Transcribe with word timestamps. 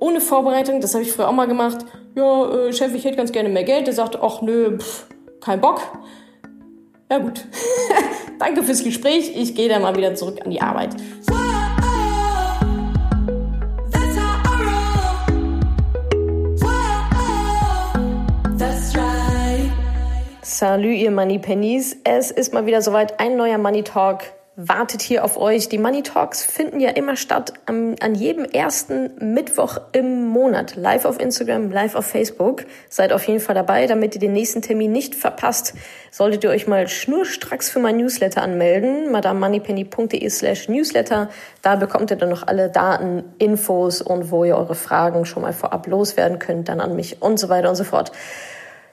ohne 0.00 0.20
Vorbereitung. 0.20 0.80
Das 0.80 0.94
habe 0.94 1.04
ich 1.04 1.12
früher 1.12 1.28
auch 1.28 1.32
mal 1.32 1.46
gemacht. 1.46 1.84
Ja, 2.14 2.50
äh, 2.50 2.72
Chef, 2.72 2.94
ich 2.94 3.04
hätte 3.04 3.16
ganz 3.16 3.32
gerne 3.32 3.48
mehr 3.48 3.64
Geld. 3.64 3.86
Der 3.86 3.94
sagt, 3.94 4.18
ach 4.22 4.42
nö, 4.42 4.78
pff, 4.78 5.06
kein 5.40 5.60
Bock. 5.60 5.80
Ja 7.10 7.18
gut. 7.18 7.44
Danke 8.38 8.62
fürs 8.62 8.82
Gespräch. 8.82 9.32
Ich 9.36 9.54
gehe 9.54 9.68
dann 9.68 9.82
mal 9.82 9.96
wieder 9.96 10.14
zurück 10.14 10.38
an 10.44 10.50
die 10.50 10.60
Arbeit. 10.60 10.96
Salut, 20.42 20.94
ihr 20.94 21.10
Money 21.10 21.38
Pennies. 21.38 21.98
Es 22.04 22.30
ist 22.30 22.54
mal 22.54 22.64
wieder 22.64 22.80
soweit. 22.80 23.20
Ein 23.20 23.36
neuer 23.36 23.58
Money 23.58 23.82
Talk 23.82 24.20
wartet 24.56 25.02
hier 25.02 25.22
auf 25.22 25.36
euch. 25.36 25.68
Die 25.68 25.76
Money 25.76 26.02
Talks 26.02 26.42
finden 26.42 26.80
ja 26.80 26.88
immer 26.90 27.16
statt 27.16 27.52
an, 27.66 27.96
an 28.00 28.14
jedem 28.14 28.46
ersten 28.46 29.10
Mittwoch 29.34 29.78
im 29.92 30.28
Monat. 30.28 30.76
Live 30.76 31.04
auf 31.04 31.20
Instagram, 31.20 31.70
live 31.70 31.94
auf 31.94 32.06
Facebook. 32.06 32.64
Seid 32.88 33.12
auf 33.12 33.28
jeden 33.28 33.40
Fall 33.40 33.54
dabei, 33.54 33.86
damit 33.86 34.14
ihr 34.14 34.20
den 34.20 34.32
nächsten 34.32 34.62
Termin 34.62 34.92
nicht 34.92 35.14
verpasst. 35.14 35.74
Solltet 36.10 36.42
ihr 36.44 36.50
euch 36.50 36.66
mal 36.66 36.88
schnurstracks 36.88 37.68
für 37.68 37.80
mein 37.80 37.98
Newsletter 37.98 38.42
anmelden, 38.42 39.12
madamoneypenny.de 39.12 40.28
slash 40.30 40.68
newsletter. 40.70 41.28
Da 41.60 41.76
bekommt 41.76 42.10
ihr 42.10 42.16
dann 42.16 42.30
noch 42.30 42.46
alle 42.46 42.70
Daten, 42.70 43.24
Infos 43.38 44.00
und 44.00 44.30
wo 44.30 44.44
ihr 44.44 44.56
eure 44.56 44.74
Fragen 44.74 45.26
schon 45.26 45.42
mal 45.42 45.52
vorab 45.52 45.86
loswerden 45.86 46.38
könnt, 46.38 46.70
dann 46.70 46.80
an 46.80 46.96
mich 46.96 47.20
und 47.20 47.38
so 47.38 47.50
weiter 47.50 47.68
und 47.68 47.76
so 47.76 47.84
fort. 47.84 48.10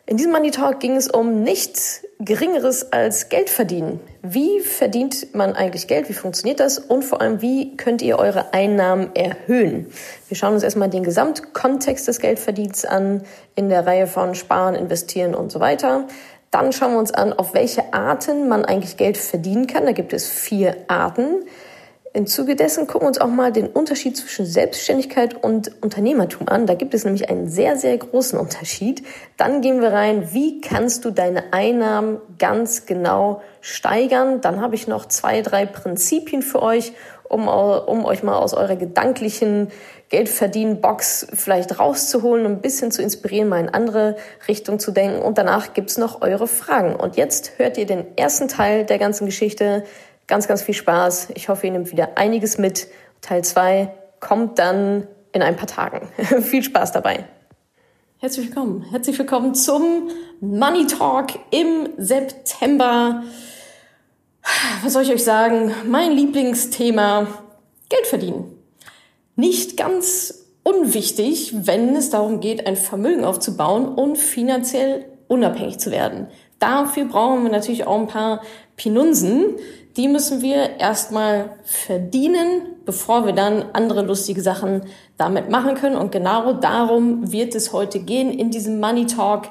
In 0.05 0.17
diesem 0.17 0.33
Money 0.33 0.51
Talk 0.51 0.81
ging 0.81 0.97
es 0.97 1.07
um 1.07 1.43
nichts 1.43 2.02
Geringeres 2.19 2.93
als 2.93 3.29
Geld 3.29 3.49
verdienen. 3.49 3.99
Wie 4.21 4.61
verdient 4.61 5.35
man 5.35 5.53
eigentlich 5.55 5.87
Geld? 5.87 6.09
Wie 6.09 6.13
funktioniert 6.13 6.59
das? 6.59 6.77
Und 6.77 7.03
vor 7.03 7.21
allem, 7.21 7.41
wie 7.41 7.75
könnt 7.75 8.01
ihr 8.01 8.19
eure 8.19 8.53
Einnahmen 8.53 9.15
erhöhen? 9.15 9.87
Wir 10.27 10.37
schauen 10.37 10.53
uns 10.53 10.63
erstmal 10.63 10.89
den 10.89 11.03
Gesamtkontext 11.03 12.07
des 12.07 12.19
Geldverdienens 12.19 12.85
an, 12.85 13.23
in 13.55 13.67
der 13.67 13.85
Reihe 13.85 14.07
von 14.07 14.35
Sparen, 14.35 14.75
Investieren 14.75 15.35
und 15.35 15.51
so 15.51 15.59
weiter. 15.59 16.07
Dann 16.51 16.71
schauen 16.71 16.93
wir 16.93 16.99
uns 16.99 17.11
an, 17.11 17.33
auf 17.33 17.55
welche 17.55 17.93
Arten 17.93 18.47
man 18.47 18.63
eigentlich 18.63 18.95
Geld 18.95 19.17
verdienen 19.17 19.65
kann. 19.65 19.85
Da 19.85 19.91
gibt 19.91 20.13
es 20.13 20.29
vier 20.29 20.77
Arten. 20.87 21.43
Im 22.15 22.27
Zuge 22.27 22.55
dessen 22.55 22.85
gucken 22.85 23.05
wir 23.05 23.07
uns 23.07 23.19
auch 23.19 23.27
mal 23.27 23.51
den 23.51 23.65
Unterschied 23.65 24.15
zwischen 24.15 24.45
Selbstständigkeit 24.45 25.43
und 25.43 25.71
Unternehmertum 25.81 26.47
an. 26.47 26.67
Da 26.67 26.75
gibt 26.75 26.93
es 26.93 27.05
nämlich 27.05 27.27
einen 27.27 27.49
sehr, 27.49 27.75
sehr 27.75 27.97
großen 27.97 28.37
Unterschied. 28.37 29.03
Dann 29.35 29.61
gehen 29.61 29.81
wir 29.81 29.91
rein, 29.91 30.31
wie 30.31 30.61
kannst 30.61 31.05
du 31.05 31.09
deine 31.09 31.53
Einnahmen 31.53 32.21
ganz 32.37 32.85
genau 32.85 33.41
steigern. 33.61 34.41
Dann 34.41 34.61
habe 34.61 34.75
ich 34.75 34.87
noch 34.87 35.07
zwei, 35.07 35.41
drei 35.41 35.65
Prinzipien 35.65 36.43
für 36.43 36.61
euch, 36.61 36.93
um, 37.27 37.47
um 37.47 38.05
euch 38.05 38.21
mal 38.21 38.37
aus 38.37 38.53
eurer 38.53 38.75
gedanklichen 38.75 39.69
Geldverdienen-Box 40.09 41.29
vielleicht 41.33 41.79
rauszuholen 41.79 42.45
und 42.45 42.51
ein 42.51 42.61
bisschen 42.61 42.91
zu 42.91 43.01
inspirieren, 43.01 43.49
mal 43.49 43.59
in 43.59 43.69
andere 43.69 44.17
Richtung 44.47 44.77
zu 44.77 44.91
denken. 44.91 45.23
Und 45.23 45.39
danach 45.39 45.73
gibt's 45.73 45.97
noch 45.97 46.21
eure 46.21 46.47
Fragen. 46.47 46.95
Und 46.95 47.17
jetzt 47.17 47.53
hört 47.57 47.79
ihr 47.79 47.87
den 47.87 48.15
ersten 48.15 48.47
Teil 48.47 48.85
der 48.85 48.99
ganzen 48.99 49.25
Geschichte 49.25 49.83
ganz, 50.27 50.47
ganz 50.47 50.61
viel 50.61 50.73
Spaß. 50.73 51.29
Ich 51.35 51.49
hoffe, 51.49 51.67
ihr 51.67 51.73
nehmt 51.73 51.91
wieder 51.91 52.17
einiges 52.17 52.57
mit. 52.57 52.87
Teil 53.21 53.43
2 53.43 53.93
kommt 54.19 54.59
dann 54.59 55.07
in 55.31 55.41
ein 55.41 55.55
paar 55.55 55.67
Tagen. 55.67 56.07
viel 56.41 56.63
Spaß 56.63 56.91
dabei. 56.91 57.25
Herzlich 58.17 58.47
willkommen. 58.47 58.85
Herzlich 58.89 59.19
willkommen 59.19 59.53
zum 59.53 60.09
Money 60.39 60.87
Talk 60.87 61.33
im 61.51 61.89
September. 61.97 63.23
Was 64.83 64.93
soll 64.93 65.03
ich 65.03 65.11
euch 65.11 65.23
sagen? 65.23 65.73
Mein 65.85 66.11
Lieblingsthema 66.11 67.27
Geld 67.89 68.07
verdienen. 68.07 68.57
Nicht 69.35 69.77
ganz 69.77 70.45
unwichtig, 70.63 71.53
wenn 71.65 71.95
es 71.95 72.09
darum 72.11 72.39
geht, 72.39 72.65
ein 72.65 72.75
Vermögen 72.75 73.25
aufzubauen 73.25 73.87
und 73.87 74.17
finanziell 74.17 75.05
unabhängig 75.27 75.79
zu 75.79 75.91
werden. 75.91 76.27
Dafür 76.59 77.05
brauchen 77.05 77.43
wir 77.43 77.51
natürlich 77.51 77.85
auch 77.85 77.99
ein 77.99 78.07
paar 78.07 78.41
Pinunsen, 78.77 79.57
die 79.97 80.07
müssen 80.07 80.41
wir 80.41 80.79
erstmal 80.79 81.51
verdienen, 81.63 82.75
bevor 82.85 83.25
wir 83.25 83.33
dann 83.33 83.65
andere 83.73 84.01
lustige 84.01 84.41
Sachen 84.41 84.81
damit 85.17 85.49
machen 85.49 85.75
können. 85.75 85.95
Und 85.95 86.11
genau 86.11 86.53
darum 86.53 87.31
wird 87.31 87.53
es 87.53 87.73
heute 87.73 87.99
gehen 87.99 88.31
in 88.31 88.49
diesem 88.49 88.79
Money 88.79 89.05
Talk. 89.05 89.49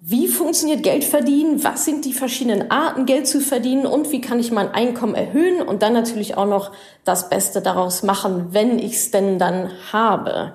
Wie 0.00 0.28
funktioniert 0.28 0.84
Geld 0.84 1.02
verdienen? 1.02 1.64
Was 1.64 1.84
sind 1.84 2.04
die 2.04 2.12
verschiedenen 2.12 2.70
Arten, 2.70 3.04
Geld 3.04 3.26
zu 3.26 3.40
verdienen? 3.40 3.84
Und 3.84 4.12
wie 4.12 4.20
kann 4.20 4.38
ich 4.38 4.52
mein 4.52 4.70
Einkommen 4.70 5.16
erhöhen? 5.16 5.60
Und 5.60 5.82
dann 5.82 5.92
natürlich 5.92 6.36
auch 6.36 6.46
noch 6.46 6.70
das 7.04 7.28
Beste 7.28 7.60
daraus 7.60 8.04
machen, 8.04 8.48
wenn 8.50 8.78
ich 8.78 8.92
es 8.92 9.10
denn 9.10 9.40
dann 9.40 9.72
habe. 9.92 10.52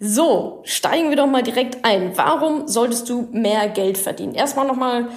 So, 0.00 0.60
steigen 0.64 1.10
wir 1.10 1.16
doch 1.16 1.26
mal 1.26 1.42
direkt 1.42 1.84
ein. 1.84 2.12
Warum 2.16 2.66
solltest 2.66 3.08
du 3.10 3.28
mehr 3.32 3.68
Geld 3.68 3.98
verdienen? 3.98 4.34
Erstmal 4.34 4.66
nochmal 4.66 5.08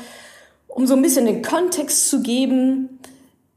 um 0.78 0.86
so 0.86 0.94
ein 0.94 1.02
bisschen 1.02 1.26
den 1.26 1.42
Kontext 1.42 2.08
zu 2.08 2.22
geben, 2.22 3.00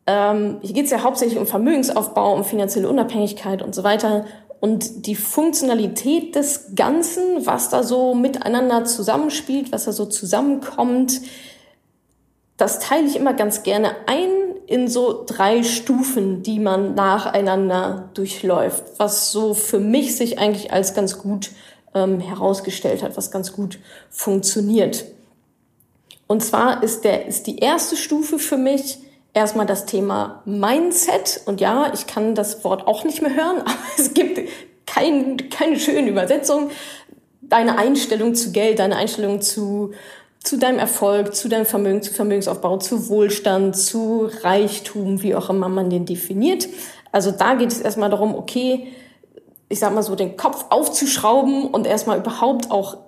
ähm, 0.07 0.57
hier 0.63 0.73
geht 0.73 0.87
es 0.87 0.91
ja 0.91 1.03
hauptsächlich 1.03 1.39
um 1.39 1.47
Vermögensaufbau, 1.47 2.33
um 2.33 2.45
finanzielle 2.45 2.89
Unabhängigkeit 2.89 3.61
und 3.61 3.75
so 3.75 3.85
weiter. 3.85 4.25
Und 4.59 5.05
die 5.07 5.15
Funktionalität 5.15 6.35
des 6.35 6.75
Ganzen, 6.75 7.45
was 7.45 7.69
da 7.69 7.83
so 7.83 8.15
miteinander 8.15 8.87
zusammenspielt, 8.87 9.71
was 9.71 9.85
da 9.85 9.93
so 9.93 10.07
zusammenkommt, 10.07 11.21
das 12.57 12.79
teile 12.79 13.07
ich 13.07 13.17
immer 13.17 13.35
ganz 13.35 13.65
gerne 13.65 13.97
ein 14.07 14.31
in 14.67 14.89
so 14.89 15.23
drei 15.27 15.63
Stufen, 15.63 16.43
die 16.43 16.59
man 16.59 16.95
nacheinander 16.95 18.09
durchläuft, 18.15 18.83
was 18.97 19.31
so 19.31 19.53
für 19.53 19.79
mich 19.79 20.17
sich 20.17 20.39
eigentlich 20.39 20.73
als 20.73 20.95
ganz 20.95 21.19
gut 21.19 21.51
ähm, 21.95 22.19
herausgestellt 22.19 23.03
hat, 23.03 23.19
was 23.19 23.31
ganz 23.31 23.53
gut 23.53 23.79
funktioniert. 24.09 25.05
Und 26.31 26.45
zwar 26.45 26.85
ist 26.85 27.03
der, 27.03 27.27
ist 27.27 27.49
die 27.49 27.59
erste 27.59 27.97
Stufe 27.97 28.39
für 28.39 28.57
mich 28.57 28.99
erstmal 29.35 29.67
das 29.67 29.85
Thema 29.85 30.43
Mindset. 30.45 31.41
Und 31.45 31.61
ja, 31.61 31.93
ich 31.93 32.07
kann 32.07 32.37
das 32.37 32.63
Wort 32.63 32.87
auch 32.87 33.03
nicht 33.03 33.21
mehr 33.21 33.35
hören, 33.35 33.59
aber 33.65 33.75
es 33.99 34.15
gibt 34.15 34.49
kein, 34.87 35.51
keine 35.51 35.77
schöne 35.77 36.09
Übersetzung. 36.09 36.71
Deine 37.41 37.79
Einstellung 37.79 38.37
zu 38.37 38.53
Geld, 38.53 38.79
deine 38.79 38.95
Einstellung 38.95 39.41
zu, 39.41 39.91
zu 40.39 40.57
deinem 40.57 40.79
Erfolg, 40.79 41.35
zu 41.35 41.49
deinem 41.49 41.67
Vermögen, 41.67 42.01
zu 42.01 42.15
Vermögensaufbau, 42.15 42.77
zu 42.77 43.09
Wohlstand, 43.09 43.77
zu 43.77 44.31
Reichtum, 44.43 45.25
wie 45.25 45.35
auch 45.35 45.51
immer 45.51 45.69
man 45.69 45.91
den 45.91 46.07
definiert. 46.07 46.69
Also 47.11 47.33
da 47.33 47.55
geht 47.55 47.73
es 47.73 47.81
erstmal 47.81 48.09
darum, 48.09 48.37
okay, 48.37 48.87
ich 49.69 49.81
sag 49.81 49.93
mal 49.93 50.05
so, 50.05 50.15
den 50.15 50.37
Kopf 50.37 50.67
aufzuschrauben 50.71 51.67
und 51.67 51.89
erstmal 51.89 52.19
überhaupt 52.19 52.71
auch 52.71 52.99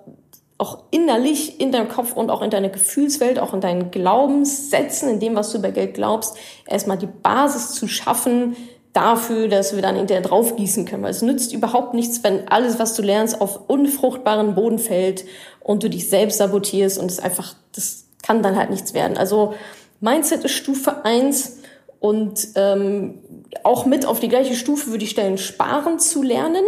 auch 0.63 0.85
innerlich 0.91 1.59
in 1.59 1.73
deinem 1.73 1.89
Kopf 1.89 2.13
und 2.13 2.29
auch 2.29 2.41
in 2.41 2.49
deiner 2.49 2.69
Gefühlswelt, 2.69 3.37
auch 3.37 3.53
in 3.53 3.59
deinen 3.59 3.91
Glaubenssätzen, 3.91 5.09
in 5.09 5.19
dem, 5.19 5.35
was 5.35 5.51
du 5.51 5.57
über 5.57 5.71
Geld 5.71 5.93
glaubst, 5.93 6.37
erstmal 6.65 6.97
die 6.97 7.07
Basis 7.07 7.73
zu 7.73 7.89
schaffen 7.89 8.55
dafür, 8.93 9.49
dass 9.49 9.75
wir 9.75 9.81
dann 9.81 9.97
hinterher 9.97 10.23
draufgießen 10.23 10.85
können. 10.85 11.03
Weil 11.03 11.11
es 11.11 11.21
nützt 11.21 11.51
überhaupt 11.51 11.93
nichts, 11.93 12.23
wenn 12.23 12.47
alles, 12.47 12.79
was 12.79 12.93
du 12.93 13.01
lernst, 13.01 13.41
auf 13.41 13.67
unfruchtbaren 13.67 14.55
Boden 14.55 14.79
fällt 14.79 15.25
und 15.59 15.83
du 15.83 15.89
dich 15.89 16.09
selbst 16.09 16.37
sabotierst 16.37 16.97
und 16.97 17.11
es 17.11 17.19
einfach, 17.19 17.55
das 17.75 18.05
kann 18.21 18.41
dann 18.41 18.55
halt 18.55 18.69
nichts 18.69 18.93
werden. 18.93 19.17
Also 19.17 19.55
Mindset 19.99 20.45
ist 20.45 20.53
Stufe 20.53 21.03
eins 21.03 21.57
und 21.99 22.47
ähm, 22.55 23.19
auch 23.63 23.85
mit 23.85 24.05
auf 24.05 24.21
die 24.21 24.29
gleiche 24.29 24.55
Stufe 24.55 24.91
würde 24.91 25.03
ich 25.03 25.09
stellen, 25.09 25.37
sparen 25.37 25.99
zu 25.99 26.23
lernen 26.23 26.63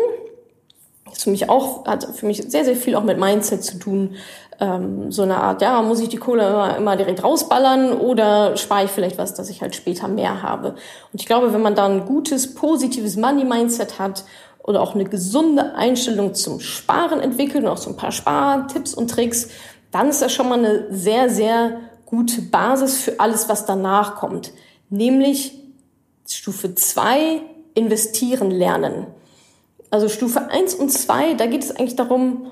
ist 1.11 1.23
für 1.23 1.29
mich 1.29 1.49
auch, 1.49 1.85
hat 1.85 2.03
für 2.15 2.25
mich 2.25 2.43
sehr, 2.47 2.65
sehr 2.65 2.75
viel 2.75 2.95
auch 2.95 3.03
mit 3.03 3.19
Mindset 3.19 3.63
zu 3.63 3.77
tun. 3.77 4.15
Ähm, 4.59 5.11
so 5.11 5.23
eine 5.23 5.37
Art, 5.37 5.61
ja, 5.61 5.81
muss 5.81 5.99
ich 5.99 6.09
die 6.09 6.17
Kohle 6.17 6.47
immer, 6.47 6.77
immer 6.77 6.95
direkt 6.95 7.23
rausballern 7.23 7.93
oder 7.93 8.57
spare 8.57 8.85
ich 8.85 8.91
vielleicht 8.91 9.17
was, 9.17 9.33
dass 9.33 9.49
ich 9.49 9.61
halt 9.61 9.75
später 9.75 10.07
mehr 10.07 10.41
habe. 10.41 10.75
Und 11.11 11.21
ich 11.21 11.25
glaube, 11.25 11.53
wenn 11.53 11.61
man 11.61 11.75
da 11.75 11.85
ein 11.85 12.05
gutes, 12.05 12.55
positives 12.55 13.17
Money-Mindset 13.17 13.99
hat 13.99 14.23
oder 14.63 14.81
auch 14.81 14.95
eine 14.95 15.05
gesunde 15.05 15.75
Einstellung 15.75 16.33
zum 16.33 16.59
Sparen 16.59 17.19
entwickelt 17.19 17.63
und 17.65 17.69
auch 17.69 17.77
so 17.77 17.89
ein 17.89 17.97
paar 17.97 18.11
Spartipps 18.11 18.93
und 18.93 19.11
Tricks, 19.11 19.49
dann 19.91 20.09
ist 20.09 20.21
das 20.21 20.33
schon 20.33 20.49
mal 20.49 20.57
eine 20.57 20.87
sehr, 20.89 21.29
sehr 21.29 21.79
gute 22.05 22.41
Basis 22.41 22.97
für 22.97 23.19
alles, 23.19 23.47
was 23.49 23.65
danach 23.65 24.15
kommt. 24.15 24.51
Nämlich 24.89 25.53
Stufe 26.27 26.73
zwei 26.75 27.41
investieren 27.75 28.51
lernen. 28.51 29.07
Also 29.95 30.09
Stufe 30.09 30.49
1 30.49 30.75
und 30.75 30.91
2, 30.91 31.35
da 31.35 31.45
geht 31.45 31.63
es 31.63 31.71
eigentlich 31.71 31.95
darum, 31.95 32.47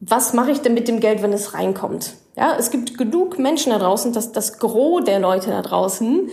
was 0.00 0.34
mache 0.34 0.50
ich 0.50 0.60
denn 0.60 0.74
mit 0.74 0.86
dem 0.86 1.00
Geld, 1.00 1.22
wenn 1.22 1.32
es 1.32 1.54
reinkommt? 1.54 2.12
Ja, 2.36 2.56
es 2.58 2.70
gibt 2.70 2.98
genug 2.98 3.38
Menschen 3.38 3.72
da 3.72 3.78
draußen, 3.78 4.12
dass 4.12 4.32
das 4.32 4.58
Gros 4.58 5.02
der 5.02 5.18
Leute 5.18 5.48
da 5.48 5.62
draußen 5.62 6.28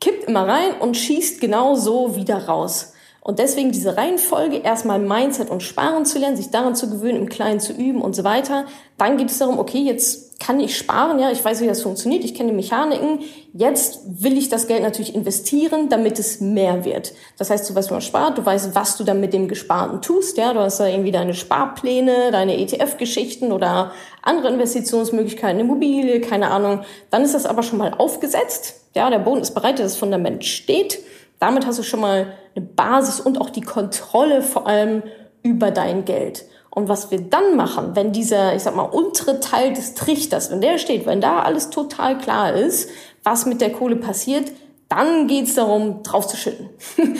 kippt 0.00 0.24
immer 0.24 0.48
rein 0.48 0.80
und 0.80 0.96
schießt 0.96 1.40
genau 1.40 1.76
so 1.76 2.16
wieder 2.16 2.46
raus. 2.46 2.94
Und 3.20 3.38
deswegen 3.38 3.70
diese 3.70 3.96
Reihenfolge, 3.96 4.56
erstmal 4.56 4.98
Mindset 4.98 5.48
und 5.48 5.62
Sparen 5.62 6.04
zu 6.04 6.18
lernen, 6.18 6.36
sich 6.36 6.50
daran 6.50 6.74
zu 6.74 6.90
gewöhnen, 6.90 7.18
im 7.18 7.28
Kleinen 7.28 7.60
zu 7.60 7.72
üben 7.72 8.02
und 8.02 8.16
so 8.16 8.24
weiter. 8.24 8.64
Dann 8.96 9.16
geht 9.16 9.30
es 9.30 9.38
darum, 9.38 9.60
okay, 9.60 9.78
jetzt 9.78 10.27
kann 10.38 10.60
ich 10.60 10.78
sparen, 10.78 11.18
ja, 11.18 11.32
ich 11.32 11.44
weiß, 11.44 11.60
wie 11.62 11.66
das 11.66 11.82
funktioniert, 11.82 12.24
ich 12.24 12.32
kenne 12.34 12.50
die 12.50 12.56
Mechaniken. 12.56 13.20
Jetzt 13.52 14.22
will 14.22 14.38
ich 14.38 14.48
das 14.48 14.68
Geld 14.68 14.82
natürlich 14.82 15.14
investieren, 15.14 15.88
damit 15.88 16.18
es 16.20 16.40
mehr 16.40 16.84
wird. 16.84 17.12
Das 17.38 17.50
heißt, 17.50 17.68
du 17.68 17.74
weißt, 17.74 17.90
wie 17.90 17.94
man 17.94 18.00
spart, 18.00 18.38
du 18.38 18.46
weißt, 18.46 18.74
was 18.74 18.96
du 18.96 19.02
dann 19.02 19.20
mit 19.20 19.32
dem 19.32 19.48
Gesparten 19.48 20.00
tust, 20.00 20.38
ja, 20.38 20.52
du 20.52 20.60
hast 20.60 20.78
da 20.78 20.86
irgendwie 20.86 21.10
deine 21.10 21.34
Sparpläne, 21.34 22.30
deine 22.30 22.56
ETF-Geschichten 22.56 23.50
oder 23.50 23.90
andere 24.22 24.48
Investitionsmöglichkeiten, 24.52 25.60
Immobilie, 25.60 26.20
keine 26.20 26.50
Ahnung. 26.50 26.82
Dann 27.10 27.22
ist 27.22 27.34
das 27.34 27.44
aber 27.44 27.64
schon 27.64 27.78
mal 27.78 27.94
aufgesetzt, 27.94 28.76
ja, 28.94 29.10
der 29.10 29.18
Boden 29.18 29.40
ist 29.40 29.54
bereit, 29.54 29.80
das 29.80 29.96
Fundament 29.96 30.44
steht. 30.44 31.00
Damit 31.40 31.66
hast 31.66 31.78
du 31.78 31.82
schon 31.82 32.00
mal 32.00 32.32
eine 32.54 32.64
Basis 32.64 33.20
und 33.20 33.40
auch 33.40 33.50
die 33.50 33.60
Kontrolle 33.60 34.42
vor 34.42 34.66
allem 34.66 35.02
über 35.42 35.70
dein 35.70 36.04
Geld. 36.04 36.44
Und 36.78 36.88
was 36.88 37.10
wir 37.10 37.20
dann 37.20 37.56
machen, 37.56 37.96
wenn 37.96 38.12
dieser, 38.12 38.54
ich 38.54 38.62
sag 38.62 38.76
mal, 38.76 38.84
untere 38.84 39.40
Teil 39.40 39.72
des 39.72 39.94
Trichters, 39.94 40.52
wenn 40.52 40.60
der 40.60 40.78
steht, 40.78 41.06
wenn 41.06 41.20
da 41.20 41.40
alles 41.40 41.70
total 41.70 42.16
klar 42.18 42.52
ist, 42.54 42.88
was 43.24 43.46
mit 43.46 43.60
der 43.60 43.72
Kohle 43.72 43.96
passiert, 43.96 44.52
dann 44.88 45.26
geht's 45.26 45.56
darum, 45.56 46.04
drauf 46.04 46.28
zu 46.28 46.36
schütten. 46.36 46.68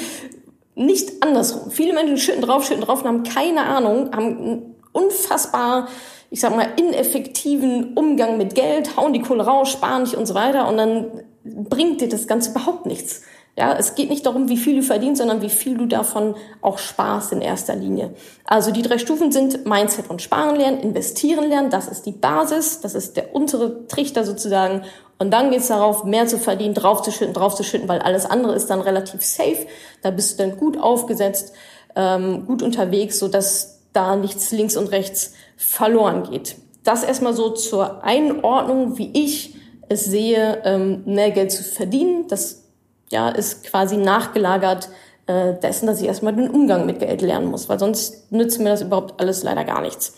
Nicht 0.77 1.25
andersrum. 1.25 1.73
Viele 1.73 1.93
Menschen 1.93 2.19
schütten 2.19 2.43
drauf, 2.43 2.65
schütten 2.65 2.85
drauf 2.85 3.03
und 3.03 3.09
haben 3.09 3.23
keine 3.25 3.65
Ahnung, 3.65 4.11
haben 4.15 4.77
unfassbar, 4.93 5.89
ich 6.31 6.39
sag 6.39 6.55
mal, 6.55 6.69
ineffektiven 6.77 7.95
Umgang 7.95 8.39
mit 8.39 8.55
Geld, 8.55 8.97
hauen 8.97 9.13
die 9.13 9.23
Kohle 9.23 9.45
raus, 9.45 9.73
sparen 9.73 10.03
nicht 10.03 10.15
und 10.15 10.27
so 10.27 10.35
weiter 10.35 10.69
und 10.69 10.77
dann 10.77 11.11
bringt 11.43 12.01
dir 12.01 12.09
das 12.09 12.29
Ganze 12.29 12.53
überhaupt 12.53 12.87
nichts. 12.87 13.23
Ja, 13.59 13.77
es 13.77 13.97
geht 13.97 14.09
nicht 14.09 14.25
darum, 14.25 14.49
wie 14.49 14.57
viel 14.57 14.77
du 14.77 14.83
verdienst, 14.85 15.19
sondern 15.19 15.43
wie 15.43 15.51
viel 15.51 15.77
du 15.77 15.87
davon 15.87 16.37
auch 16.63 16.79
sparst 16.79 17.33
in 17.33 17.41
erster 17.41 17.75
Linie. 17.75 18.15
Also 18.45 18.71
die 18.71 18.83
drei 18.83 18.99
Stufen 18.99 19.33
sind 19.33 19.67
Mindset 19.67 20.09
und 20.11 20.23
Sparen 20.23 20.55
lernen, 20.55 20.79
investieren 20.79 21.49
lernen, 21.49 21.69
das 21.69 21.89
ist 21.89 22.07
die 22.07 22.13
Basis, 22.13 22.81
das 22.83 22.95
ist 22.95 23.17
der 23.17 23.35
untere 23.35 23.89
Trichter 23.89 24.23
sozusagen. 24.25 24.83
Und 25.19 25.33
dann 25.33 25.51
geht 25.51 25.63
es 25.63 25.67
darauf, 25.67 26.05
mehr 26.05 26.29
zu 26.29 26.39
verdienen, 26.39 26.75
draufzuschütten, 26.75 27.35
draufzuschütten, 27.35 27.89
weil 27.89 27.99
alles 27.99 28.27
andere 28.27 28.55
ist 28.55 28.71
dann 28.71 28.81
relativ 28.81 29.25
safe. 29.25 29.67
Da 30.03 30.13
bist 30.13 30.39
du 30.39 30.45
dann 30.45 30.57
gut 30.57 30.79
aufgesetzt, 30.79 31.53
ähm, 31.97 32.47
gut 32.47 32.63
unterwegs, 32.63 33.19
so 33.19 33.27
dass 33.27 33.81
da 33.93 34.15
nichts 34.15 34.53
links 34.53 34.77
und 34.77 34.93
rechts 34.93 35.33
verloren 35.57 36.23
geht. 36.31 36.55
Das 36.85 37.03
erstmal 37.03 37.35
so 37.35 37.51
zur 37.51 38.05
Einordnung, 38.05 38.99
wie 38.99 39.11
ich 39.15 39.57
es 39.89 40.05
sehe, 40.05 40.63
ähm, 40.65 41.03
mehr 41.07 41.33
Geld 41.33 41.51
zu 41.51 41.65
verdienen. 41.65 42.29
Das 42.29 42.68
ja, 43.11 43.29
ist 43.29 43.65
quasi 43.65 43.97
nachgelagert 43.97 44.89
äh, 45.27 45.55
dessen, 45.55 45.87
dass 45.87 46.01
ich 46.01 46.07
erstmal 46.07 46.35
den 46.35 46.51
Umgang 46.51 46.87
mit 46.87 47.01
Geld 47.01 47.23
lernen 47.23 47.51
muss, 47.51 47.69
weil 47.69 47.79
sonst 47.79 48.31
nützt 48.33 48.59
mir 48.59 48.71
das 48.71 48.83
überhaupt 48.83 49.21
alles 49.21 49.43
leider 49.43 49.65
gar 49.65 49.81
nichts. 49.81 50.15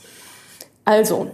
Also, 0.85 1.29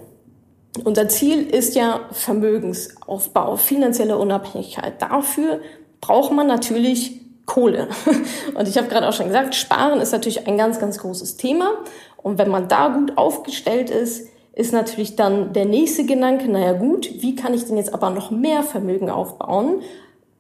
unser 0.85 1.09
Ziel 1.09 1.47
ist 1.47 1.75
ja 1.75 2.01
Vermögensaufbau, 2.11 3.57
finanzielle 3.57 4.19
Unabhängigkeit. 4.19 5.01
Dafür 5.01 5.61
braucht 6.01 6.33
man 6.33 6.47
natürlich 6.47 7.21
Kohle. 7.47 7.89
Und 8.55 8.69
ich 8.69 8.77
habe 8.77 8.89
gerade 8.89 9.09
auch 9.09 9.13
schon 9.13 9.29
gesagt, 9.29 9.55
Sparen 9.55 10.01
ist 10.01 10.13
natürlich 10.13 10.47
ein 10.47 10.59
ganz, 10.59 10.79
ganz 10.79 10.99
großes 10.99 11.37
Thema. 11.37 11.73
Und 12.17 12.39
wenn 12.39 12.51
man 12.51 12.69
da 12.69 12.89
gut 12.89 13.17
aufgestellt 13.17 13.89
ist, 13.89 14.29
ist 14.53 14.73
natürlich 14.73 15.17
dann 15.17 15.53
der 15.53 15.67
nächste 15.67 16.05
Gedanke, 16.05 16.51
naja 16.51 16.73
gut, 16.73 17.09
wie 17.21 17.37
kann 17.37 17.55
ich 17.55 17.65
denn 17.67 17.77
jetzt 17.77 17.95
aber 17.95 18.11
noch 18.11 18.31
mehr 18.31 18.63
Vermögen 18.63 19.11
aufbauen? 19.11 19.83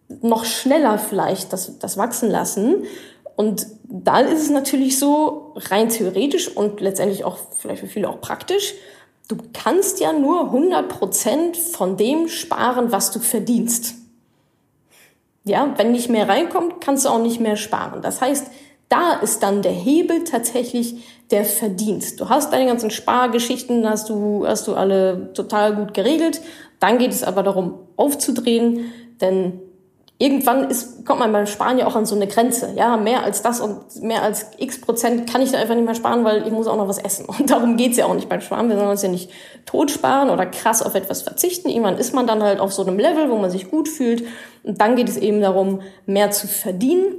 Noch 0.08 0.44
schneller 0.44 0.98
vielleicht 0.98 1.52
das, 1.52 1.78
das 1.78 1.96
wachsen 1.96 2.30
lassen. 2.30 2.84
Und 3.34 3.66
da 3.84 4.20
ist 4.20 4.42
es 4.42 4.50
natürlich 4.50 4.98
so, 4.98 5.54
rein 5.56 5.88
theoretisch 5.88 6.48
und 6.48 6.80
letztendlich 6.80 7.24
auch 7.24 7.38
vielleicht 7.58 7.80
für 7.80 7.86
viele 7.86 8.08
auch 8.08 8.20
praktisch, 8.20 8.74
du 9.28 9.36
kannst 9.52 10.00
ja 10.00 10.12
nur 10.12 10.46
100 10.46 10.88
Prozent 10.88 11.56
von 11.56 11.96
dem 11.96 12.28
sparen, 12.28 12.92
was 12.92 13.10
du 13.10 13.18
verdienst. 13.18 13.94
Ja, 15.44 15.74
wenn 15.76 15.92
nicht 15.92 16.08
mehr 16.08 16.28
reinkommt, 16.28 16.80
kannst 16.80 17.04
du 17.04 17.08
auch 17.08 17.20
nicht 17.20 17.40
mehr 17.40 17.56
sparen. 17.56 18.02
Das 18.02 18.20
heißt, 18.20 18.46
da 18.88 19.14
ist 19.14 19.42
dann 19.42 19.62
der 19.62 19.72
Hebel 19.72 20.24
tatsächlich 20.24 20.96
der 21.30 21.44
Verdienst. 21.44 22.20
Du 22.20 22.28
hast 22.28 22.52
deine 22.52 22.66
ganzen 22.66 22.90
Spargeschichten, 22.90 23.88
hast 23.88 24.08
du, 24.08 24.46
hast 24.46 24.66
du 24.68 24.74
alle 24.74 25.32
total 25.34 25.74
gut 25.74 25.92
geregelt. 25.92 26.40
Dann 26.78 26.98
geht 26.98 27.10
es 27.10 27.22
aber 27.22 27.42
darum, 27.42 27.74
aufzudrehen, 27.96 28.92
denn 29.20 29.60
irgendwann 30.18 30.70
ist, 30.70 31.04
kommt 31.04 31.20
man 31.20 31.32
beim 31.32 31.46
Sparen 31.46 31.78
ja 31.78 31.86
auch 31.86 31.94
an 31.94 32.06
so 32.06 32.14
eine 32.14 32.26
Grenze. 32.26 32.72
Ja, 32.74 32.96
mehr 32.96 33.22
als 33.22 33.42
das 33.42 33.60
und 33.60 34.02
mehr 34.02 34.22
als 34.22 34.46
x 34.56 34.80
Prozent 34.80 35.30
kann 35.30 35.42
ich 35.42 35.52
da 35.52 35.58
einfach 35.58 35.74
nicht 35.74 35.84
mehr 35.84 35.94
sparen, 35.94 36.24
weil 36.24 36.46
ich 36.46 36.52
muss 36.52 36.66
auch 36.66 36.76
noch 36.76 36.88
was 36.88 36.98
essen. 36.98 37.26
Und 37.38 37.50
darum 37.50 37.76
geht's 37.76 37.98
ja 37.98 38.06
auch 38.06 38.14
nicht 38.14 38.28
beim 38.28 38.40
Sparen. 38.40 38.68
Wir 38.68 38.76
sollen 38.76 38.88
uns 38.88 39.02
ja 39.02 39.10
nicht 39.10 39.30
tot 39.66 39.90
sparen 39.90 40.30
oder 40.30 40.46
krass 40.46 40.82
auf 40.82 40.94
etwas 40.94 41.22
verzichten. 41.22 41.68
Irgendwann 41.68 41.98
ist 41.98 42.14
man 42.14 42.26
dann 42.26 42.42
halt 42.42 42.60
auf 42.60 42.72
so 42.72 42.82
einem 42.82 42.98
Level, 42.98 43.30
wo 43.30 43.36
man 43.36 43.50
sich 43.50 43.70
gut 43.70 43.88
fühlt. 43.88 44.24
Und 44.62 44.80
dann 44.80 44.96
geht 44.96 45.08
es 45.08 45.18
eben 45.18 45.40
darum, 45.40 45.82
mehr 46.06 46.30
zu 46.30 46.48
verdienen, 46.48 47.18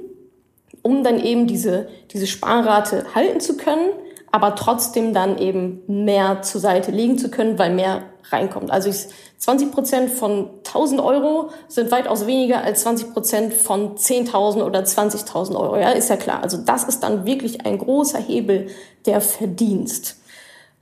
um 0.82 1.04
dann 1.04 1.24
eben 1.24 1.46
diese, 1.46 1.88
diese 2.12 2.26
Sparrate 2.26 3.06
halten 3.14 3.40
zu 3.40 3.58
können, 3.58 3.90
aber 4.38 4.54
trotzdem 4.54 5.16
dann 5.16 5.40
eben 5.40 5.82
mehr 5.88 6.44
zur 6.44 6.62
Seite 6.62 6.92
legen 6.92 7.18
zu 7.18 7.32
können, 7.32 7.58
weil 7.58 7.74
mehr 7.74 8.04
reinkommt. 8.30 8.70
Also 8.70 8.88
ich, 8.88 9.08
20 9.40 9.72
Prozent 9.72 10.12
von 10.12 10.52
1000 10.58 11.02
Euro 11.02 11.50
sind 11.68 11.90
weitaus 11.90 12.28
weniger 12.28 12.64
als 12.64 12.82
20 12.84 13.14
Prozent 13.14 13.54
von 13.56 13.96
10.000 13.96 14.64
oder 14.64 14.82
20.000 14.82 15.56
Euro. 15.56 15.78
Ja, 15.78 15.90
ist 15.90 16.12
ja 16.12 16.18
klar. 16.18 16.44
Also 16.44 16.58
das 16.58 16.84
ist 16.84 17.00
dann 17.00 17.26
wirklich 17.26 17.66
ein 17.66 17.80
großer 17.80 18.20
Hebel 18.20 18.68
der 19.08 19.22
Verdienst. 19.22 20.18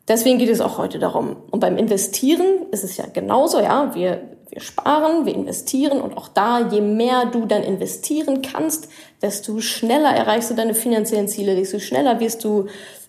Deswegen 0.09 0.37
geht 0.37 0.49
es 0.49 0.59
auch 0.59 0.77
heute 0.77 0.99
darum. 0.99 1.37
Und 1.49 1.61
beim 1.61 1.77
Investieren 1.77 2.65
ist 2.71 2.83
es 2.83 2.97
ja 2.97 3.05
genauso, 3.05 3.61
ja. 3.61 3.95
Wir, 3.95 4.19
wir 4.49 4.59
sparen, 4.59 5.25
wir 5.25 5.33
investieren 5.33 6.01
und 6.01 6.17
auch 6.17 6.27
da, 6.27 6.67
je 6.67 6.81
mehr 6.81 7.27
du 7.27 7.45
dann 7.45 7.63
investieren 7.63 8.41
kannst, 8.41 8.89
desto 9.21 9.61
schneller 9.61 10.09
erreichst 10.09 10.51
du 10.51 10.55
deine 10.55 10.73
finanziellen 10.73 11.29
Ziele, 11.29 11.55
desto 11.55 11.79
schneller 11.79 12.19
wirst 12.19 12.43
du 12.43 12.67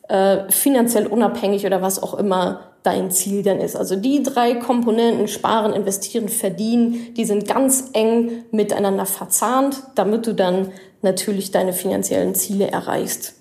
äh, 0.08 0.50
finanziell 0.50 1.06
unabhängig 1.06 1.66
oder 1.66 1.82
was 1.82 2.02
auch 2.02 2.14
immer 2.14 2.60
dein 2.82 3.10
Ziel 3.10 3.42
dann 3.42 3.58
ist. 3.58 3.74
Also 3.74 3.96
die 3.96 4.22
drei 4.22 4.54
Komponenten, 4.54 5.26
sparen, 5.26 5.72
investieren, 5.72 6.28
verdienen, 6.28 7.14
die 7.14 7.24
sind 7.24 7.48
ganz 7.48 7.90
eng 7.92 8.44
miteinander 8.52 9.06
verzahnt, 9.06 9.82
damit 9.96 10.26
du 10.26 10.34
dann 10.34 10.72
natürlich 11.02 11.50
deine 11.50 11.72
finanziellen 11.72 12.34
Ziele 12.34 12.70
erreichst. 12.70 13.34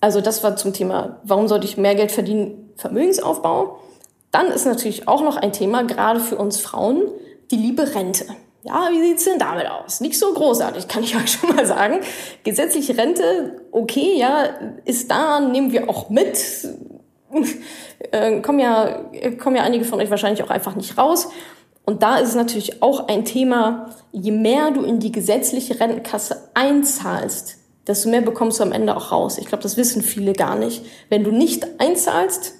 Also 0.00 0.20
das 0.20 0.42
war 0.42 0.56
zum 0.56 0.72
Thema, 0.72 1.20
warum 1.24 1.48
sollte 1.48 1.66
ich 1.66 1.76
mehr 1.76 1.94
Geld 1.94 2.12
verdienen, 2.12 2.70
Vermögensaufbau. 2.76 3.80
Dann 4.30 4.46
ist 4.46 4.64
natürlich 4.64 5.08
auch 5.08 5.22
noch 5.22 5.36
ein 5.36 5.52
Thema, 5.52 5.82
gerade 5.82 6.20
für 6.20 6.36
uns 6.36 6.58
Frauen, 6.60 7.02
die 7.50 7.56
liebe 7.56 7.94
Rente. 7.94 8.24
Ja, 8.62 8.88
wie 8.90 9.00
sieht's 9.00 9.24
denn 9.24 9.38
damit 9.38 9.66
aus? 9.66 10.00
Nicht 10.00 10.18
so 10.18 10.32
großartig, 10.32 10.88
kann 10.88 11.02
ich 11.02 11.16
euch 11.16 11.32
schon 11.32 11.54
mal 11.54 11.64
sagen. 11.64 12.00
Gesetzliche 12.44 12.96
Rente, 12.96 13.62
okay, 13.72 14.16
ja, 14.16 14.48
ist 14.84 15.10
da, 15.10 15.40
nehmen 15.40 15.72
wir 15.72 15.88
auch 15.88 16.10
mit. 16.10 16.38
äh, 18.10 18.40
kommen, 18.40 18.58
ja, 18.58 19.04
kommen 19.38 19.56
ja 19.56 19.62
einige 19.62 19.84
von 19.84 20.00
euch 20.00 20.10
wahrscheinlich 20.10 20.42
auch 20.42 20.50
einfach 20.50 20.74
nicht 20.74 20.98
raus. 20.98 21.28
Und 21.84 22.02
da 22.02 22.18
ist 22.18 22.30
es 22.30 22.34
natürlich 22.34 22.82
auch 22.82 23.08
ein 23.08 23.24
Thema, 23.24 23.90
je 24.12 24.30
mehr 24.30 24.70
du 24.72 24.82
in 24.82 24.98
die 24.98 25.12
gesetzliche 25.12 25.80
Rentenkasse 25.80 26.50
einzahlst, 26.52 27.56
desto 27.86 28.10
mehr 28.10 28.20
bekommst 28.20 28.60
du 28.60 28.64
am 28.64 28.72
Ende 28.72 28.94
auch 28.94 29.10
raus. 29.10 29.38
Ich 29.38 29.46
glaube, 29.46 29.62
das 29.62 29.78
wissen 29.78 30.02
viele 30.02 30.34
gar 30.34 30.56
nicht. 30.56 30.84
Wenn 31.08 31.24
du 31.24 31.30
nicht 31.30 31.80
einzahlst, 31.80 32.52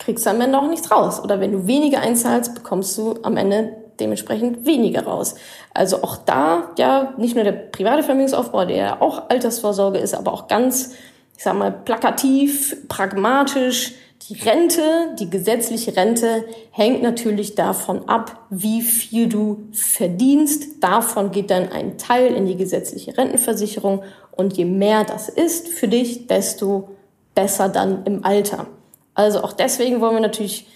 kriegst 0.00 0.26
du 0.26 0.30
am 0.30 0.40
Ende 0.40 0.58
auch 0.58 0.68
nichts 0.68 0.90
raus. 0.90 1.22
Oder 1.22 1.38
wenn 1.38 1.52
du 1.52 1.68
weniger 1.68 2.00
einzahlst, 2.00 2.56
bekommst 2.56 2.98
du 2.98 3.14
am 3.22 3.36
Ende 3.36 3.76
dementsprechend 4.02 4.66
weniger 4.66 5.04
raus. 5.04 5.34
Also 5.72 6.02
auch 6.02 6.16
da, 6.16 6.70
ja, 6.76 7.14
nicht 7.16 7.34
nur 7.34 7.44
der 7.44 7.52
private 7.52 8.02
Vermögensaufbau, 8.02 8.64
der 8.64 8.76
ja 8.76 9.00
auch 9.00 9.30
Altersvorsorge 9.30 9.98
ist, 9.98 10.14
aber 10.14 10.32
auch 10.32 10.48
ganz, 10.48 10.94
ich 11.36 11.44
sag 11.44 11.56
mal, 11.56 11.72
plakativ, 11.72 12.76
pragmatisch. 12.88 13.94
Die 14.28 14.34
Rente, 14.34 14.82
die 15.18 15.30
gesetzliche 15.30 15.96
Rente 15.96 16.44
hängt 16.70 17.02
natürlich 17.02 17.54
davon 17.54 18.08
ab, 18.08 18.46
wie 18.50 18.82
viel 18.82 19.28
du 19.28 19.68
verdienst. 19.72 20.82
Davon 20.82 21.32
geht 21.32 21.50
dann 21.50 21.72
ein 21.72 21.98
Teil 21.98 22.34
in 22.34 22.46
die 22.46 22.56
gesetzliche 22.56 23.16
Rentenversicherung. 23.16 24.02
Und 24.30 24.56
je 24.56 24.64
mehr 24.64 25.04
das 25.04 25.28
ist 25.28 25.68
für 25.68 25.88
dich, 25.88 26.28
desto 26.28 26.90
besser 27.34 27.68
dann 27.68 28.04
im 28.04 28.24
Alter. 28.24 28.66
Also 29.14 29.42
auch 29.42 29.52
deswegen 29.52 30.00
wollen 30.00 30.14
wir 30.14 30.20
natürlich 30.20 30.68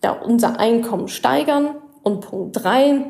da 0.00 0.12
unser 0.12 0.58
Einkommen 0.58 1.08
steigern. 1.08 1.74
Und 2.06 2.20
Punkt 2.20 2.62
drei, 2.62 3.04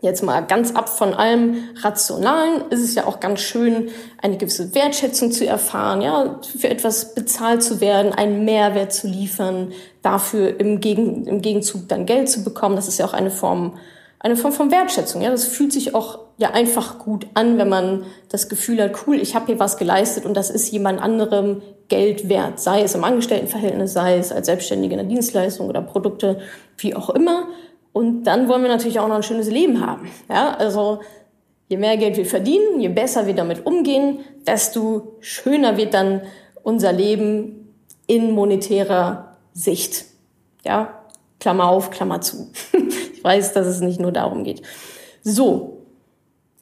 jetzt 0.00 0.22
mal 0.22 0.40
ganz 0.40 0.74
ab 0.74 0.88
von 0.88 1.12
allem 1.12 1.56
Rationalen, 1.82 2.62
ist 2.70 2.82
es 2.82 2.94
ja 2.94 3.06
auch 3.06 3.20
ganz 3.20 3.40
schön, 3.40 3.90
eine 4.22 4.38
gewisse 4.38 4.74
Wertschätzung 4.74 5.32
zu 5.32 5.46
erfahren, 5.46 6.00
ja, 6.00 6.40
für 6.58 6.70
etwas 6.70 7.14
bezahlt 7.14 7.62
zu 7.62 7.82
werden, 7.82 8.14
einen 8.14 8.46
Mehrwert 8.46 8.94
zu 8.94 9.06
liefern, 9.06 9.72
dafür 10.00 10.58
im, 10.58 10.80
Gegen, 10.80 11.26
im 11.26 11.42
Gegenzug 11.42 11.88
dann 11.88 12.06
Geld 12.06 12.30
zu 12.30 12.42
bekommen. 12.42 12.74
Das 12.74 12.88
ist 12.88 12.96
ja 12.96 13.04
auch 13.04 13.12
eine 13.12 13.30
Form, 13.30 13.76
eine 14.18 14.36
Form 14.36 14.54
von 14.54 14.70
Wertschätzung, 14.70 15.20
ja. 15.20 15.30
Das 15.30 15.44
fühlt 15.44 15.74
sich 15.74 15.94
auch 15.94 16.20
ja 16.38 16.52
einfach 16.52 16.98
gut 16.98 17.26
an, 17.34 17.58
wenn 17.58 17.68
man 17.68 18.04
das 18.30 18.48
Gefühl 18.48 18.82
hat, 18.82 18.92
cool, 19.06 19.20
ich 19.20 19.34
habe 19.34 19.44
hier 19.44 19.58
was 19.58 19.76
geleistet 19.76 20.24
und 20.24 20.32
das 20.32 20.48
ist 20.48 20.70
jemand 20.72 21.02
anderem 21.02 21.60
Geld 21.88 22.30
wert, 22.30 22.60
sei 22.60 22.80
es 22.80 22.94
im 22.94 23.04
Angestelltenverhältnis, 23.04 23.92
sei 23.92 24.16
es 24.16 24.32
als 24.32 24.46
Selbstständige 24.46 24.94
in 24.94 25.00
der 25.00 25.06
Dienstleistung 25.06 25.68
oder 25.68 25.82
Produkte, 25.82 26.38
wie 26.78 26.94
auch 26.94 27.10
immer. 27.10 27.48
Und 27.96 28.24
dann 28.24 28.46
wollen 28.46 28.60
wir 28.60 28.68
natürlich 28.68 29.00
auch 29.00 29.08
noch 29.08 29.14
ein 29.16 29.22
schönes 29.22 29.48
Leben 29.48 29.80
haben. 29.80 30.10
Ja, 30.28 30.54
also 30.54 31.00
je 31.68 31.78
mehr 31.78 31.96
Geld 31.96 32.18
wir 32.18 32.26
verdienen, 32.26 32.78
je 32.78 32.90
besser 32.90 33.26
wir 33.26 33.32
damit 33.32 33.64
umgehen, 33.64 34.18
desto 34.46 35.16
schöner 35.20 35.78
wird 35.78 35.94
dann 35.94 36.20
unser 36.62 36.92
Leben 36.92 37.74
in 38.06 38.32
monetärer 38.32 39.38
Sicht. 39.54 40.04
Ja, 40.62 41.06
Klammer 41.40 41.70
auf, 41.70 41.90
Klammer 41.90 42.20
zu. 42.20 42.52
ich 43.14 43.24
weiß, 43.24 43.54
dass 43.54 43.66
es 43.66 43.80
nicht 43.80 43.98
nur 43.98 44.12
darum 44.12 44.44
geht. 44.44 44.60
So, 45.22 45.86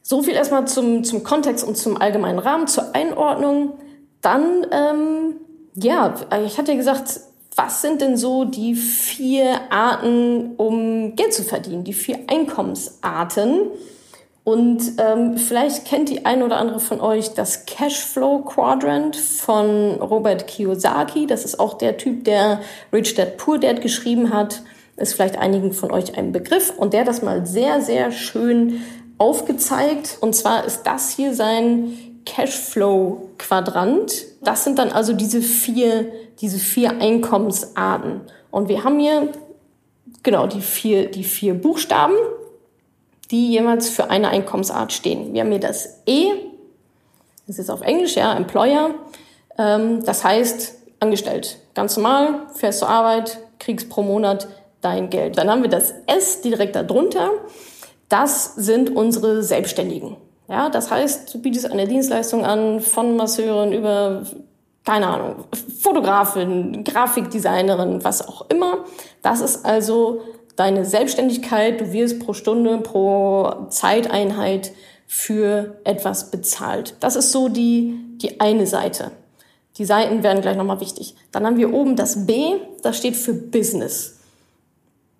so 0.02 0.22
viel 0.22 0.34
erstmal 0.34 0.68
zum, 0.68 1.02
zum 1.02 1.24
Kontext 1.24 1.66
und 1.66 1.76
zum 1.76 2.00
allgemeinen 2.00 2.38
Rahmen, 2.38 2.68
zur 2.68 2.94
Einordnung. 2.94 3.72
Dann, 4.20 4.64
ähm, 4.70 5.34
ja, 5.74 6.14
ich 6.46 6.58
hatte 6.58 6.70
ja 6.70 6.76
gesagt, 6.76 7.22
was 7.56 7.82
sind 7.82 8.00
denn 8.00 8.16
so 8.16 8.44
die 8.44 8.74
vier 8.74 9.70
Arten, 9.70 10.54
um 10.56 11.14
Geld 11.16 11.32
zu 11.32 11.44
verdienen, 11.44 11.84
die 11.84 11.92
vier 11.92 12.20
Einkommensarten? 12.26 13.70
Und 14.44 14.92
ähm, 14.98 15.38
vielleicht 15.38 15.86
kennt 15.86 16.10
die 16.10 16.26
eine 16.26 16.44
oder 16.44 16.58
andere 16.58 16.78
von 16.78 17.00
euch 17.00 17.30
das 17.30 17.64
Cashflow 17.64 18.40
Quadrant 18.40 19.16
von 19.16 19.94
Robert 20.02 20.46
Kiyosaki. 20.46 21.26
Das 21.26 21.46
ist 21.46 21.58
auch 21.58 21.78
der 21.78 21.96
Typ, 21.96 22.24
der 22.24 22.60
Rich 22.92 23.14
Dad 23.14 23.38
Poor 23.38 23.58
Dad 23.58 23.80
geschrieben 23.80 24.34
hat. 24.34 24.62
Ist 24.96 25.14
vielleicht 25.14 25.38
einigen 25.38 25.72
von 25.72 25.90
euch 25.92 26.18
ein 26.18 26.32
Begriff. 26.32 26.74
Und 26.76 26.92
der 26.92 27.04
das 27.04 27.22
mal 27.22 27.46
sehr, 27.46 27.80
sehr 27.80 28.12
schön 28.12 28.82
aufgezeigt. 29.16 30.18
Und 30.20 30.36
zwar 30.36 30.66
ist 30.66 30.82
das 30.82 31.10
hier 31.10 31.32
sein 31.32 31.94
Cashflow-Quadrant. 32.26 34.26
Das 34.42 34.64
sind 34.64 34.78
dann 34.78 34.90
also 34.90 35.14
diese 35.14 35.40
vier, 35.40 36.12
diese 36.44 36.58
vier 36.58 37.00
Einkommensarten. 37.00 38.20
Und 38.50 38.68
wir 38.68 38.84
haben 38.84 38.98
hier 38.98 39.28
genau 40.22 40.46
die 40.46 40.60
vier, 40.60 41.10
die 41.10 41.24
vier 41.24 41.54
Buchstaben, 41.54 42.14
die 43.30 43.52
jeweils 43.52 43.88
für 43.88 44.10
eine 44.10 44.28
Einkommensart 44.28 44.92
stehen. 44.92 45.32
Wir 45.32 45.40
haben 45.40 45.50
hier 45.50 45.60
das 45.60 46.02
E, 46.04 46.32
das 47.46 47.58
ist 47.58 47.70
auf 47.70 47.80
Englisch, 47.80 48.16
ja, 48.16 48.36
Employer. 48.36 48.90
Ähm, 49.56 50.04
das 50.04 50.22
heißt, 50.22 50.74
angestellt. 51.00 51.58
Ganz 51.74 51.96
normal, 51.96 52.42
fährst 52.54 52.80
zur 52.80 52.90
Arbeit, 52.90 53.38
kriegst 53.58 53.88
pro 53.88 54.02
Monat 54.02 54.46
dein 54.82 55.08
Geld. 55.08 55.38
Dann 55.38 55.48
haben 55.48 55.62
wir 55.62 55.70
das 55.70 55.94
S 56.06 56.42
direkt 56.42 56.76
darunter. 56.76 57.30
Das 58.10 58.54
sind 58.56 58.94
unsere 58.94 59.42
Selbstständigen. 59.42 60.18
Ja, 60.48 60.68
das 60.68 60.90
heißt, 60.90 61.32
du 61.32 61.40
bietest 61.40 61.70
eine 61.70 61.88
Dienstleistung 61.88 62.44
an 62.44 62.80
von 62.80 63.16
Masseurin 63.16 63.72
über, 63.72 64.24
keine 64.84 65.06
Ahnung, 65.06 65.44
Fotografin, 65.80 66.84
Grafikdesignerin, 66.84 68.04
was 68.04 68.26
auch 68.26 68.50
immer. 68.50 68.84
Das 69.22 69.40
ist 69.40 69.64
also 69.64 70.20
deine 70.56 70.84
Selbstständigkeit. 70.84 71.80
Du 71.80 71.92
wirst 71.92 72.20
pro 72.20 72.34
Stunde, 72.34 72.78
pro 72.78 73.66
Zeiteinheit 73.70 74.72
für 75.06 75.80
etwas 75.84 76.30
bezahlt. 76.30 76.96
Das 77.00 77.16
ist 77.16 77.32
so 77.32 77.48
die, 77.48 77.98
die 78.16 78.40
eine 78.40 78.66
Seite. 78.66 79.12
Die 79.78 79.84
Seiten 79.84 80.22
werden 80.22 80.42
gleich 80.42 80.56
nochmal 80.56 80.80
wichtig. 80.80 81.16
Dann 81.32 81.46
haben 81.46 81.56
wir 81.56 81.72
oben 81.72 81.96
das 81.96 82.26
B, 82.26 82.54
das 82.82 82.96
steht 82.96 83.16
für 83.16 83.32
Business. 83.32 84.20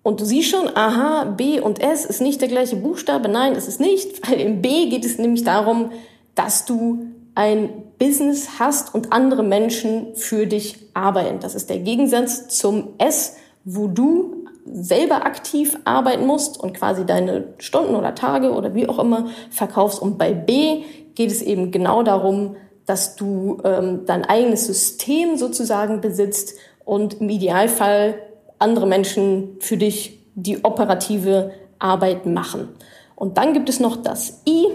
Und 0.01 0.21
du 0.21 0.25
siehst 0.25 0.51
schon, 0.51 0.69
aha, 0.75 1.25
B 1.25 1.59
und 1.59 1.81
S 1.81 2.05
ist 2.05 2.21
nicht 2.21 2.39
der 2.39 2.47
gleiche 2.47 2.75
Buchstabe. 2.75 3.27
Nein, 3.27 3.53
es 3.53 3.67
ist 3.67 3.79
nicht, 3.79 4.29
weil 4.29 4.39
im 4.39 4.61
B 4.61 4.87
geht 4.87 5.03
es 5.03 5.17
nämlich 5.17 5.43
darum, 5.43 5.91
dass 6.35 6.65
du 6.65 7.07
ein 7.35 7.69
Business 7.99 8.59
hast 8.59 8.95
und 8.95 9.11
andere 9.11 9.43
Menschen 9.43 10.15
für 10.15 10.47
dich 10.47 10.77
arbeiten. 10.93 11.39
Das 11.39 11.53
ist 11.53 11.69
der 11.69 11.79
Gegensatz 11.79 12.47
zum 12.47 12.93
S, 12.97 13.35
wo 13.65 13.87
du 13.87 14.45
selber 14.65 15.25
aktiv 15.25 15.77
arbeiten 15.85 16.25
musst 16.25 16.59
und 16.59 16.73
quasi 16.73 17.05
deine 17.05 17.53
Stunden 17.59 17.95
oder 17.95 18.15
Tage 18.15 18.51
oder 18.51 18.73
wie 18.73 18.89
auch 18.89 18.99
immer 18.99 19.27
verkaufst. 19.51 20.01
Und 20.01 20.17
bei 20.17 20.33
B 20.33 20.83
geht 21.13 21.29
es 21.29 21.41
eben 21.41 21.71
genau 21.71 22.03
darum, 22.03 22.55
dass 22.85 23.15
du 23.15 23.61
ähm, 23.63 24.01
dein 24.05 24.25
eigenes 24.25 24.65
System 24.65 25.37
sozusagen 25.37 26.01
besitzt 26.01 26.53
und 26.83 27.21
im 27.21 27.29
Idealfall 27.29 28.15
andere 28.59 28.87
Menschen 28.87 29.57
für 29.59 29.77
dich 29.77 30.19
die 30.35 30.63
operative 30.63 31.51
Arbeit 31.79 32.25
machen. 32.25 32.69
Und 33.15 33.37
dann 33.37 33.53
gibt 33.53 33.69
es 33.69 33.79
noch 33.79 33.97
das 33.97 34.41
I, 34.47 34.67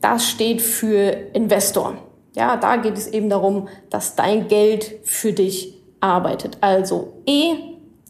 das 0.00 0.28
steht 0.28 0.62
für 0.62 1.10
Investor. 1.32 1.96
Ja, 2.34 2.56
da 2.56 2.76
geht 2.76 2.96
es 2.96 3.06
eben 3.08 3.28
darum, 3.28 3.68
dass 3.90 4.14
dein 4.14 4.48
Geld 4.48 5.00
für 5.04 5.32
dich 5.32 5.74
arbeitet. 6.00 6.58
Also 6.60 7.14
E, 7.26 7.54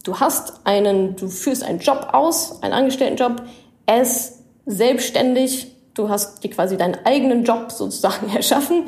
du 0.03 0.19
hast 0.19 0.61
einen, 0.63 1.15
du 1.15 1.27
führst 1.27 1.63
einen 1.63 1.79
Job 1.79 2.09
aus, 2.13 2.61
einen 2.61 2.73
Angestelltenjob. 2.73 3.41
S, 3.85 4.43
selbstständig, 4.65 5.75
du 5.93 6.09
hast 6.09 6.43
dir 6.43 6.49
quasi 6.51 6.77
deinen 6.77 6.97
eigenen 7.03 7.43
Job 7.43 7.71
sozusagen 7.71 8.29
erschaffen. 8.35 8.85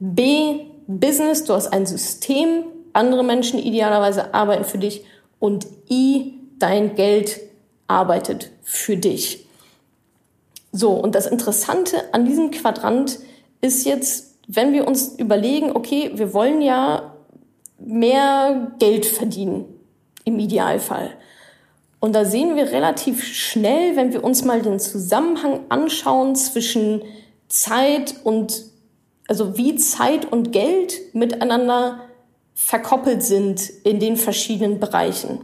B, 0.00 0.66
Business, 0.86 1.44
du 1.44 1.54
hast 1.54 1.68
ein 1.68 1.86
System, 1.86 2.64
andere 2.92 3.24
Menschen 3.24 3.58
idealerweise 3.58 4.34
arbeiten 4.34 4.64
für 4.64 4.78
dich 4.78 5.04
und 5.38 5.66
I, 5.90 6.34
dein 6.58 6.94
Geld 6.94 7.40
arbeitet 7.88 8.50
für 8.62 8.96
dich. 8.96 9.46
So, 10.72 10.92
und 10.92 11.14
das 11.14 11.26
Interessante 11.26 12.12
an 12.12 12.24
diesem 12.24 12.50
Quadrant 12.50 13.18
ist 13.60 13.84
jetzt, 13.84 14.38
wenn 14.48 14.72
wir 14.72 14.88
uns 14.88 15.14
überlegen, 15.18 15.72
okay, 15.74 16.12
wir 16.14 16.32
wollen 16.32 16.62
ja 16.62 17.14
mehr 17.78 18.72
Geld 18.78 19.04
verdienen, 19.04 19.66
im 20.24 20.38
Idealfall. 20.38 21.10
Und 22.00 22.14
da 22.14 22.24
sehen 22.24 22.56
wir 22.56 22.72
relativ 22.72 23.22
schnell, 23.22 23.96
wenn 23.96 24.12
wir 24.12 24.24
uns 24.24 24.44
mal 24.44 24.62
den 24.62 24.80
Zusammenhang 24.80 25.60
anschauen 25.68 26.34
zwischen 26.34 27.02
Zeit 27.48 28.16
und, 28.24 28.64
also 29.28 29.56
wie 29.58 29.76
Zeit 29.76 30.30
und 30.32 30.52
Geld 30.52 30.98
miteinander 31.12 32.00
verkoppelt 32.54 33.22
sind 33.22 33.68
in 33.84 34.00
den 34.00 34.16
verschiedenen 34.16 34.80
Bereichen. 34.80 35.40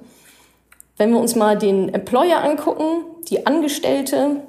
Wenn 0.97 1.13
wir 1.13 1.21
uns 1.21 1.37
mal 1.37 1.57
den 1.57 1.95
Employer 1.95 2.43
angucken, 2.43 3.05
die 3.29 3.47
Angestellte, 3.47 4.43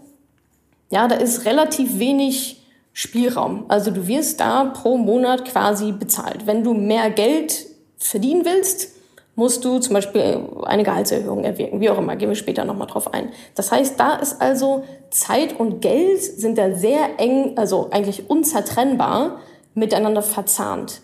ja, 0.89 1.07
da 1.07 1.15
ist 1.15 1.45
relativ 1.45 1.99
wenig 1.99 2.63
Spielraum. 2.93 3.65
Also 3.67 3.91
du 3.91 4.07
wirst 4.07 4.39
da 4.39 4.65
pro 4.65 4.97
Monat 4.97 5.45
quasi 5.45 5.91
bezahlt. 5.91 6.47
Wenn 6.47 6.63
du 6.63 6.73
mehr 6.73 7.09
Geld 7.11 7.67
verdienen 7.97 8.43
willst, 8.45 8.89
musst 9.35 9.63
du 9.63 9.79
zum 9.79 9.93
Beispiel 9.93 10.43
eine 10.65 10.83
Gehaltserhöhung 10.83 11.45
erwirken, 11.45 11.79
wie 11.79 11.89
auch 11.89 11.97
immer, 11.97 12.17
gehen 12.17 12.27
wir 12.27 12.35
später 12.35 12.65
nochmal 12.65 12.87
drauf 12.87 13.13
ein. 13.13 13.29
Das 13.55 13.71
heißt, 13.71 13.97
da 13.97 14.15
ist 14.15 14.41
also 14.41 14.83
Zeit 15.11 15.57
und 15.57 15.79
Geld 15.79 16.21
sind 16.21 16.57
da 16.57 16.75
sehr 16.75 17.19
eng, 17.19 17.57
also 17.57 17.87
eigentlich 17.91 18.29
unzertrennbar 18.29 19.39
miteinander 19.75 20.21
verzahnt. 20.21 21.01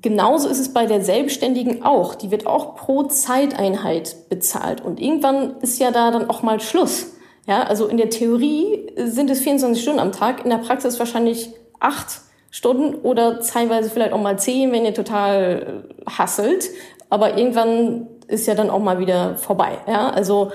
Genauso 0.00 0.48
ist 0.48 0.58
es 0.58 0.72
bei 0.72 0.86
der 0.86 1.02
Selbstständigen 1.02 1.82
auch. 1.82 2.14
Die 2.14 2.30
wird 2.30 2.46
auch 2.46 2.74
pro 2.74 3.04
Zeiteinheit 3.04 4.28
bezahlt. 4.28 4.82
Und 4.82 5.00
irgendwann 5.00 5.56
ist 5.60 5.78
ja 5.78 5.90
da 5.90 6.10
dann 6.10 6.28
auch 6.28 6.42
mal 6.42 6.60
Schluss. 6.60 7.13
Ja, 7.46 7.64
also 7.64 7.86
in 7.86 7.96
der 7.96 8.10
Theorie 8.10 8.90
sind 8.96 9.30
es 9.30 9.40
24 9.40 9.82
Stunden 9.82 10.00
am 10.00 10.12
Tag, 10.12 10.44
in 10.44 10.50
der 10.50 10.58
Praxis 10.58 10.98
wahrscheinlich 10.98 11.50
acht 11.78 12.20
Stunden 12.50 12.94
oder 12.94 13.40
teilweise 13.40 13.90
vielleicht 13.90 14.12
auch 14.12 14.20
mal 14.20 14.38
zehn, 14.38 14.72
wenn 14.72 14.84
ihr 14.84 14.94
total 14.94 15.84
hasselt. 16.06 16.70
Aber 17.10 17.36
irgendwann 17.36 18.06
ist 18.28 18.46
ja 18.46 18.54
dann 18.54 18.70
auch 18.70 18.78
mal 18.78 18.98
wieder 18.98 19.36
vorbei. 19.36 19.78
Ja, 19.86 20.10
also 20.10 20.52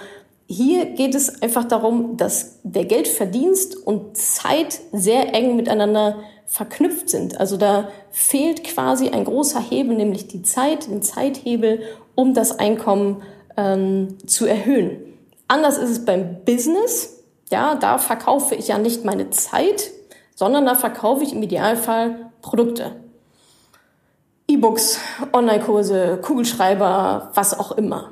hier 0.47 0.85
geht 0.85 1.13
es 1.13 1.43
einfach 1.43 1.65
darum, 1.65 2.17
dass 2.17 2.59
der 2.63 2.85
Geldverdienst 2.85 3.75
und 3.75 4.17
Zeit 4.17 4.79
sehr 4.91 5.35
eng 5.35 5.55
miteinander 5.55 6.23
verknüpft 6.47 7.09
sind. 7.09 7.39
Also 7.39 7.57
da 7.57 7.89
fehlt 8.09 8.63
quasi 8.63 9.09
ein 9.09 9.25
großer 9.25 9.61
Hebel, 9.61 9.95
nämlich 9.95 10.27
die 10.27 10.41
Zeit, 10.41 10.87
den 10.87 11.03
Zeithebel, 11.03 11.81
um 12.15 12.33
das 12.33 12.57
Einkommen 12.57 13.21
ähm, 13.57 14.17
zu 14.25 14.47
erhöhen. 14.47 15.08
Anders 15.49 15.77
ist 15.77 15.89
es 15.89 16.05
beim 16.05 16.45
Business. 16.45 17.23
Ja, 17.51 17.75
da 17.75 17.97
verkaufe 17.97 18.55
ich 18.55 18.67
ja 18.67 18.77
nicht 18.77 19.03
meine 19.03 19.31
Zeit, 19.31 19.89
sondern 20.35 20.65
da 20.65 20.75
verkaufe 20.75 21.23
ich 21.23 21.33
im 21.33 21.41
Idealfall 21.43 22.31
Produkte. 22.41 22.95
E-Books, 24.47 24.99
Online-Kurse, 25.33 26.19
Kugelschreiber, 26.21 27.31
was 27.33 27.59
auch 27.59 27.71
immer. 27.71 28.11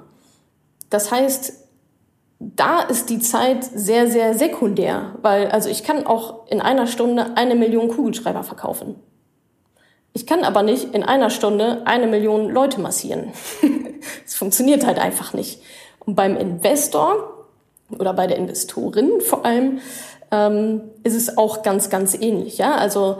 Das 0.89 1.11
heißt, 1.11 1.53
da 2.39 2.81
ist 2.81 3.09
die 3.09 3.19
Zeit 3.19 3.63
sehr, 3.63 4.09
sehr 4.09 4.33
sekundär, 4.33 5.15
weil 5.21 5.47
also 5.49 5.69
ich 5.69 5.83
kann 5.83 6.07
auch 6.07 6.47
in 6.47 6.59
einer 6.59 6.87
Stunde 6.87 7.35
eine 7.35 7.55
Million 7.55 7.87
Kugelschreiber 7.89 8.43
verkaufen. 8.43 8.95
Ich 10.13 10.25
kann 10.25 10.43
aber 10.43 10.63
nicht 10.63 10.95
in 10.95 11.03
einer 11.03 11.29
Stunde 11.29 11.83
eine 11.85 12.07
Million 12.07 12.49
Leute 12.49 12.81
massieren. 12.81 13.31
Es 14.25 14.35
funktioniert 14.35 14.85
halt 14.85 14.99
einfach 14.99 15.33
nicht. 15.33 15.61
Und 16.07 16.15
beim 16.15 16.35
Investor 16.35 17.45
oder 17.99 18.13
bei 18.13 18.25
der 18.25 18.37
Investorin 18.37 19.21
vor 19.21 19.45
allem 19.45 19.79
ähm, 20.31 20.81
ist 21.03 21.15
es 21.15 21.37
auch 21.37 21.61
ganz, 21.61 21.89
ganz 21.89 22.15
ähnlich. 22.15 22.57
Ja, 22.57 22.75
also 22.75 23.17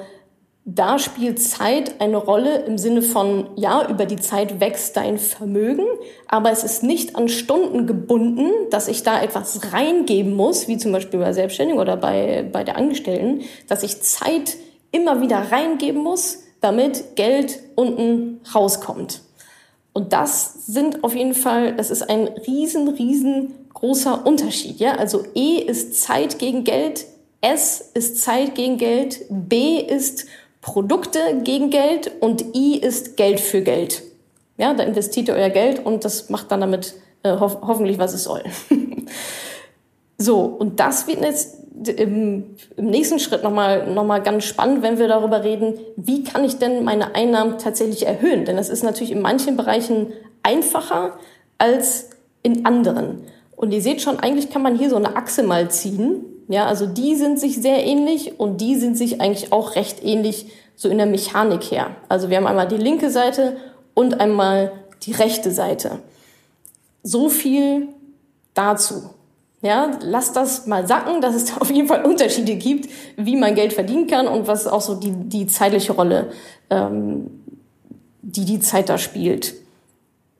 da 0.66 1.00
spielt 1.00 1.42
Zeit 1.42 2.02
eine 2.02 2.18
Rolle 2.18 2.64
im 2.66 2.78
Sinne 2.78 3.02
von, 3.02 3.48
ja, 3.56 3.88
über 3.90 4.06
die 4.06 4.18
Zeit 4.18 4.60
wächst 4.60 4.98
dein 4.98 5.18
Vermögen, 5.18 5.86
aber 6.28 6.52
es 6.52 6.64
ist 6.64 6.84
nicht 6.84 7.16
an 7.16 7.30
Stunden 7.30 7.88
gebunden, 7.88 8.52
dass 8.70 8.90
ich 8.90 9.04
da 9.04 9.22
etwas 9.22 9.72
reingeben 9.72 10.34
muss, 10.34 10.68
wie 10.68 10.78
zum 10.78 10.92
Beispiel 10.92 11.20
bei 11.20 11.32
Selbstständigen 11.32 11.80
oder 11.80 11.96
bei, 11.96 12.50
bei 12.52 12.66
der 12.66 12.76
Angestellten, 12.76 13.44
dass 13.70 13.84
ich 13.84 14.02
Zeit 14.02 14.58
immer 14.92 15.22
wieder 15.22 15.52
reingeben 15.52 16.04
muss, 16.04 16.40
damit 16.60 17.16
Geld 17.16 17.60
unten 17.76 18.42
rauskommt. 18.54 19.22
Und 19.98 20.14
das 20.14 20.68
sind 20.68 21.04
auf 21.04 21.16
jeden 21.16 21.34
Fall, 21.34 21.76
das 21.76 21.90
ist 21.90 22.08
ein 22.08 22.28
riesen, 22.28 22.88
riesengroßer 22.88 24.28
Unterschied. 24.28 24.80
Ja? 24.80 24.92
Also 24.92 25.24
E 25.34 25.58
ist 25.58 26.00
Zeit 26.00 26.38
gegen 26.38 26.64
Geld, 26.64 27.08
S 27.42 27.90
ist 27.96 28.22
Zeit 28.22 28.54
gegen 28.54 28.78
Geld, 28.78 29.26
B 29.28 29.80
ist 29.80 30.28
Produkte 30.62 31.42
gegen 31.44 31.72
Geld 31.72 32.12
und 32.20 32.56
I 32.56 32.78
ist 32.78 33.18
Geld 33.18 33.40
für 33.40 33.62
Geld. 33.62 34.04
Ja, 34.60 34.76
da 34.76 34.84
investiert 34.84 35.30
ihr 35.30 35.34
euer 35.34 35.50
Geld 35.50 35.84
und 35.84 36.06
das 36.06 36.30
macht 36.30 36.52
dann 36.52 36.62
damit 36.62 36.94
äh, 37.24 37.32
ho 37.32 37.58
hoffentlich, 37.62 37.98
was 37.98 38.14
es 38.14 38.26
soll. 38.26 38.44
so, 40.18 40.42
und 40.42 40.80
das 40.80 41.08
wird 41.08 41.22
jetzt 41.22 41.58
im, 41.86 42.56
im 42.76 42.86
nächsten 42.86 43.20
Schritt 43.20 43.44
nochmal 43.44 43.92
noch 43.92 44.04
mal 44.04 44.22
ganz 44.22 44.46
spannend, 44.46 44.82
wenn 44.82 44.98
wir 44.98 45.08
darüber 45.08 45.44
reden, 45.44 45.76
wie 45.96 46.24
kann 46.24 46.44
ich 46.44 46.58
denn 46.58 46.84
meine 46.84 47.14
Einnahmen 47.16 47.60
tatsächlich 47.60 48.08
erhöhen? 48.08 48.46
Denn 48.46 48.58
das 48.58 48.70
ist 48.70 48.84
natürlich 48.84 49.12
in 49.12 49.22
manchen 49.22 49.58
Bereichen 49.58 50.08
einfacher 50.42 51.20
als 51.60 52.10
in 52.42 52.66
anderen. 52.66 53.24
Und 53.56 53.74
ihr 53.74 53.82
seht 53.82 54.02
schon, 54.02 54.20
eigentlich 54.20 54.50
kann 54.50 54.62
man 54.62 54.78
hier 54.78 54.90
so 54.90 54.96
eine 54.96 55.16
Achse 55.16 55.44
mal 55.44 55.70
ziehen. 55.70 56.26
Ja, 56.48 56.66
also 56.66 56.86
die 56.86 57.16
sind 57.16 57.40
sich 57.40 57.62
sehr 57.62 57.86
ähnlich 57.86 58.40
und 58.40 58.62
die 58.62 58.76
sind 58.76 58.98
sich 58.98 59.20
eigentlich 59.20 59.52
auch 59.52 59.76
recht 59.76 60.04
ähnlich 60.04 60.48
so 60.76 60.90
in 60.90 60.98
der 60.98 61.08
Mechanik 61.08 61.64
her. 61.72 61.96
Also 62.08 62.30
wir 62.30 62.38
haben 62.38 62.48
einmal 62.48 62.68
die 62.68 62.78
linke 62.78 63.10
Seite 63.10 63.58
und 63.94 64.20
einmal 64.20 64.72
die 65.04 65.12
rechte 65.12 65.52
Seite. 65.52 66.00
So 67.04 67.30
viel 67.30 67.90
dazu. 68.54 69.10
Ja, 69.62 69.98
lass 70.02 70.34
das 70.34 70.68
mal 70.68 70.86
sacken, 70.86 71.22
dass 71.22 71.36
es 71.36 71.58
auf 71.60 71.72
jeden 71.72 71.88
Fall 71.88 72.06
Unterschiede 72.06 72.56
gibt, 72.56 72.90
wie 73.16 73.36
man 73.36 73.56
Geld 73.56 73.74
verdienen 73.74 74.08
kann 74.08 74.28
und 74.28 74.48
was 74.48 74.68
auch 74.68 74.82
so 74.82 74.96
die, 74.96 75.12
die 75.12 75.48
zeitliche 75.48 75.94
Rolle, 75.94 76.32
ähm, 76.70 77.44
die 78.22 78.46
die 78.46 78.60
Zeit 78.60 78.90
da 78.90 78.98
spielt. 78.98 79.56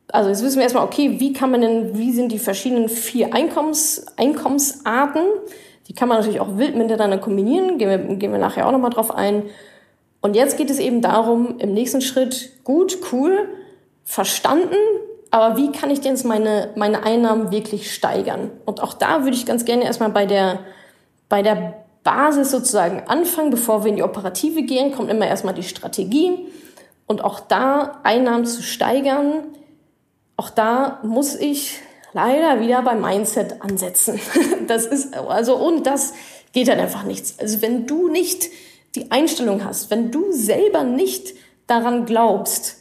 Also 0.10 0.30
jetzt 0.30 0.44
wissen 0.44 0.58
wir 0.58 0.64
erstmal, 0.64 0.86
okay, 0.86 1.20
wie 1.20 1.34
kann 1.34 1.52
man 1.52 1.62
denn, 1.62 1.98
wie 1.98 2.14
sind 2.14 2.32
die 2.32 2.40
verschiedenen 2.40 2.88
vier 2.88 3.34
Einkommens, 3.34 4.06
Einkommensarten? 4.16 5.24
Die 5.88 5.94
kann 5.94 6.08
man 6.08 6.18
natürlich 6.18 6.40
auch 6.40 6.58
wild 6.58 6.76
miteinander 6.76 7.18
kombinieren, 7.18 7.78
gehen 7.78 7.90
wir, 7.90 8.16
gehen 8.16 8.32
wir 8.32 8.40
nachher 8.40 8.68
auch 8.68 8.72
nochmal 8.72 8.92
drauf 8.92 9.14
ein. 9.14 9.44
Und 10.22 10.36
jetzt 10.36 10.58
geht 10.58 10.70
es 10.70 10.80
eben 10.80 11.02
darum, 11.02 11.60
im 11.60 11.74
nächsten 11.74 12.02
Schritt, 12.02 12.52
gut, 12.64 13.00
cool, 13.12 13.50
verstanden, 14.04 14.76
aber 15.32 15.58
wie 15.58 15.72
kann 15.72 15.90
ich 15.90 16.02
denn 16.02 16.14
jetzt 16.14 16.26
meine, 16.26 16.72
meine 16.76 17.04
Einnahmen 17.04 17.52
wirklich 17.52 17.94
steigern? 17.94 18.52
Und 18.66 18.82
auch 18.82 18.94
da 18.94 19.24
würde 19.24 19.36
ich 19.36 19.46
ganz 19.46 19.66
gerne 19.66 19.84
erstmal 19.84 20.10
bei 20.10 20.26
der, 20.26 20.60
bei 21.30 21.42
der 21.42 21.86
Basis 22.04 22.52
sozusagen 22.52 23.04
anfangen, 23.08 23.50
bevor 23.50 23.84
wir 23.84 23.90
in 23.90 23.98
die 23.98 24.04
Operative 24.04 24.64
gehen, 24.64 24.94
kommt 24.94 25.10
immer 25.10 25.28
erstmal 25.28 25.54
die 25.54 25.64
Strategie. 25.64 26.48
Und 27.06 27.24
auch 27.24 27.40
da 27.40 28.00
Einnahmen 28.04 28.46
zu 28.46 28.62
steigern, 28.62 29.44
auch 30.38 30.50
da 30.50 31.00
muss 31.04 31.36
ich 31.36 31.80
leider 32.14 32.62
wieder 32.62 32.82
beim 32.82 33.02
Mindset 33.02 33.62
ansetzen. 33.62 34.20
Das 34.68 34.86
ist, 34.86 35.16
also 35.16 35.58
ohne 35.58 35.82
das 35.82 36.14
geht 36.52 36.68
dann 36.68 36.80
einfach 36.80 37.04
nichts. 37.04 37.40
Also 37.40 37.62
wenn 37.62 37.88
du 37.88 38.10
nicht 38.10 38.50
die 38.96 39.12
Einstellung 39.12 39.64
hast, 39.64 39.90
wenn 39.92 40.12
du 40.12 40.34
selber 40.34 40.84
nicht 40.84 41.36
daran 41.68 42.06
glaubst, 42.06 42.78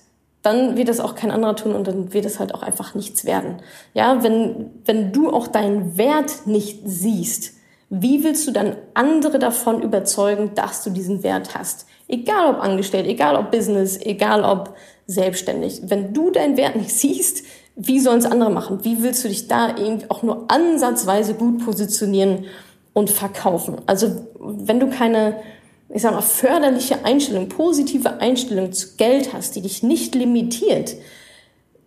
dann 0.46 0.76
wird 0.76 0.88
es 0.88 1.00
auch 1.00 1.16
kein 1.16 1.32
anderer 1.32 1.56
tun 1.56 1.74
und 1.74 1.88
dann 1.88 2.14
wird 2.14 2.24
es 2.24 2.38
halt 2.38 2.54
auch 2.54 2.62
einfach 2.62 2.94
nichts 2.94 3.24
werden. 3.24 3.56
Ja, 3.94 4.22
wenn, 4.22 4.70
wenn 4.84 5.12
du 5.12 5.30
auch 5.30 5.48
deinen 5.48 5.98
Wert 5.98 6.46
nicht 6.46 6.82
siehst, 6.84 7.54
wie 7.90 8.22
willst 8.22 8.46
du 8.46 8.52
dann 8.52 8.76
andere 8.94 9.40
davon 9.40 9.82
überzeugen, 9.82 10.52
dass 10.54 10.84
du 10.84 10.90
diesen 10.90 11.24
Wert 11.24 11.56
hast? 11.56 11.86
Egal 12.06 12.54
ob 12.54 12.62
angestellt, 12.62 13.08
egal 13.08 13.34
ob 13.34 13.50
Business, 13.50 13.98
egal 14.00 14.44
ob 14.44 14.76
selbstständig. 15.08 15.82
Wenn 15.84 16.14
du 16.14 16.30
deinen 16.30 16.56
Wert 16.56 16.76
nicht 16.76 16.94
siehst, 16.96 17.44
wie 17.74 17.98
sollen 17.98 18.18
es 18.18 18.26
andere 18.26 18.50
machen? 18.50 18.84
Wie 18.84 19.02
willst 19.02 19.24
du 19.24 19.28
dich 19.28 19.48
da 19.48 19.76
irgendwie 19.76 20.10
auch 20.10 20.22
nur 20.22 20.46
ansatzweise 20.48 21.34
gut 21.34 21.64
positionieren 21.64 22.44
und 22.92 23.10
verkaufen? 23.10 23.78
Also 23.86 24.28
wenn 24.38 24.78
du 24.78 24.90
keine, 24.90 25.40
ich 25.88 26.02
sag 26.02 26.12
mal, 26.12 26.22
förderliche 26.22 27.04
Einstellung, 27.04 27.48
positive 27.48 28.20
Einstellung 28.20 28.72
zu 28.72 28.96
Geld 28.96 29.32
hast, 29.32 29.56
die 29.56 29.62
dich 29.62 29.82
nicht 29.82 30.14
limitiert, 30.14 30.94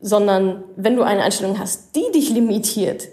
sondern 0.01 0.63
wenn 0.75 0.95
du 0.95 1.03
eine 1.03 1.23
Einstellung 1.23 1.59
hast, 1.59 1.95
die 1.95 2.11
dich 2.13 2.29
limitiert, 2.29 3.09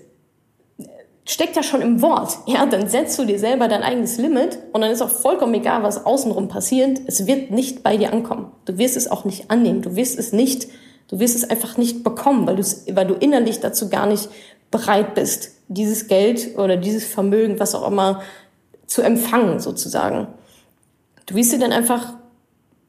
steckt 1.28 1.56
ja 1.56 1.62
schon 1.62 1.82
im 1.82 2.02
Wort. 2.02 2.38
Ja, 2.46 2.66
dann 2.66 2.88
setzt 2.88 3.18
du 3.18 3.24
dir 3.24 3.38
selber 3.38 3.68
dein 3.68 3.82
eigenes 3.82 4.16
Limit 4.16 4.58
und 4.72 4.80
dann 4.80 4.90
ist 4.90 5.02
auch 5.02 5.10
vollkommen 5.10 5.54
egal, 5.54 5.82
was 5.82 6.06
außenrum 6.06 6.48
passiert. 6.48 7.00
Es 7.06 7.26
wird 7.26 7.50
nicht 7.50 7.82
bei 7.82 7.96
dir 7.96 8.12
ankommen. 8.12 8.52
Du 8.64 8.78
wirst 8.78 8.96
es 8.96 9.10
auch 9.10 9.24
nicht 9.24 9.50
annehmen. 9.50 9.82
Du 9.82 9.96
wirst 9.96 10.18
es 10.18 10.32
nicht, 10.32 10.68
du 11.08 11.18
wirst 11.18 11.34
es 11.34 11.48
einfach 11.50 11.76
nicht 11.76 12.04
bekommen, 12.04 12.46
weil 12.46 12.56
du, 12.56 12.62
weil 12.92 13.06
du 13.06 13.14
innerlich 13.14 13.58
dazu 13.58 13.88
gar 13.88 14.06
nicht 14.06 14.28
bereit 14.70 15.14
bist, 15.14 15.50
dieses 15.68 16.06
Geld 16.06 16.56
oder 16.58 16.76
dieses 16.76 17.04
Vermögen, 17.04 17.58
was 17.58 17.74
auch 17.74 17.88
immer, 17.88 18.22
zu 18.86 19.02
empfangen 19.02 19.58
sozusagen. 19.58 20.28
Du 21.26 21.34
wirst 21.34 21.52
dir 21.52 21.58
dann 21.58 21.72
einfach 21.72 22.14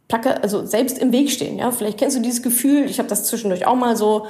placke, 0.08 0.42
also 0.42 0.66
selbst 0.66 0.98
im 1.00 1.12
Weg 1.12 1.32
stehen. 1.32 1.58
Ja, 1.58 1.72
vielleicht 1.72 1.98
kennst 1.98 2.16
du 2.16 2.22
dieses 2.22 2.42
Gefühl. 2.42 2.86
Ich 2.86 3.00
habe 3.00 3.10
das 3.10 3.26
zwischendurch 3.26 3.66
auch 3.66 3.76
mal 3.76 3.98
so, 3.98 4.28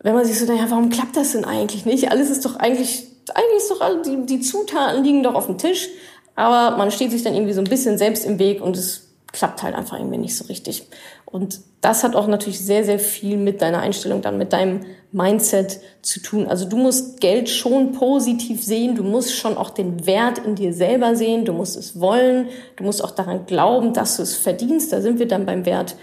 wenn 0.00 0.14
man 0.14 0.24
sich 0.24 0.38
so 0.38 0.46
denkt, 0.46 0.62
ja, 0.62 0.70
warum 0.70 0.90
klappt 0.90 1.16
das 1.16 1.32
denn 1.32 1.44
eigentlich 1.44 1.84
nicht? 1.84 2.10
Alles 2.10 2.30
ist 2.30 2.44
doch 2.44 2.56
eigentlich 2.56 3.06
eigentlich 3.34 3.58
ist 3.58 3.70
doch 3.70 4.02
die, 4.02 4.26
die 4.26 4.40
Zutaten 4.40 5.02
liegen 5.02 5.22
doch 5.22 5.34
auf 5.34 5.46
dem 5.46 5.58
Tisch, 5.58 5.88
aber 6.34 6.76
man 6.76 6.90
steht 6.90 7.10
sich 7.10 7.22
dann 7.22 7.34
irgendwie 7.34 7.52
so 7.52 7.60
ein 7.60 7.68
bisschen 7.68 7.98
selbst 7.98 8.24
im 8.24 8.38
Weg 8.38 8.62
und 8.62 8.76
es 8.76 9.08
klappt 9.32 9.62
halt 9.62 9.74
einfach 9.74 9.98
irgendwie 9.98 10.18
nicht 10.18 10.36
so 10.36 10.44
richtig. 10.44 10.86
Und 11.26 11.60
das 11.80 12.04
hat 12.04 12.16
auch 12.16 12.28
natürlich 12.28 12.64
sehr, 12.64 12.84
sehr 12.84 12.98
viel 12.98 13.36
mit 13.36 13.60
deiner 13.60 13.80
Einstellung, 13.80 14.22
dann 14.22 14.38
mit 14.38 14.52
deinem 14.52 14.86
Mindset 15.12 15.80
zu 16.02 16.20
tun. 16.20 16.46
Also 16.46 16.68
du 16.68 16.76
musst 16.76 17.20
Geld 17.20 17.48
schon 17.48 17.92
positiv 17.92 18.64
sehen, 18.64 18.94
du 18.94 19.02
musst 19.02 19.34
schon 19.34 19.56
auch 19.56 19.70
den 19.70 20.06
Wert 20.06 20.38
in 20.38 20.54
dir 20.54 20.72
selber 20.72 21.16
sehen, 21.16 21.44
du 21.44 21.52
musst 21.52 21.76
es 21.76 22.00
wollen, 22.00 22.48
du 22.76 22.84
musst 22.84 23.02
auch 23.04 23.10
daran 23.10 23.46
glauben, 23.46 23.92
dass 23.92 24.16
du 24.16 24.22
es 24.22 24.36
verdienst. 24.36 24.92
Da 24.92 25.00
sind 25.00 25.18
wir 25.18 25.28
dann 25.28 25.46
beim 25.46 25.66
Wert. 25.66 25.96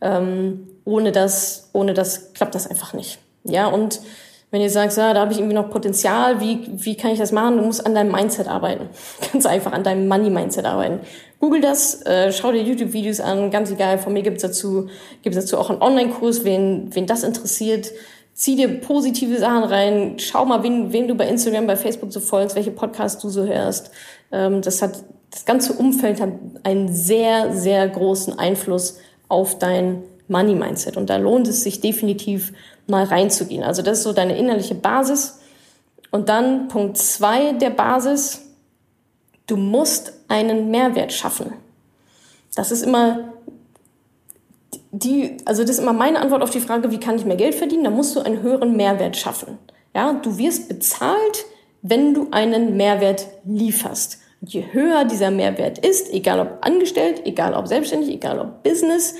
Ähm, 0.00 0.68
ohne 0.84 1.12
das, 1.12 1.70
ohne 1.72 1.92
das 1.92 2.32
klappt 2.32 2.54
das 2.54 2.68
einfach 2.68 2.94
nicht. 2.94 3.18
Ja, 3.44 3.66
und 3.66 4.00
wenn 4.50 4.62
ihr 4.62 4.70
sagt, 4.70 4.96
ja, 4.96 5.12
da 5.12 5.20
habe 5.20 5.32
ich 5.32 5.38
irgendwie 5.38 5.56
noch 5.56 5.68
Potenzial, 5.68 6.40
wie, 6.40 6.66
wie 6.72 6.96
kann 6.96 7.10
ich 7.10 7.18
das 7.18 7.32
machen? 7.32 7.58
Du 7.58 7.64
musst 7.64 7.84
an 7.84 7.94
deinem 7.94 8.12
Mindset 8.12 8.48
arbeiten. 8.48 8.88
Ganz 9.32 9.44
einfach 9.44 9.72
an 9.72 9.82
deinem 9.82 10.08
Money-Mindset 10.08 10.64
arbeiten. 10.64 11.00
Google 11.40 11.60
das, 11.60 12.02
äh, 12.02 12.32
schau 12.32 12.52
dir 12.52 12.62
YouTube-Videos 12.62 13.20
an, 13.20 13.50
ganz 13.50 13.70
egal, 13.70 13.98
von 13.98 14.12
mir 14.12 14.22
gibt's 14.22 14.42
dazu, 14.42 14.88
gibt's 15.22 15.38
dazu 15.38 15.56
auch 15.56 15.70
einen 15.70 15.80
Online-Kurs, 15.80 16.44
wen, 16.44 16.94
wen 16.94 17.06
das 17.06 17.22
interessiert. 17.22 17.92
Zieh 18.34 18.56
dir 18.56 18.80
positive 18.80 19.38
Sachen 19.38 19.64
rein, 19.64 20.16
schau 20.18 20.44
mal, 20.44 20.62
wen, 20.62 20.92
wen 20.92 21.08
du 21.08 21.14
bei 21.14 21.28
Instagram, 21.28 21.66
bei 21.66 21.76
Facebook 21.76 22.12
so 22.12 22.20
folgst, 22.20 22.56
welche 22.56 22.70
Podcasts 22.70 23.22
du 23.22 23.28
so 23.28 23.44
hörst. 23.44 23.90
Ähm, 24.32 24.62
das 24.62 24.82
hat, 24.82 25.04
das 25.30 25.44
ganze 25.44 25.72
Umfeld 25.74 26.20
hat 26.20 26.32
einen 26.64 26.92
sehr, 26.92 27.52
sehr 27.54 27.88
großen 27.88 28.38
Einfluss 28.38 28.98
auf 29.28 29.58
dein 29.58 30.02
Money-Mindset. 30.28 30.96
Und 30.96 31.10
da 31.10 31.16
lohnt 31.16 31.48
es 31.48 31.62
sich 31.62 31.80
definitiv 31.80 32.52
mal 32.86 33.04
reinzugehen. 33.04 33.62
Also 33.62 33.82
das 33.82 33.98
ist 33.98 34.04
so 34.04 34.12
deine 34.12 34.36
innerliche 34.36 34.74
Basis. 34.74 35.40
Und 36.10 36.28
dann 36.28 36.68
Punkt 36.68 36.96
zwei 36.96 37.52
der 37.52 37.70
Basis. 37.70 38.47
Du 39.48 39.56
musst 39.56 40.12
einen 40.28 40.70
Mehrwert 40.70 41.12
schaffen. 41.12 41.54
Das 42.54 42.70
ist 42.70 42.82
immer 42.82 43.32
die, 44.92 45.36
also 45.44 45.62
das 45.62 45.72
ist 45.72 45.78
immer 45.80 45.92
meine 45.92 46.20
Antwort 46.20 46.42
auf 46.42 46.50
die 46.50 46.60
Frage, 46.60 46.90
wie 46.90 47.00
kann 47.00 47.16
ich 47.16 47.24
mehr 47.24 47.36
Geld 47.36 47.54
verdienen? 47.54 47.84
Da 47.84 47.90
musst 47.90 48.14
du 48.14 48.20
einen 48.20 48.42
höheren 48.42 48.76
Mehrwert 48.76 49.16
schaffen. 49.16 49.58
Ja, 49.94 50.12
du 50.12 50.38
wirst 50.38 50.68
bezahlt, 50.68 51.46
wenn 51.82 52.14
du 52.14 52.28
einen 52.30 52.76
Mehrwert 52.76 53.26
lieferst. 53.44 54.18
Und 54.40 54.52
je 54.52 54.64
höher 54.72 55.04
dieser 55.04 55.30
Mehrwert 55.30 55.78
ist, 55.78 56.12
egal 56.12 56.40
ob 56.40 56.58
angestellt, 56.60 57.22
egal 57.24 57.54
ob 57.54 57.66
selbstständig, 57.68 58.10
egal 58.10 58.38
ob 58.38 58.62
Business, 58.62 59.14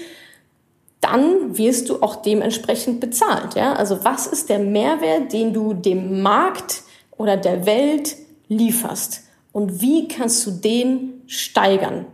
dann 1.01 1.57
wirst 1.57 1.89
du 1.89 2.03
auch 2.03 2.17
dementsprechend 2.17 3.01
bezahlt. 3.01 3.55
Ja? 3.55 3.75
Also 3.75 4.05
was 4.05 4.27
ist 4.27 4.49
der 4.49 4.59
Mehrwert, 4.59 5.33
den 5.33 5.53
du 5.53 5.75
dem 5.75 6.23
Markt 6.23 6.83
oder 7.17 7.37
der 7.37 7.67
Welt 7.67 8.17
lieferst? 8.49 9.28
Und 9.53 9.81
wie 9.81 10.09
kannst 10.09 10.47
du 10.47 10.51
den 10.51 11.23
steigern? 11.27 12.07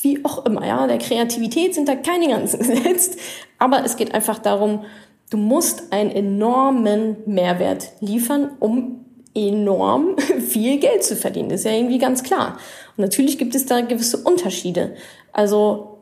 Wie 0.00 0.24
auch 0.24 0.46
immer, 0.46 0.66
ja. 0.66 0.86
Der 0.86 0.98
Kreativität 0.98 1.74
sind 1.74 1.88
da 1.88 1.96
keine 1.96 2.28
Grenzen 2.28 2.58
gesetzt. 2.58 3.18
Aber 3.58 3.84
es 3.84 3.96
geht 3.96 4.14
einfach 4.14 4.38
darum, 4.38 4.84
du 5.30 5.36
musst 5.36 5.92
einen 5.92 6.10
enormen 6.10 7.16
Mehrwert 7.26 7.92
liefern, 8.00 8.50
um 8.60 9.04
enorm 9.34 10.16
viel 10.48 10.78
Geld 10.78 11.04
zu 11.04 11.16
verdienen. 11.16 11.48
Das 11.48 11.60
ist 11.60 11.66
ja 11.66 11.72
irgendwie 11.72 11.98
ganz 11.98 12.22
klar. 12.22 12.58
Und 12.96 13.02
natürlich 13.02 13.38
gibt 13.38 13.54
es 13.54 13.66
da 13.66 13.80
gewisse 13.80 14.18
Unterschiede. 14.18 14.94
Also 15.32 15.97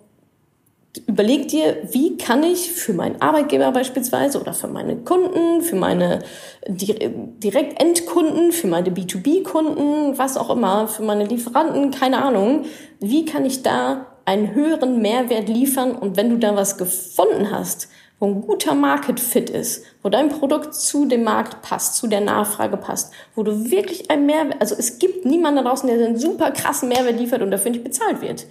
überleg 1.06 1.48
dir, 1.48 1.76
wie 1.90 2.16
kann 2.16 2.42
ich 2.42 2.72
für 2.72 2.92
meinen 2.92 3.20
Arbeitgeber 3.20 3.70
beispielsweise 3.72 4.40
oder 4.40 4.52
für 4.52 4.68
meine 4.68 4.96
Kunden, 4.96 5.62
für 5.62 5.76
meine 5.76 6.20
Direktendkunden, 6.68 8.52
für 8.52 8.66
meine 8.66 8.90
B2B-Kunden, 8.90 10.18
was 10.18 10.36
auch 10.36 10.50
immer, 10.50 10.88
für 10.88 11.02
meine 11.02 11.24
Lieferanten, 11.24 11.90
keine 11.90 12.22
Ahnung, 12.22 12.64
wie 13.00 13.24
kann 13.24 13.44
ich 13.44 13.62
da 13.62 14.06
einen 14.24 14.54
höheren 14.54 15.00
Mehrwert 15.00 15.48
liefern 15.48 15.92
und 15.92 16.16
wenn 16.16 16.30
du 16.30 16.36
da 16.36 16.56
was 16.56 16.78
gefunden 16.78 17.50
hast, 17.50 17.88
wo 18.18 18.26
ein 18.26 18.40
guter 18.40 18.74
Market 18.74 19.20
Fit 19.20 19.50
ist, 19.50 19.84
wo 20.02 20.08
dein 20.08 20.28
Produkt 20.28 20.74
zu 20.74 21.04
dem 21.04 21.22
Markt 21.22 21.62
passt, 21.62 21.96
zu 21.96 22.06
der 22.06 22.22
Nachfrage 22.22 22.76
passt, 22.76 23.12
wo 23.34 23.42
du 23.42 23.70
wirklich 23.70 24.10
ein 24.10 24.26
Mehrwert, 24.26 24.60
also 24.60 24.74
es 24.76 24.98
gibt 24.98 25.26
niemanden 25.26 25.62
da 25.62 25.70
draußen, 25.70 25.88
der 25.88 26.04
einen 26.04 26.18
super 26.18 26.50
krassen 26.50 26.88
Mehrwert 26.88 27.18
liefert 27.18 27.42
und 27.42 27.50
dafür 27.50 27.70
nicht 27.70 27.84
bezahlt 27.84 28.22
wird. 28.22 28.46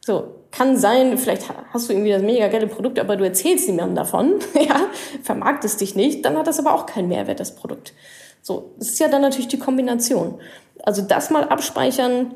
So, 0.00 0.34
kann 0.54 0.76
sein, 0.76 1.18
vielleicht 1.18 1.46
hast 1.72 1.88
du 1.88 1.92
irgendwie 1.92 2.12
das 2.12 2.22
mega 2.22 2.48
geile 2.48 2.68
Produkt, 2.68 2.98
aber 3.00 3.16
du 3.16 3.24
erzählst 3.24 3.68
niemandem 3.68 3.96
davon, 3.96 4.34
ja, 4.54 4.86
vermarktest 5.22 5.80
dich 5.80 5.96
nicht, 5.96 6.24
dann 6.24 6.38
hat 6.38 6.46
das 6.46 6.58
aber 6.58 6.74
auch 6.74 6.86
keinen 6.86 7.08
Mehrwert, 7.08 7.40
das 7.40 7.56
Produkt. 7.56 7.92
So, 8.40 8.72
das 8.78 8.90
ist 8.90 9.00
ja 9.00 9.08
dann 9.08 9.22
natürlich 9.22 9.48
die 9.48 9.58
Kombination. 9.58 10.38
Also 10.82 11.02
das 11.02 11.30
mal 11.30 11.44
abspeichern, 11.44 12.34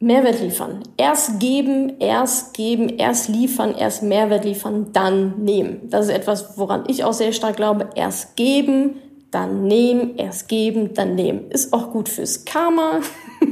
Mehrwert 0.00 0.40
liefern. 0.40 0.84
Erst 0.96 1.40
geben, 1.40 1.98
erst 1.98 2.54
geben, 2.54 2.88
erst 2.88 3.28
liefern, 3.28 3.74
erst 3.74 4.02
Mehrwert 4.02 4.44
liefern, 4.44 4.92
dann 4.92 5.42
nehmen. 5.42 5.88
Das 5.90 6.06
ist 6.06 6.12
etwas, 6.12 6.56
woran 6.56 6.84
ich 6.86 7.02
auch 7.04 7.12
sehr 7.12 7.32
stark 7.32 7.56
glaube. 7.56 7.90
Erst 7.96 8.36
geben, 8.36 8.96
dann 9.32 9.64
nehmen, 9.64 10.16
erst 10.16 10.48
geben, 10.48 10.94
dann 10.94 11.14
nehmen. 11.14 11.50
Ist 11.50 11.72
auch 11.72 11.90
gut 11.90 12.08
fürs 12.08 12.44
Karma 12.44 13.00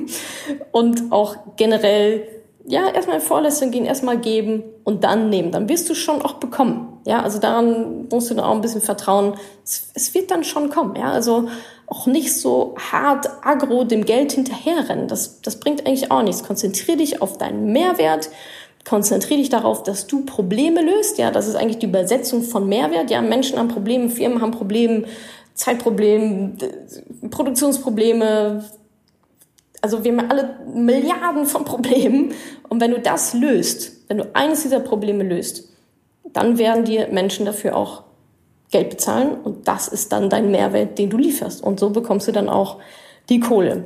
und 0.73 1.11
auch 1.11 1.37
generell 1.57 2.36
ja, 2.69 2.89
erstmal 2.89 3.17
in 3.17 3.23
Vorleistung 3.23 3.71
gehen, 3.71 3.85
erstmal 3.85 4.19
geben 4.19 4.65
und 4.85 5.05
dann 5.05 5.31
nehmen. 5.31 5.53
Dann 5.53 5.69
wirst 5.69 5.89
du 5.89 5.95
schon 5.95 6.21
auch 6.23 6.35
bekommen. 6.35 7.01
Ja, 7.07 7.23
also 7.23 7.39
daran 7.39 8.09
musst 8.11 8.31
du 8.31 8.35
dann 8.35 8.45
auch 8.45 8.55
ein 8.55 8.61
bisschen 8.61 8.81
vertrauen. 8.81 9.35
Es, 9.65 9.91
es 9.95 10.15
wird 10.15 10.31
dann 10.31 10.43
schon 10.43 10.71
kommen. 10.71 10.97
Ja, 10.97 11.13
also 11.13 11.49
auch 11.87 12.07
nicht 12.07 12.35
so 12.35 12.75
hart 12.91 13.29
agro 13.43 13.85
dem 13.85 14.05
Geld 14.05 14.33
hinterherrennen. 14.33 15.07
Das, 15.07 15.41
das 15.41 15.61
bringt 15.61 15.87
eigentlich 15.87 16.11
auch 16.11 16.23
nichts. 16.23 16.43
Konzentriere 16.43 16.99
dich 16.99 17.23
auf 17.23 17.39
deinen 17.39 17.73
Mehrwert. 17.73 18.31
Konzentriere 18.85 19.39
dich 19.39 19.49
darauf, 19.49 19.85
dass 19.85 20.09
du 20.09 20.25
Probleme 20.25 20.83
löst. 20.83 21.19
Ja, 21.19 21.31
das 21.31 21.47
ist 21.47 21.55
eigentlich 21.55 21.79
die 21.79 21.87
Übersetzung 21.87 22.43
von 22.43 22.69
Mehrwert. 22.69 23.11
Ja, 23.11 23.23
Menschen 23.23 23.59
haben 23.59 23.69
Probleme, 23.69 24.09
Firmen 24.09 24.43
haben 24.43 24.51
Probleme, 24.51 25.05
Zeitprobleme, 25.55 26.53
Produktionsprobleme, 27.31 28.65
also 29.83 30.05
wir 30.05 30.13
haben 30.13 30.31
alle 30.31 30.57
Milliarden 30.75 31.47
von 31.47 31.65
Problemen. 31.65 32.33
Und 32.69 32.81
wenn 32.81 32.91
du 32.91 33.01
das 33.01 33.35
löst, 33.35 33.93
wenn 34.09 34.19
du 34.19 34.25
eines 34.35 34.63
dieser 34.63 34.81
Probleme 34.81 35.25
löst, 35.25 35.69
dann 36.33 36.59
werden 36.59 36.85
dir 36.85 37.09
Menschen 37.09 37.47
dafür 37.47 37.77
auch 37.77 38.05
Geld 38.71 38.91
bezahlen. 38.91 39.35
Und 39.43 39.69
das 39.69 39.89
ist 39.89 40.13
dann 40.13 40.31
dein 40.31 40.51
Mehrwert, 40.51 40.99
den 40.99 41.11
du 41.11 41.19
lieferst. 41.19 41.63
Und 41.63 41.81
so 41.81 41.91
bekommst 41.91 42.29
du 42.29 42.33
dann 42.33 42.49
auch 42.49 42.79
die 43.29 43.41
Kohle. 43.41 43.85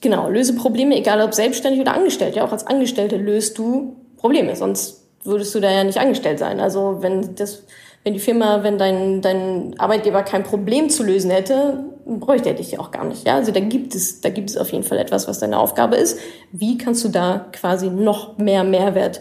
Genau, 0.00 0.28
löse 0.28 0.54
Probleme, 0.54 0.96
egal 0.96 1.20
ob 1.22 1.34
selbstständig 1.34 1.80
oder 1.80 1.94
angestellt. 1.94 2.36
Ja, 2.36 2.44
auch 2.44 2.52
als 2.52 2.66
Angestellte 2.66 3.16
löst 3.16 3.58
du 3.58 3.96
Probleme. 4.16 4.54
Sonst 4.54 5.04
würdest 5.24 5.54
du 5.54 5.60
da 5.60 5.70
ja 5.70 5.82
nicht 5.82 5.98
angestellt 5.98 6.38
sein. 6.38 6.60
Also 6.60 6.98
wenn 7.00 7.34
das 7.34 7.64
wenn 8.04 8.14
die 8.14 8.20
Firma, 8.20 8.62
wenn 8.62 8.78
dein, 8.78 9.20
dein 9.20 9.74
Arbeitgeber 9.78 10.22
kein 10.22 10.42
Problem 10.42 10.88
zu 10.88 11.02
lösen 11.02 11.30
hätte, 11.30 11.84
bräuchte 12.08 12.48
er 12.48 12.54
dich 12.54 12.72
ja 12.72 12.80
auch 12.80 12.90
gar 12.90 13.04
nicht. 13.04 13.26
Ja? 13.26 13.36
Also 13.36 13.52
da 13.52 13.60
gibt 13.60 13.94
es, 13.94 14.20
da 14.20 14.30
gibt 14.30 14.50
es 14.50 14.56
auf 14.56 14.72
jeden 14.72 14.84
Fall 14.84 14.98
etwas, 14.98 15.28
was 15.28 15.38
deine 15.38 15.58
Aufgabe 15.58 15.96
ist. 15.96 16.18
Wie 16.52 16.78
kannst 16.78 17.04
du 17.04 17.08
da 17.08 17.46
quasi 17.52 17.90
noch 17.90 18.38
mehr 18.38 18.64
Mehrwert 18.64 19.20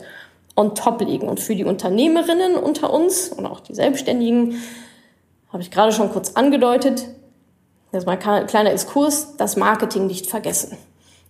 on 0.56 0.74
top 0.74 1.02
legen? 1.02 1.28
Und 1.28 1.40
für 1.40 1.56
die 1.56 1.66
Unternehmerinnen 1.66 2.56
unter 2.56 2.94
uns 2.94 3.30
und 3.30 3.46
auch 3.46 3.60
die 3.60 3.76
Selbstständigen, 3.76 4.56
habe 5.52 5.62
ich 5.62 5.72
gerade 5.72 5.92
schon 5.92 6.12
kurz 6.12 6.34
angedeutet, 6.34 7.08
das 7.92 8.04
ist 8.04 8.06
mal 8.06 8.18
ein 8.18 8.48
kleiner 8.48 8.72
Exkurs, 8.72 9.38
das 9.38 9.56
Marketing 9.56 10.08
nicht 10.08 10.28
vergessen. 10.28 10.78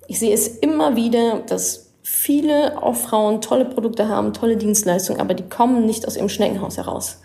Ich 0.07 0.19
sehe 0.19 0.33
es 0.33 0.47
immer 0.47 0.95
wieder, 0.95 1.41
dass 1.47 1.91
viele 2.01 2.81
auch 2.81 2.95
Frauen 2.95 3.41
tolle 3.41 3.65
Produkte 3.65 4.07
haben, 4.07 4.33
tolle 4.33 4.57
Dienstleistungen, 4.57 5.21
aber 5.21 5.33
die 5.33 5.47
kommen 5.47 5.85
nicht 5.85 6.07
aus 6.07 6.15
ihrem 6.15 6.29
Schneckenhaus 6.29 6.77
heraus 6.77 7.19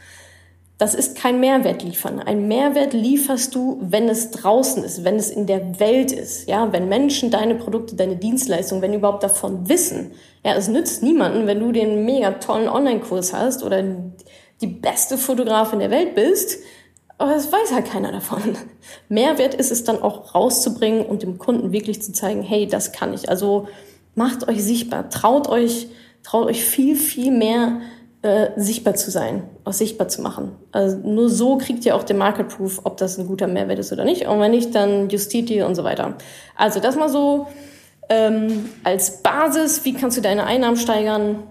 das 0.83 0.97
ist 0.97 1.15
kein 1.15 1.39
Mehrwert 1.39 1.85
liefern. 1.85 2.19
Ein 2.19 2.49
Mehrwert 2.49 2.93
lieferst 2.93 3.55
du, 3.55 3.79
wenn 3.81 4.09
es 4.09 4.33
draußen 4.33 4.83
ist, 4.83 5.05
wenn 5.05 5.15
es 5.15 5.31
in 5.31 5.47
der 5.47 5.79
Welt 5.79 6.11
ist. 6.11 6.49
Ja, 6.49 6.73
wenn 6.73 6.89
Menschen 6.89 7.31
deine 7.31 7.55
Produkte, 7.55 7.95
deine 7.95 8.17
Dienstleistungen, 8.17 8.83
wenn 8.83 8.93
überhaupt 8.93 9.23
davon 9.23 9.69
wissen. 9.69 10.11
Ja, 10.45 10.57
es 10.57 10.67
nützt 10.67 11.05
niemanden, 11.05 11.47
wenn 11.47 11.61
du 11.61 11.71
den 11.71 12.05
mega 12.05 12.33
tollen 12.33 12.69
Online-Kurs 12.69 13.33
hast 13.33 13.63
oder 13.63 13.81
die 14.61 14.67
beste 14.67 15.19
Fotografin 15.19 15.79
der 15.79 15.93
Welt 15.93 16.17
bist. 16.17 16.59
Aber 17.17 17.37
es 17.37 17.53
weiß 17.53 17.73
halt 17.73 17.87
keiner 17.87 18.11
davon. 18.11 18.43
Mehrwert 19.09 19.55
ist 19.55 19.71
es 19.71 19.85
dann 19.85 20.03
auch 20.03 20.35
rauszubringen 20.35 21.07
und 21.07 21.23
dem 21.23 21.39
Kunden 21.39 21.71
wirklich 21.71 22.03
zu 22.03 22.13
zeigen, 22.13 22.43
hey, 22.43 22.67
das 22.67 22.91
kann 22.91 23.15
ich. 23.15 23.29
Also 23.29 23.69
macht 24.17 24.49
euch 24.49 24.65
sichtbar, 24.65 25.11
traut 25.11 25.49
euch, 25.49 25.87
traut 26.25 26.49
euch 26.49 26.65
viel, 26.65 26.97
viel 26.97 27.31
mehr 27.31 27.83
äh, 28.23 28.51
sichtbar 28.57 28.95
zu 28.95 29.11
sein, 29.11 29.43
auch 29.65 29.73
sichtbar 29.73 30.09
zu 30.09 30.23
machen. 30.23 30.53
Also 30.71 30.97
nur 30.97 31.29
so 31.29 31.59
kriegt 31.59 31.85
ihr 31.85 31.97
auch 31.97 32.05
den 32.05 32.19
Market 32.19 32.49
Proof, 32.49 32.81
ob 32.85 32.97
das 32.97 33.19
ein 33.19 33.27
guter 33.27 33.49
Mehrwert 33.49 33.81
ist 33.81 33.93
oder 33.93 34.05
nicht. 34.05 34.27
Und 34.27 34.41
wenn 34.41 34.53
nicht, 34.53 34.75
dann 34.75 35.09
justiert 35.11 35.51
ihr 35.51 35.67
und 35.67 35.75
so 35.75 35.83
weiter. 35.83 36.15
Also 36.57 36.79
das 36.79 36.95
mal 36.97 37.09
so 37.09 37.49
ähm, 38.09 38.71
als 38.85 39.23
Basis. 39.23 39.85
Wie 39.85 39.93
kannst 39.93 40.17
du 40.17 40.21
deine 40.21 40.45
Einnahmen 40.45 40.77
steigern? 40.77 41.43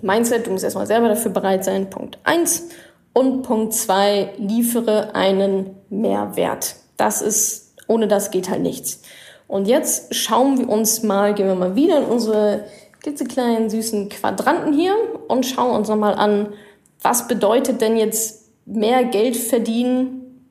Mindset, 0.00 0.46
du 0.46 0.50
musst 0.50 0.64
erstmal 0.64 0.86
selber 0.86 1.08
dafür 1.08 1.30
bereit 1.30 1.64
sein. 1.64 1.90
Punkt 1.90 2.18
eins 2.24 2.68
Und 3.12 3.42
Punkt 3.42 3.74
zwei 3.74 4.30
liefere 4.38 5.14
einen 5.14 5.76
Mehrwert. 5.90 6.76
Das 6.96 7.22
ist, 7.22 7.74
ohne 7.88 8.08
das 8.08 8.30
geht 8.30 8.48
halt 8.48 8.62
nichts. 8.62 9.02
Und 9.48 9.66
jetzt 9.66 10.14
schauen 10.14 10.58
wir 10.58 10.68
uns 10.68 11.02
mal, 11.02 11.34
gehen 11.34 11.46
wir 11.46 11.54
mal 11.54 11.76
wieder 11.76 11.98
in 11.98 12.04
unsere 12.04 12.64
klitzekleinen 13.04 13.68
süßen 13.68 14.08
Quadranten 14.08 14.72
hier 14.72 14.94
und 15.28 15.44
schauen 15.44 15.76
uns 15.76 15.88
nochmal 15.88 16.14
an, 16.14 16.54
was 17.02 17.28
bedeutet 17.28 17.82
denn 17.82 17.98
jetzt 17.98 18.50
mehr 18.64 19.04
Geld 19.04 19.36
verdienen 19.36 20.50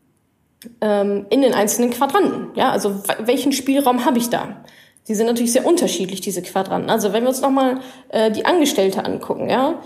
ähm, 0.80 1.26
in 1.32 1.42
den 1.42 1.56
einzelnen 1.56 1.89
Quadranten. 1.89 2.50
Ja, 2.56 2.70
also 2.70 3.02
welchen 3.20 3.54
Spielraum 3.54 4.06
habe 4.06 4.20
ich 4.20 4.30
da? 4.30 4.63
Die 5.08 5.16
sind 5.16 5.26
natürlich 5.26 5.52
sehr 5.52 5.66
unterschiedlich, 5.66 6.22
diese 6.22 6.44
Quadranten. 6.44 6.92
Also 6.92 7.12
wenn 7.12 7.24
wir 7.24 7.30
uns 7.30 7.42
nochmal 7.42 7.80
äh, 8.10 8.30
die 8.30 8.46
Angestellte 8.46 9.04
angucken, 9.04 9.50
ja, 9.50 9.82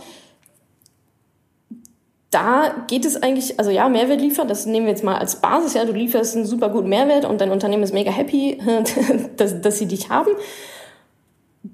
da 2.32 2.86
geht 2.90 3.06
es 3.06 3.24
eigentlich, 3.24 3.58
also 3.58 3.72
ja, 3.72 3.88
Mehrwert 3.88 4.20
liefern, 4.20 4.50
das 4.50 4.66
nehmen 4.66 4.88
wir 4.88 4.92
jetzt 4.92 5.06
mal 5.06 5.16
als 5.16 5.40
Basis, 5.40 5.74
ja, 5.74 5.86
du 5.86 5.94
lieferst 5.94 6.36
einen 6.36 6.46
super 6.46 6.68
guten 6.68 6.90
Mehrwert 6.90 7.24
und 7.24 7.40
dein 7.40 7.52
Unternehmen 7.52 7.84
ist 7.84 7.94
mega 7.94 8.12
happy, 8.12 8.62
dass, 9.38 9.62
dass 9.62 9.80
sie 9.80 9.86
dich 9.86 10.10
haben 10.10 10.32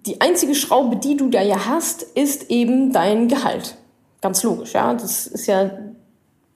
die 0.05 0.21
einzige 0.21 0.55
Schraube, 0.55 0.97
die 0.97 1.17
du 1.17 1.29
da 1.29 1.41
ja 1.41 1.65
hast, 1.65 2.03
ist 2.03 2.49
eben 2.49 2.91
dein 2.91 3.27
Gehalt. 3.27 3.75
Ganz 4.21 4.43
logisch, 4.43 4.73
ja. 4.73 4.93
Das 4.93 5.27
ist 5.27 5.47
ja, 5.47 5.71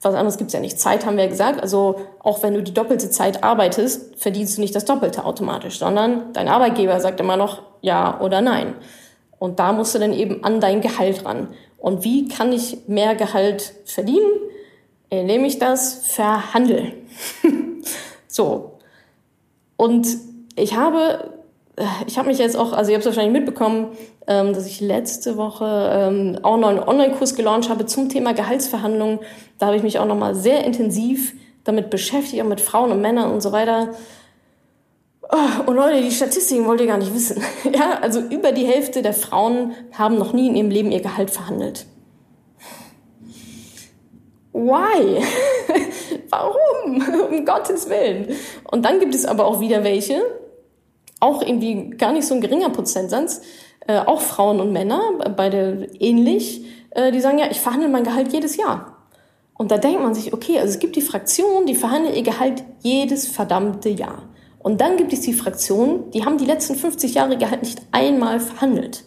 was 0.00 0.14
anderes 0.14 0.38
gibt's 0.38 0.54
ja 0.54 0.60
nicht. 0.60 0.80
Zeit 0.80 1.04
haben 1.04 1.16
wir 1.16 1.24
ja 1.24 1.30
gesagt. 1.30 1.60
Also 1.60 1.96
auch 2.20 2.42
wenn 2.42 2.54
du 2.54 2.62
die 2.62 2.74
doppelte 2.74 3.10
Zeit 3.10 3.44
arbeitest, 3.44 4.18
verdienst 4.18 4.56
du 4.56 4.60
nicht 4.60 4.74
das 4.74 4.84
Doppelte 4.84 5.24
automatisch, 5.24 5.78
sondern 5.78 6.32
dein 6.32 6.48
Arbeitgeber 6.48 7.00
sagt 7.00 7.20
immer 7.20 7.36
noch 7.36 7.62
ja 7.80 8.20
oder 8.20 8.40
nein. 8.40 8.74
Und 9.38 9.58
da 9.60 9.72
musst 9.72 9.94
du 9.94 9.98
dann 9.98 10.12
eben 10.12 10.42
an 10.44 10.60
dein 10.60 10.80
Gehalt 10.80 11.24
ran. 11.24 11.48
Und 11.78 12.04
wie 12.04 12.28
kann 12.28 12.52
ich 12.52 12.88
mehr 12.88 13.14
Gehalt 13.14 13.74
verdienen? 13.84 14.30
Indem 15.10 15.44
ich 15.44 15.58
das 15.58 16.06
verhandle. 16.06 16.92
so. 18.26 18.78
Und 19.76 20.06
ich 20.56 20.74
habe 20.74 21.37
ich 22.06 22.18
habe 22.18 22.28
mich 22.28 22.38
jetzt 22.38 22.56
auch, 22.56 22.72
also 22.72 22.90
ihr 22.90 22.96
habt 22.96 23.06
es 23.06 23.06
wahrscheinlich 23.06 23.32
mitbekommen, 23.32 23.96
ähm, 24.26 24.52
dass 24.52 24.66
ich 24.66 24.80
letzte 24.80 25.36
Woche 25.36 25.90
ähm, 25.92 26.38
auch 26.42 26.56
noch 26.56 26.68
einen 26.68 26.80
Online-Kurs 26.80 27.34
gelauncht 27.34 27.70
habe 27.70 27.86
zum 27.86 28.08
Thema 28.08 28.34
Gehaltsverhandlungen. 28.34 29.20
Da 29.58 29.66
habe 29.66 29.76
ich 29.76 29.82
mich 29.82 29.98
auch 29.98 30.06
noch 30.06 30.16
mal 30.16 30.34
sehr 30.34 30.64
intensiv 30.64 31.34
damit 31.64 31.90
beschäftigt, 31.90 32.42
auch 32.42 32.48
mit 32.48 32.60
Frauen 32.60 32.90
und 32.90 33.00
Männern 33.00 33.30
und 33.30 33.42
so 33.42 33.52
weiter. 33.52 33.90
Oh, 35.30 35.70
und 35.70 35.76
Leute, 35.76 36.00
die 36.00 36.10
Statistiken 36.10 36.66
wollt 36.66 36.80
ihr 36.80 36.86
gar 36.86 36.96
nicht 36.96 37.14
wissen. 37.14 37.42
Ja, 37.72 37.98
also 38.00 38.20
über 38.20 38.52
die 38.52 38.64
Hälfte 38.64 39.02
der 39.02 39.12
Frauen 39.12 39.72
haben 39.92 40.16
noch 40.16 40.32
nie 40.32 40.48
in 40.48 40.56
ihrem 40.56 40.70
Leben 40.70 40.90
ihr 40.90 41.02
Gehalt 41.02 41.30
verhandelt. 41.30 41.86
Why? 44.52 45.22
Warum? 46.30 47.28
um 47.30 47.44
Gottes 47.44 47.88
Willen. 47.90 48.34
Und 48.64 48.84
dann 48.84 49.00
gibt 49.00 49.14
es 49.14 49.26
aber 49.26 49.44
auch 49.44 49.60
wieder 49.60 49.84
welche, 49.84 50.22
auch 51.20 51.42
irgendwie 51.42 51.90
gar 51.90 52.12
nicht 52.12 52.26
so 52.26 52.34
ein 52.34 52.40
geringer 52.40 52.70
Prozentsatz, 52.70 53.42
äh, 53.86 53.98
auch 53.98 54.20
Frauen 54.20 54.60
und 54.60 54.72
Männer, 54.72 55.00
beide 55.36 55.88
ähnlich, 55.98 56.64
äh, 56.90 57.12
die 57.12 57.20
sagen, 57.20 57.38
ja, 57.38 57.50
ich 57.50 57.60
verhandle 57.60 57.88
mein 57.88 58.04
Gehalt 58.04 58.32
jedes 58.32 58.56
Jahr. 58.56 58.98
Und 59.56 59.72
da 59.72 59.78
denkt 59.78 60.00
man 60.00 60.14
sich, 60.14 60.32
okay, 60.32 60.58
also 60.58 60.72
es 60.72 60.78
gibt 60.78 60.94
die 60.94 61.02
Fraktion, 61.02 61.66
die 61.66 61.74
verhandeln 61.74 62.14
ihr 62.14 62.22
Gehalt 62.22 62.62
jedes 62.80 63.26
verdammte 63.26 63.88
Jahr. 63.88 64.22
Und 64.60 64.80
dann 64.80 64.96
gibt 64.96 65.12
es 65.12 65.20
die 65.22 65.32
Fraktion, 65.32 66.10
die 66.12 66.24
haben 66.24 66.38
die 66.38 66.44
letzten 66.44 66.76
50 66.76 67.14
Jahre 67.14 67.36
Gehalt 67.36 67.62
nicht 67.62 67.82
einmal 67.90 68.38
verhandelt. 68.38 69.04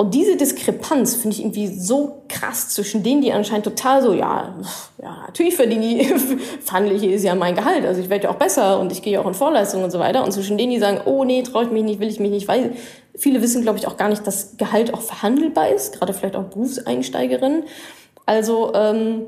Und 0.00 0.14
diese 0.14 0.34
Diskrepanz 0.34 1.14
finde 1.16 1.36
ich 1.36 1.42
irgendwie 1.42 1.66
so 1.66 2.22
krass 2.26 2.70
zwischen 2.70 3.02
denen, 3.02 3.20
die 3.20 3.34
anscheinend 3.34 3.64
total 3.64 4.00
so, 4.00 4.14
ja, 4.14 4.54
ja, 4.96 5.24
natürlich 5.26 5.54
verdiene 5.54 6.00
ich, 6.00 6.08
verhandle 6.64 6.94
ich 6.94 7.02
jedes 7.02 7.22
Jahr 7.22 7.36
mein 7.36 7.54
Gehalt, 7.54 7.84
also 7.84 8.00
ich 8.00 8.08
werde 8.08 8.24
ja 8.24 8.30
auch 8.30 8.36
besser 8.36 8.80
und 8.80 8.92
ich 8.92 9.02
gehe 9.02 9.20
auch 9.20 9.26
in 9.26 9.34
Vorleistungen 9.34 9.84
und 9.84 9.90
so 9.90 9.98
weiter. 9.98 10.24
Und 10.24 10.32
zwischen 10.32 10.56
denen, 10.56 10.70
die 10.70 10.78
sagen, 10.78 11.02
oh 11.04 11.24
nee, 11.24 11.42
traue 11.42 11.64
ich 11.64 11.70
mich 11.70 11.84
nicht, 11.84 12.00
will 12.00 12.08
ich 12.08 12.18
mich 12.18 12.30
nicht, 12.30 12.48
weil 12.48 12.76
viele 13.14 13.42
wissen, 13.42 13.60
glaube 13.60 13.76
ich, 13.76 13.86
auch 13.86 13.98
gar 13.98 14.08
nicht, 14.08 14.26
dass 14.26 14.56
Gehalt 14.56 14.94
auch 14.94 15.02
verhandelbar 15.02 15.68
ist, 15.68 15.98
gerade 15.98 16.14
vielleicht 16.14 16.34
auch 16.34 16.44
Berufseinsteigerinnen. 16.44 17.64
Also 18.24 18.72
ähm, 18.72 19.26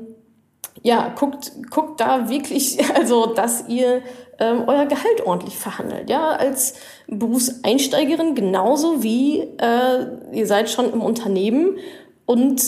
ja, 0.81 1.13
guckt, 1.15 1.51
guckt 1.69 2.01
da 2.01 2.29
wirklich, 2.29 2.79
also 2.95 3.27
dass 3.27 3.67
ihr 3.67 4.01
ähm, 4.39 4.63
euer 4.67 4.85
Gehalt 4.85 5.25
ordentlich 5.25 5.57
verhandelt. 5.57 6.09
Ja, 6.09 6.31
als 6.31 6.75
Berufseinsteigerin 7.07 8.35
genauso 8.35 9.03
wie 9.03 9.41
äh, 9.57 10.07
ihr 10.31 10.47
seid 10.47 10.69
schon 10.69 10.91
im 10.91 11.01
Unternehmen 11.01 11.77
und 12.25 12.61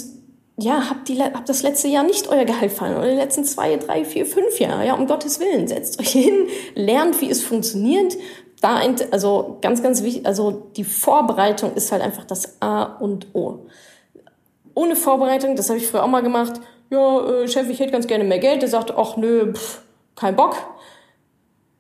ja, 0.58 0.90
habt, 0.90 1.10
die, 1.10 1.22
habt 1.22 1.50
das 1.50 1.64
letzte 1.64 1.90
Jahr 1.90 2.04
nicht 2.04 2.30
euer 2.30 2.46
Gehalt 2.46 2.72
verhandelt 2.72 3.04
oder 3.04 3.12
die 3.12 3.20
letzten 3.20 3.44
zwei, 3.44 3.76
drei, 3.76 4.06
vier, 4.06 4.26
fünf 4.26 4.58
Jahre. 4.60 4.86
Ja, 4.86 4.94
um 4.94 5.06
Gottes 5.06 5.40
Willen, 5.42 5.68
setzt 5.68 6.00
euch 6.00 6.12
hin, 6.12 6.48
lernt, 6.76 7.20
wie 7.20 7.30
es 7.30 7.44
funktioniert. 7.44 8.16
Da, 8.62 8.80
also 9.12 9.58
ganz, 9.62 9.84
ganz 9.84 10.02
wichtig, 10.02 10.26
also 10.26 10.70
die 10.78 10.86
Vorbereitung 10.86 11.74
ist 11.74 11.92
halt 11.92 12.02
einfach 12.02 12.24
das 12.24 12.62
A 12.62 12.84
und 12.84 13.28
O. 13.34 13.66
Ohne 14.74 14.96
Vorbereitung, 14.96 15.58
das 15.58 15.70
habe 15.70 15.78
ich 15.78 15.88
früher 15.88 16.04
auch 16.04 16.08
mal 16.08 16.24
gemacht, 16.24 16.62
ja, 16.90 17.42
äh, 17.42 17.48
Chef, 17.48 17.70
ich 17.70 17.80
hätte 17.80 17.92
ganz 17.92 18.08
gerne 18.08 18.24
mehr 18.24 18.40
Geld. 18.40 18.62
Der 18.62 18.70
sagt, 18.70 18.92
ach 18.96 19.18
nö, 19.18 19.54
pff, 19.54 19.82
kein 20.16 20.36
Bock. 20.36 20.56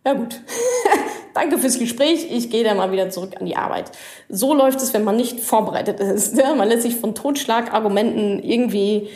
Ja 0.06 0.13
gut, 0.13 0.39
danke 1.34 1.58
fürs 1.58 1.80
Gespräch. 1.80 2.28
Ich 2.32 2.52
gehe 2.52 2.63
dann 2.63 2.78
mal 2.78 2.91
wieder 2.91 3.10
zurück 3.10 3.32
an 3.39 3.46
die 3.46 3.56
Arbeit. 3.56 3.91
So 4.30 4.54
läuft 4.54 4.82
es, 4.82 4.94
wenn 4.94 5.04
man 5.04 5.15
nicht 5.15 5.39
vorbereitet 5.39 6.00
ist. 6.00 6.38
Ja, 6.38 6.54
man 6.54 6.68
lässt 6.68 6.84
sich 6.84 6.96
von 6.96 7.15
Totschlagargumenten 7.15 8.44
irgendwie 8.44 9.10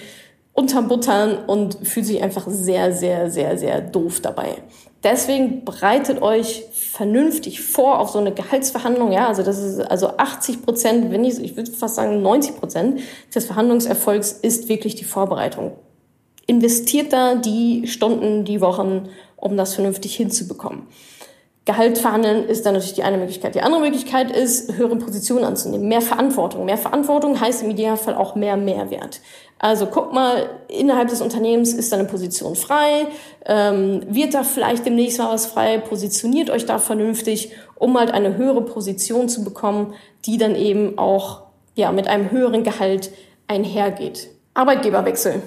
unterbuttern 0.53 1.37
und 1.45 1.77
fühlt 1.87 2.05
sich 2.05 2.21
einfach 2.21 2.45
sehr, 2.47 2.91
sehr, 2.91 3.29
sehr, 3.29 3.57
sehr 3.57 3.81
doof 3.81 4.19
dabei. 4.19 4.57
Deswegen 5.03 5.63
bereitet 5.63 6.21
euch 6.21 6.65
vernünftig 6.73 7.61
vor 7.61 7.99
auf 7.99 8.09
so 8.09 8.19
eine 8.19 8.33
Gehaltsverhandlung. 8.33 9.13
Ja, 9.13 9.27
also 9.27 9.43
das 9.43 9.57
ist 9.59 9.79
also 9.79 10.17
80 10.17 10.63
Prozent, 10.63 11.11
wenn 11.11 11.23
ich, 11.23 11.39
ich 11.41 11.55
würde 11.55 11.71
fast 11.71 11.95
sagen 11.95 12.21
90 12.21 12.57
Prozent 12.57 12.99
des 13.33 13.45
Verhandlungserfolgs 13.45 14.33
ist 14.33 14.67
wirklich 14.67 14.95
die 14.95 15.05
Vorbereitung. 15.05 15.71
Investiert 16.47 17.13
da 17.13 17.35
die 17.35 17.87
Stunden, 17.87 18.43
die 18.43 18.59
Wochen 18.59 19.07
um 19.39 19.57
das 19.57 19.75
vernünftig 19.75 20.15
hinzubekommen. 20.15 20.87
Gehalt 21.69 21.99
verhandeln 21.99 22.45
ist 22.45 22.65
dann 22.65 22.73
natürlich 22.73 22.95
die 22.95 23.03
eine 23.03 23.17
Möglichkeit. 23.17 23.53
Die 23.53 23.61
andere 23.61 23.81
Möglichkeit 23.81 24.31
ist, 24.31 24.75
höhere 24.75 24.95
Positionen 24.95 25.43
anzunehmen, 25.43 25.87
mehr 25.87 26.01
Verantwortung. 26.01 26.65
Mehr 26.65 26.79
Verantwortung 26.79 27.39
heißt 27.39 27.61
im 27.61 27.69
Idealfall 27.69 28.15
auch 28.15 28.33
mehr 28.33 28.57
Mehrwert. 28.57 29.21
Also 29.59 29.85
guck 29.85 30.11
mal, 30.11 30.49
innerhalb 30.67 31.09
des 31.09 31.21
Unternehmens 31.21 31.73
ist 31.73 31.91
da 31.91 31.97
eine 31.97 32.07
Position 32.07 32.55
frei, 32.55 33.05
ähm, 33.45 34.01
wird 34.07 34.33
da 34.33 34.43
vielleicht 34.43 34.85
demnächst 34.85 35.19
mal 35.19 35.31
was 35.31 35.45
frei, 35.45 35.77
positioniert 35.77 36.49
euch 36.49 36.65
da 36.65 36.79
vernünftig, 36.79 37.51
um 37.75 37.99
halt 37.99 38.11
eine 38.11 38.35
höhere 38.37 38.61
Position 38.61 39.29
zu 39.29 39.43
bekommen, 39.43 39.93
die 40.25 40.37
dann 40.37 40.55
eben 40.55 40.97
auch 40.97 41.43
ja, 41.75 41.91
mit 41.91 42.07
einem 42.07 42.31
höheren 42.31 42.63
Gehalt 42.63 43.11
einhergeht. 43.47 44.29
Arbeitgeberwechsel 44.55 45.43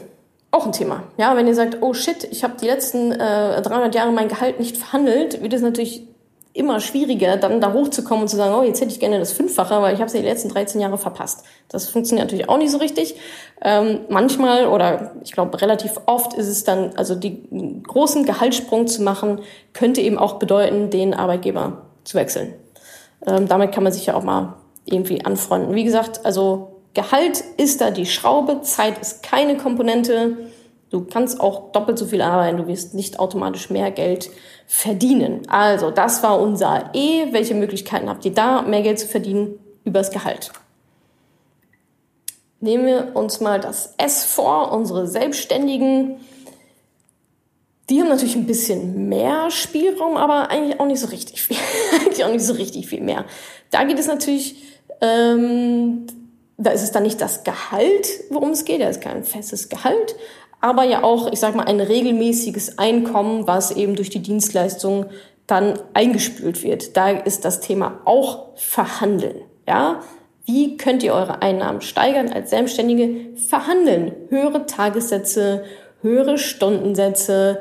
auch 0.52 0.66
ein 0.66 0.72
Thema. 0.72 1.02
Ja, 1.16 1.34
wenn 1.36 1.48
ihr 1.48 1.54
sagt, 1.54 1.78
oh 1.80 1.94
shit, 1.94 2.24
ich 2.30 2.44
habe 2.44 2.54
die 2.60 2.66
letzten 2.66 3.10
äh, 3.10 3.60
300 3.60 3.94
Jahre 3.94 4.12
mein 4.12 4.28
Gehalt 4.28 4.60
nicht 4.60 4.76
verhandelt, 4.76 5.42
wird 5.42 5.52
es 5.52 5.62
natürlich 5.62 6.06
immer 6.54 6.80
schwieriger, 6.80 7.38
dann 7.38 7.62
da 7.62 7.72
hochzukommen 7.72 8.24
und 8.24 8.28
zu 8.28 8.36
sagen, 8.36 8.54
oh, 8.54 8.62
jetzt 8.62 8.80
hätte 8.82 8.92
ich 8.92 9.00
gerne 9.00 9.18
das 9.18 9.32
Fünffache, 9.32 9.80
weil 9.80 9.94
ich 9.94 10.00
habe 10.00 10.08
es 10.08 10.12
die 10.12 10.18
letzten 10.18 10.50
13 10.50 10.80
Jahre 10.82 10.98
verpasst. 10.98 11.44
Das 11.68 11.88
funktioniert 11.88 12.26
natürlich 12.26 12.50
auch 12.50 12.58
nicht 12.58 12.70
so 12.70 12.76
richtig. 12.76 13.16
Ähm, 13.62 14.00
manchmal 14.10 14.66
oder 14.66 15.12
ich 15.24 15.32
glaube 15.32 15.60
relativ 15.62 15.92
oft 16.04 16.34
ist 16.34 16.48
es 16.48 16.64
dann, 16.64 16.92
also 16.96 17.14
die 17.14 17.42
großen 17.82 18.26
Gehaltssprung 18.26 18.86
zu 18.86 19.02
machen, 19.02 19.40
könnte 19.72 20.02
eben 20.02 20.18
auch 20.18 20.34
bedeuten, 20.34 20.90
den 20.90 21.14
Arbeitgeber 21.14 21.86
zu 22.04 22.18
wechseln. 22.18 22.52
Ähm, 23.26 23.48
damit 23.48 23.72
kann 23.72 23.84
man 23.84 23.92
sich 23.92 24.04
ja 24.04 24.14
auch 24.14 24.24
mal 24.24 24.54
irgendwie 24.84 25.24
anfreunden. 25.24 25.74
Wie 25.74 25.84
gesagt, 25.84 26.26
also 26.26 26.71
Gehalt 26.94 27.42
ist 27.56 27.80
da 27.80 27.90
die 27.90 28.06
Schraube, 28.06 28.60
Zeit 28.62 28.98
ist 28.98 29.22
keine 29.22 29.56
Komponente. 29.56 30.36
Du 30.90 31.04
kannst 31.04 31.40
auch 31.40 31.72
doppelt 31.72 31.98
so 31.98 32.04
viel 32.04 32.20
arbeiten, 32.20 32.58
du 32.58 32.66
wirst 32.66 32.92
nicht 32.92 33.18
automatisch 33.18 33.70
mehr 33.70 33.90
Geld 33.90 34.30
verdienen. 34.66 35.40
Also, 35.48 35.90
das 35.90 36.22
war 36.22 36.38
unser 36.38 36.90
E. 36.92 37.32
Welche 37.32 37.54
Möglichkeiten 37.54 38.10
habt 38.10 38.24
ihr 38.26 38.34
da, 38.34 38.60
mehr 38.60 38.82
Geld 38.82 38.98
zu 38.98 39.08
verdienen? 39.08 39.58
Übers 39.84 40.10
Gehalt. 40.10 40.52
Nehmen 42.60 42.86
wir 42.86 43.16
uns 43.16 43.40
mal 43.40 43.58
das 43.58 43.94
S 43.96 44.24
vor, 44.24 44.70
unsere 44.70 45.08
Selbstständigen. 45.08 46.20
Die 47.88 48.00
haben 48.00 48.08
natürlich 48.08 48.36
ein 48.36 48.46
bisschen 48.46 49.08
mehr 49.08 49.50
Spielraum, 49.50 50.16
aber 50.16 50.50
eigentlich 50.50 50.78
auch 50.78 50.86
nicht 50.86 51.00
so 51.00 51.08
richtig 51.08 51.42
viel. 51.42 51.56
eigentlich 52.00 52.24
auch 52.24 52.30
nicht 52.30 52.44
so 52.44 52.52
richtig 52.52 52.86
viel 52.86 53.00
mehr. 53.00 53.24
Da 53.70 53.84
geht 53.84 53.98
es 53.98 54.06
natürlich 54.06 54.56
ähm, 55.00 56.06
da 56.62 56.70
ist 56.70 56.82
es 56.82 56.92
dann 56.92 57.02
nicht 57.02 57.20
das 57.20 57.44
Gehalt, 57.44 58.08
worum 58.30 58.50
es 58.50 58.64
geht, 58.64 58.80
da 58.80 58.88
ist 58.88 59.00
kein 59.00 59.24
festes 59.24 59.68
Gehalt, 59.68 60.16
aber 60.60 60.84
ja 60.84 61.02
auch, 61.02 61.32
ich 61.32 61.40
sag 61.40 61.54
mal, 61.56 61.64
ein 61.64 61.80
regelmäßiges 61.80 62.78
Einkommen, 62.78 63.46
was 63.46 63.72
eben 63.72 63.96
durch 63.96 64.10
die 64.10 64.22
Dienstleistung 64.22 65.06
dann 65.46 65.78
eingespült 65.92 66.62
wird. 66.62 66.96
Da 66.96 67.10
ist 67.10 67.44
das 67.44 67.60
Thema 67.60 68.00
auch 68.04 68.56
Verhandeln. 68.56 69.42
Ja, 69.66 70.02
wie 70.44 70.76
könnt 70.76 71.02
ihr 71.02 71.14
eure 71.14 71.42
Einnahmen 71.42 71.80
steigern 71.80 72.32
als 72.32 72.50
Selbstständige? 72.50 73.36
Verhandeln, 73.36 74.14
höhere 74.28 74.66
Tagessätze, 74.66 75.64
höhere 76.00 76.38
Stundensätze 76.38 77.60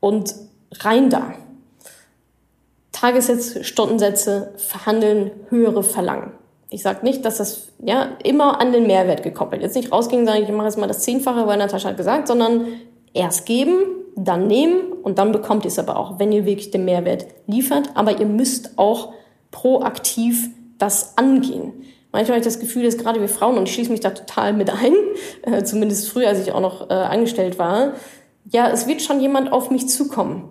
und 0.00 0.34
rein 0.80 1.08
da. 1.08 1.34
Tagessätze, 2.92 3.64
Stundensätze, 3.64 4.52
verhandeln, 4.56 5.30
höhere 5.48 5.82
Verlangen. 5.82 6.32
Ich 6.70 6.82
sage 6.82 7.04
nicht, 7.04 7.24
dass 7.24 7.38
das 7.38 7.68
ja 7.84 8.16
immer 8.22 8.60
an 8.60 8.72
den 8.72 8.86
Mehrwert 8.86 9.24
gekoppelt. 9.24 9.60
Jetzt 9.60 9.74
nicht 9.74 9.90
rausgehen 9.90 10.24
sagen, 10.24 10.44
ich 10.44 10.50
mache 10.50 10.66
jetzt 10.66 10.78
mal 10.78 10.86
das 10.86 11.02
Zehnfache, 11.02 11.46
weil 11.46 11.58
Natascha 11.58 11.88
hat 11.88 11.96
gesagt, 11.96 12.28
sondern 12.28 12.66
erst 13.12 13.44
geben, 13.44 13.78
dann 14.16 14.46
nehmen 14.46 14.92
und 15.02 15.18
dann 15.18 15.32
bekommt 15.32 15.64
ihr 15.64 15.68
es 15.68 15.78
aber 15.78 15.96
auch, 15.96 16.18
wenn 16.18 16.30
ihr 16.30 16.44
wirklich 16.44 16.70
den 16.70 16.84
Mehrwert 16.84 17.26
liefert. 17.46 17.90
Aber 17.94 18.20
ihr 18.20 18.26
müsst 18.26 18.78
auch 18.78 19.12
proaktiv 19.50 20.50
das 20.78 21.18
angehen. 21.18 21.72
Manchmal 22.12 22.36
habe 22.36 22.40
ich 22.40 22.52
das 22.52 22.60
Gefühl, 22.60 22.84
dass 22.84 22.98
gerade 22.98 23.20
wir 23.20 23.28
Frauen, 23.28 23.56
und 23.56 23.68
ich 23.68 23.74
schließe 23.74 23.90
mich 23.90 24.00
da 24.00 24.10
total 24.10 24.52
mit 24.52 24.70
ein, 24.70 24.92
äh, 25.42 25.64
zumindest 25.64 26.08
früher, 26.08 26.28
als 26.28 26.40
ich 26.40 26.52
auch 26.52 26.60
noch 26.60 26.88
äh, 26.90 26.94
angestellt 26.94 27.58
war, 27.58 27.94
ja, 28.50 28.68
es 28.68 28.86
wird 28.86 29.02
schon 29.02 29.20
jemand 29.20 29.52
auf 29.52 29.70
mich 29.70 29.88
zukommen. 29.88 30.50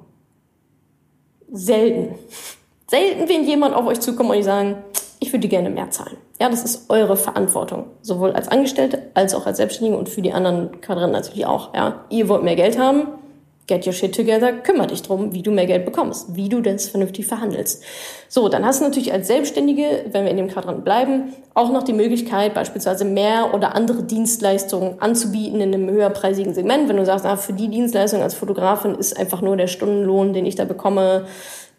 Selten. 1.51 2.15
Selten 2.89 3.29
wird 3.29 3.45
jemand 3.45 3.75
auf 3.75 3.85
euch 3.85 3.99
zukommen 3.99 4.31
und 4.31 4.37
euch 4.37 4.45
sagen, 4.45 4.77
ich 5.19 5.33
würde 5.33 5.47
gerne 5.47 5.69
mehr 5.69 5.89
zahlen. 5.89 6.17
Ja, 6.39 6.49
das 6.49 6.63
ist 6.63 6.89
eure 6.89 7.17
Verantwortung. 7.17 7.85
Sowohl 8.01 8.31
als 8.31 8.47
Angestellte 8.47 9.09
als 9.13 9.35
auch 9.35 9.45
als 9.45 9.57
Selbstständige 9.57 9.97
und 9.97 10.07
für 10.07 10.21
die 10.21 10.31
anderen 10.31 10.79
Quadranten 10.81 11.11
natürlich 11.11 11.45
auch. 11.45 11.73
Ja, 11.73 12.05
ihr 12.09 12.29
wollt 12.29 12.43
mehr 12.43 12.55
Geld 12.55 12.79
haben. 12.79 13.07
Get 13.67 13.85
your 13.85 13.93
shit 13.93 14.15
together. 14.15 14.51
Kümmere 14.51 14.87
dich 14.87 15.03
drum, 15.03 15.31
wie 15.31 15.43
du 15.43 15.51
mehr 15.51 15.67
Geld 15.67 15.85
bekommst, 15.85 16.35
wie 16.35 16.49
du 16.49 16.59
das 16.59 16.89
vernünftig 16.89 17.27
verhandelst. 17.27 17.83
So, 18.27 18.49
dann 18.49 18.65
hast 18.65 18.79
du 18.79 18.85
natürlich 18.85 19.13
als 19.13 19.27
Selbstständige, 19.27 20.05
wenn 20.11 20.23
wir 20.23 20.31
in 20.31 20.37
dem 20.37 20.47
Quadranten 20.47 20.83
bleiben, 20.83 21.33
auch 21.53 21.71
noch 21.71 21.83
die 21.83 21.93
Möglichkeit, 21.93 22.55
beispielsweise 22.55 23.05
mehr 23.05 23.53
oder 23.53 23.75
andere 23.75 24.01
Dienstleistungen 24.01 24.99
anzubieten 25.01 25.61
in 25.61 25.73
einem 25.73 25.87
höherpreisigen 25.87 26.55
Segment. 26.55 26.89
Wenn 26.89 26.97
du 26.97 27.05
sagst, 27.05 27.27
ah, 27.27 27.35
für 27.35 27.53
die 27.53 27.67
Dienstleistung 27.67 28.23
als 28.23 28.33
Fotografin 28.33 28.95
ist 28.95 29.19
einfach 29.19 29.41
nur 29.41 29.55
der 29.55 29.67
Stundenlohn, 29.67 30.33
den 30.33 30.47
ich 30.47 30.55
da 30.55 30.65
bekomme, 30.65 31.25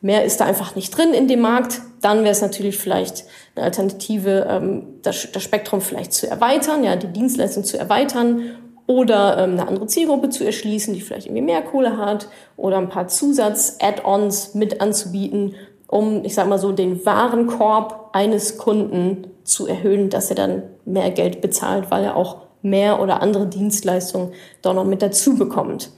mehr 0.01 0.25
ist 0.25 0.41
da 0.41 0.45
einfach 0.45 0.77
nicht 0.77 0.97
drin 0.97 1.13
in 1.13 1.27
dem 1.27 1.41
Markt, 1.41 1.81
dann 2.01 2.21
wäre 2.21 2.31
es 2.31 2.41
natürlich 2.41 2.79
vielleicht 2.79 3.25
eine 3.55 3.65
Alternative, 3.65 4.47
ähm, 4.49 4.87
das, 5.03 5.29
das 5.33 5.43
Spektrum 5.43 5.81
vielleicht 5.81 6.13
zu 6.13 6.29
erweitern, 6.29 6.85
ja, 6.85 6.97
die 6.97 7.09
Dienstleistung 7.09 7.65
zu 7.65 7.79
erweitern 7.79 8.57
oder 8.87 9.39
ähm, 9.39 9.53
eine 9.53 9.69
andere 9.69 9.87
Zielgruppe 9.87 10.31
zu 10.31 10.45
erschließen, 10.45 10.95
die 10.95 11.01
vielleicht 11.01 11.27
irgendwie 11.27 11.43
mehr 11.43 11.63
Kohle 11.63 11.97
hat 11.97 12.29
oder 12.57 12.79
ein 12.79 12.89
paar 12.89 13.09
Zusatz-Add-ons 13.09 14.55
mit 14.55 14.81
anzubieten, 14.81 15.55
um, 15.87 16.25
ich 16.25 16.35
sag 16.35 16.49
mal 16.49 16.59
so, 16.59 16.73
den 16.73 17.05
Warenkorb 17.05 18.11
eines 18.13 18.59
Kunden 18.59 19.27
zu 19.45 19.67
erhöhen, 19.67 20.09
dass 20.09 20.31
er 20.31 20.37
dann 20.37 20.63
mehr 20.85 21.11
Geld 21.11 21.41
bezahlt, 21.41 21.91
weil 21.91 22.05
er 22.05 22.17
auch 22.17 22.39
mehr 22.63 23.01
oder 23.01 23.23
andere 23.23 23.47
Dienstleistungen 23.47 24.33
doch 24.63 24.75
noch 24.75 24.85
mit 24.85 25.03
dazu 25.03 25.37
bekommt. 25.37 25.91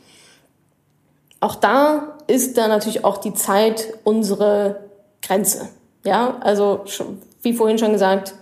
Auch 1.40 1.56
da 1.56 2.16
ist 2.26 2.56
da 2.56 2.68
natürlich 2.68 3.04
auch 3.04 3.18
die 3.18 3.34
Zeit 3.34 3.94
unsere 4.04 4.88
Grenze. 5.22 5.68
Ja, 6.04 6.38
also 6.40 6.84
wie 7.42 7.52
vorhin 7.52 7.78
schon 7.78 7.92
gesagt, 7.92 8.34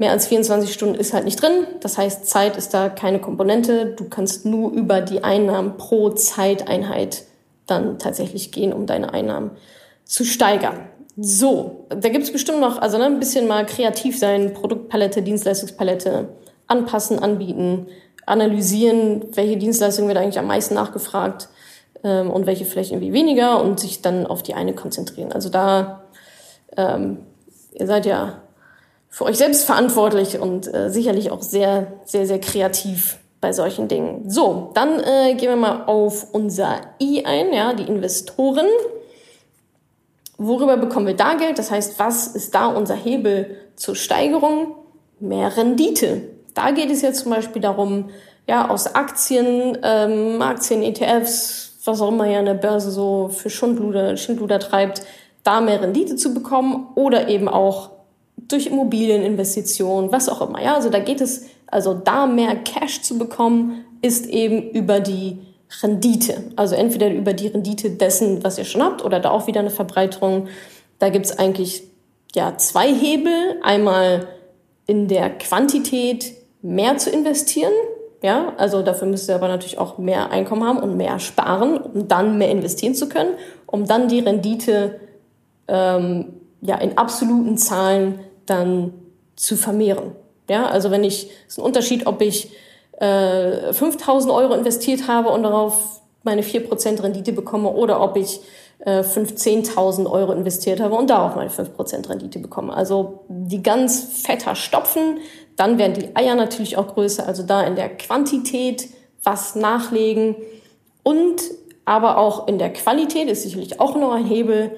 Mehr 0.00 0.12
als 0.12 0.28
24 0.28 0.72
Stunden 0.72 0.94
ist 0.94 1.12
halt 1.12 1.24
nicht 1.24 1.42
drin. 1.42 1.66
Das 1.80 1.98
heißt, 1.98 2.26
Zeit 2.26 2.56
ist 2.56 2.72
da 2.72 2.88
keine 2.88 3.18
Komponente. 3.18 3.94
Du 3.96 4.08
kannst 4.08 4.46
nur 4.46 4.70
über 4.70 5.00
die 5.00 5.24
Einnahmen 5.24 5.76
pro 5.76 6.10
Zeiteinheit 6.10 7.24
dann 7.66 7.98
tatsächlich 7.98 8.52
gehen, 8.52 8.72
um 8.72 8.86
deine 8.86 9.12
Einnahmen 9.12 9.50
zu 10.04 10.24
steigern. 10.24 10.88
So, 11.16 11.86
da 11.88 12.08
gibt's 12.10 12.32
bestimmt 12.32 12.60
noch, 12.60 12.80
also 12.80 12.96
ne, 12.96 13.06
ein 13.06 13.18
bisschen 13.18 13.48
mal 13.48 13.66
kreativ 13.66 14.16
sein, 14.16 14.54
Produktpalette, 14.54 15.20
Dienstleistungspalette, 15.20 16.28
anpassen, 16.68 17.18
anbieten, 17.18 17.88
analysieren, 18.24 19.24
welche 19.34 19.56
Dienstleistung 19.56 20.06
wird 20.06 20.16
eigentlich 20.16 20.38
am 20.38 20.46
meisten 20.46 20.74
nachgefragt 20.74 21.48
ähm, 22.04 22.30
und 22.30 22.46
welche 22.46 22.66
vielleicht 22.66 22.92
irgendwie 22.92 23.12
weniger 23.12 23.60
und 23.60 23.80
sich 23.80 24.00
dann 24.00 24.28
auf 24.28 24.44
die 24.44 24.54
eine 24.54 24.74
konzentrieren. 24.74 25.32
Also 25.32 25.48
da, 25.48 26.04
ähm, 26.76 27.18
ihr 27.72 27.86
seid 27.86 28.06
ja 28.06 28.42
für 29.08 29.24
euch 29.24 29.38
selbst 29.38 29.64
verantwortlich 29.64 30.38
und 30.38 30.72
äh, 30.72 30.90
sicherlich 30.90 31.30
auch 31.30 31.42
sehr, 31.42 31.92
sehr, 32.04 32.26
sehr 32.26 32.40
kreativ 32.40 33.18
bei 33.40 33.52
solchen 33.52 33.88
Dingen. 33.88 34.28
So, 34.28 34.70
dann 34.74 35.00
äh, 35.00 35.34
gehen 35.34 35.48
wir 35.48 35.56
mal 35.56 35.84
auf 35.86 36.32
unser 36.32 36.80
I 37.00 37.24
ein, 37.24 37.52
ja, 37.52 37.72
die 37.72 37.84
Investoren. 37.84 38.66
Worüber 40.36 40.76
bekommen 40.76 41.06
wir 41.06 41.16
da 41.16 41.34
Geld? 41.34 41.58
Das 41.58 41.70
heißt, 41.70 41.98
was 41.98 42.28
ist 42.28 42.54
da 42.54 42.66
unser 42.66 42.94
Hebel 42.94 43.56
zur 43.76 43.96
Steigerung? 43.96 44.74
Mehr 45.20 45.56
Rendite. 45.56 46.22
Da 46.54 46.70
geht 46.70 46.90
es 46.90 47.02
jetzt 47.02 47.20
zum 47.20 47.32
Beispiel 47.32 47.62
darum, 47.62 48.10
ja, 48.46 48.68
aus 48.68 48.94
Aktien, 48.94 49.78
ähm, 49.82 50.40
Aktien, 50.42 50.82
ETFs, 50.82 51.78
was 51.84 52.00
auch 52.00 52.08
immer 52.08 52.26
ja 52.26 52.38
eine 52.38 52.54
Börse 52.54 52.90
so 52.90 53.28
für 53.28 53.50
Schundluder, 53.50 54.16
Schindluder 54.16 54.58
treibt, 54.58 55.02
da 55.48 55.62
mehr 55.62 55.80
Rendite 55.80 56.16
zu 56.16 56.34
bekommen 56.34 56.88
oder 56.94 57.28
eben 57.28 57.48
auch 57.48 57.90
durch 58.36 58.66
Immobilieninvestitionen, 58.66 60.12
was 60.12 60.28
auch 60.28 60.46
immer. 60.46 60.62
Ja, 60.62 60.74
also 60.74 60.90
da 60.90 60.98
geht 60.98 61.22
es, 61.22 61.46
also 61.66 61.94
da 61.94 62.26
mehr 62.26 62.54
Cash 62.54 63.00
zu 63.00 63.16
bekommen, 63.16 63.84
ist 64.02 64.26
eben 64.26 64.70
über 64.70 65.00
die 65.00 65.38
Rendite. 65.82 66.44
Also 66.56 66.74
entweder 66.74 67.10
über 67.10 67.32
die 67.32 67.46
Rendite 67.46 67.88
dessen, 67.88 68.44
was 68.44 68.58
ihr 68.58 68.64
schon 68.64 68.82
habt, 68.82 69.02
oder 69.02 69.20
da 69.20 69.30
auch 69.30 69.46
wieder 69.46 69.60
eine 69.60 69.70
Verbreiterung. 69.70 70.48
Da 70.98 71.08
gibt's 71.08 71.38
eigentlich 71.38 71.82
ja 72.34 72.58
zwei 72.58 72.92
Hebel. 72.92 73.56
Einmal 73.62 74.28
in 74.86 75.08
der 75.08 75.30
Quantität 75.30 76.34
mehr 76.60 76.98
zu 76.98 77.08
investieren. 77.08 77.72
Ja, 78.22 78.52
also 78.58 78.82
dafür 78.82 79.08
müsst 79.08 79.30
ihr 79.30 79.34
aber 79.34 79.48
natürlich 79.48 79.78
auch 79.78 79.96
mehr 79.96 80.30
Einkommen 80.30 80.64
haben 80.64 80.78
und 80.78 80.98
mehr 80.98 81.18
sparen, 81.20 81.78
um 81.78 82.06
dann 82.06 82.36
mehr 82.36 82.50
investieren 82.50 82.94
zu 82.94 83.08
können, 83.08 83.34
um 83.66 83.86
dann 83.86 84.08
die 84.08 84.20
Rendite 84.20 85.00
ähm, 85.68 86.32
ja 86.60 86.76
in 86.76 86.98
absoluten 86.98 87.56
Zahlen 87.56 88.20
dann 88.46 88.92
zu 89.36 89.56
vermehren. 89.56 90.12
Ja, 90.50 90.66
also 90.66 90.90
wenn 90.90 91.04
ich, 91.04 91.30
es 91.46 91.54
ist 91.54 91.58
ein 91.58 91.64
Unterschied, 91.64 92.06
ob 92.06 92.20
ich 92.22 92.50
äh, 92.98 93.72
5000 93.72 94.32
Euro 94.32 94.54
investiert 94.54 95.06
habe 95.06 95.28
und 95.28 95.42
darauf 95.42 96.00
meine 96.24 96.42
4% 96.42 97.02
Rendite 97.02 97.32
bekomme 97.32 97.70
oder 97.70 98.00
ob 98.00 98.16
ich 98.16 98.40
äh, 98.80 99.00
15.000 99.00 100.10
Euro 100.10 100.32
investiert 100.32 100.80
habe 100.80 100.94
und 100.94 101.10
darauf 101.10 101.36
meine 101.36 101.50
5% 101.50 102.08
Rendite 102.08 102.38
bekomme. 102.38 102.74
Also 102.74 103.24
die 103.28 103.62
ganz 103.62 104.22
fetter 104.22 104.54
stopfen, 104.54 105.18
dann 105.56 105.78
werden 105.78 105.94
die 105.94 106.16
Eier 106.16 106.34
natürlich 106.34 106.76
auch 106.76 106.94
größer, 106.94 107.26
also 107.26 107.42
da 107.42 107.62
in 107.62 107.76
der 107.76 107.88
Quantität 107.88 108.88
was 109.22 109.54
nachlegen 109.54 110.36
und 111.02 111.42
aber 111.84 112.18
auch 112.18 112.48
in 112.48 112.58
der 112.58 112.72
Qualität 112.72 113.28
ist 113.28 113.42
sicherlich 113.42 113.80
auch 113.80 113.96
noch 113.96 114.12
ein 114.12 114.26
Hebel, 114.26 114.72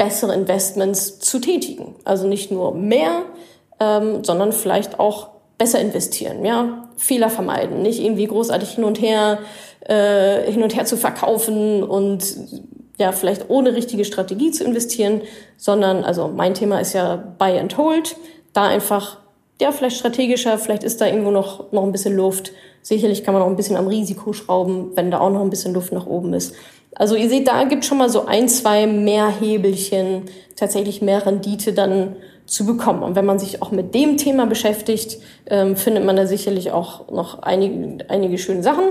bessere 0.00 0.32
Investments 0.32 1.18
zu 1.18 1.40
tätigen. 1.40 1.94
Also 2.04 2.26
nicht 2.26 2.50
nur 2.50 2.74
mehr, 2.74 3.26
ähm, 3.78 4.24
sondern 4.24 4.52
vielleicht 4.52 4.98
auch 4.98 5.28
besser 5.58 5.78
investieren, 5.78 6.42
ja, 6.42 6.88
Fehler 6.96 7.28
vermeiden, 7.28 7.82
nicht 7.82 8.00
irgendwie 8.02 8.26
großartig 8.26 8.70
hin 8.70 8.84
und 8.84 9.02
her 9.02 9.40
äh, 9.80 10.50
hin 10.50 10.62
und 10.62 10.74
her 10.74 10.86
zu 10.86 10.96
verkaufen 10.96 11.82
und 11.82 12.24
ja 12.98 13.12
vielleicht 13.12 13.50
ohne 13.50 13.74
richtige 13.74 14.06
Strategie 14.06 14.50
zu 14.50 14.64
investieren, 14.64 15.20
sondern 15.58 16.02
also 16.02 16.28
mein 16.28 16.54
Thema 16.54 16.80
ist 16.80 16.94
ja 16.94 17.16
Buy 17.38 17.58
and 17.58 17.76
Hold, 17.76 18.16
da 18.54 18.68
einfach 18.68 19.18
ja 19.60 19.70
vielleicht 19.70 19.98
strategischer, 19.98 20.56
vielleicht 20.56 20.82
ist 20.82 21.02
da 21.02 21.06
irgendwo 21.06 21.30
noch 21.30 21.72
noch 21.72 21.82
ein 21.82 21.92
bisschen 21.92 22.16
Luft. 22.16 22.52
Sicherlich 22.80 23.22
kann 23.22 23.34
man 23.34 23.42
auch 23.42 23.48
ein 23.48 23.56
bisschen 23.56 23.76
am 23.76 23.86
Risiko 23.86 24.32
schrauben, 24.32 24.92
wenn 24.94 25.10
da 25.10 25.20
auch 25.20 25.28
noch 25.28 25.42
ein 25.42 25.50
bisschen 25.50 25.74
Luft 25.74 25.92
nach 25.92 26.06
oben 26.06 26.32
ist. 26.32 26.54
Also 26.94 27.14
ihr 27.14 27.28
seht, 27.28 27.48
da 27.48 27.64
gibt 27.64 27.84
schon 27.84 27.98
mal 27.98 28.10
so 28.10 28.26
ein, 28.26 28.48
zwei 28.48 28.86
mehr 28.86 29.28
Hebelchen, 29.28 30.24
tatsächlich 30.56 31.00
mehr 31.02 31.24
Rendite 31.24 31.72
dann 31.72 32.16
zu 32.46 32.66
bekommen. 32.66 33.02
Und 33.02 33.14
wenn 33.14 33.24
man 33.24 33.38
sich 33.38 33.62
auch 33.62 33.70
mit 33.70 33.94
dem 33.94 34.16
Thema 34.16 34.46
beschäftigt, 34.46 35.18
ähm, 35.46 35.76
findet 35.76 36.04
man 36.04 36.16
da 36.16 36.26
sicherlich 36.26 36.72
auch 36.72 37.08
noch 37.10 37.42
einige, 37.42 38.10
einige 38.10 38.38
schöne 38.38 38.62
Sachen. 38.62 38.84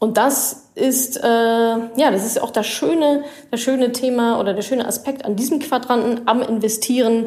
Und 0.00 0.16
das 0.16 0.70
ist, 0.74 1.18
äh, 1.18 1.26
ja, 1.26 2.10
das 2.10 2.26
ist 2.26 2.42
auch 2.42 2.50
das 2.50 2.66
schöne, 2.66 3.22
das 3.50 3.60
schöne 3.60 3.92
Thema 3.92 4.40
oder 4.40 4.54
der 4.54 4.62
schöne 4.62 4.86
Aspekt 4.86 5.24
an 5.24 5.36
diesem 5.36 5.60
Quadranten 5.60 6.22
am 6.26 6.42
Investieren. 6.42 7.26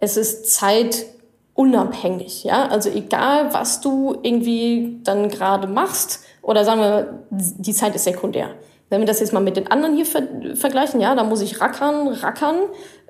Es 0.00 0.16
ist 0.16 0.50
zeitunabhängig, 0.52 2.44
ja. 2.44 2.68
Also 2.68 2.90
egal, 2.90 3.52
was 3.52 3.80
du 3.80 4.18
irgendwie 4.22 5.00
dann 5.02 5.30
gerade 5.30 5.66
machst, 5.66 6.20
oder 6.42 6.64
sagen 6.64 6.80
wir, 6.80 7.24
die 7.30 7.72
Zeit 7.72 7.94
ist 7.94 8.04
sekundär. 8.04 8.50
Wenn 8.90 9.00
wir 9.00 9.06
das 9.06 9.20
jetzt 9.20 9.32
mal 9.32 9.40
mit 9.40 9.56
den 9.56 9.70
anderen 9.70 9.96
hier 9.96 10.04
ver 10.04 10.22
vergleichen, 10.54 11.00
ja, 11.00 11.14
da 11.14 11.24
muss 11.24 11.40
ich 11.40 11.60
rackern, 11.60 12.08
rackern, 12.08 12.56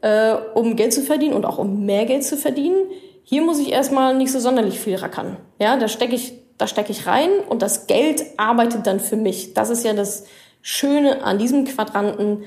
äh, 0.02 0.34
um 0.54 0.76
Geld 0.76 0.92
zu 0.92 1.02
verdienen 1.02 1.34
und 1.34 1.46
auch 1.46 1.58
um 1.58 1.84
mehr 1.84 2.04
Geld 2.04 2.22
zu 2.22 2.36
verdienen. 2.36 2.76
Hier 3.24 3.42
muss 3.42 3.58
ich 3.58 3.72
erstmal 3.72 4.14
nicht 4.14 4.30
so 4.30 4.38
sonderlich 4.40 4.78
viel 4.78 4.96
rackern. 4.96 5.38
Ja, 5.58 5.76
da 5.76 5.88
stecke 5.88 6.14
ich, 6.14 6.34
da 6.58 6.66
stecke 6.66 6.92
ich 6.92 7.06
rein 7.06 7.30
und 7.48 7.62
das 7.62 7.86
Geld 7.86 8.22
arbeitet 8.36 8.86
dann 8.86 9.00
für 9.00 9.16
mich. 9.16 9.54
Das 9.54 9.70
ist 9.70 9.84
ja 9.84 9.94
das 9.94 10.24
Schöne 10.62 11.24
an 11.24 11.38
diesem 11.38 11.64
Quadranten. 11.64 12.44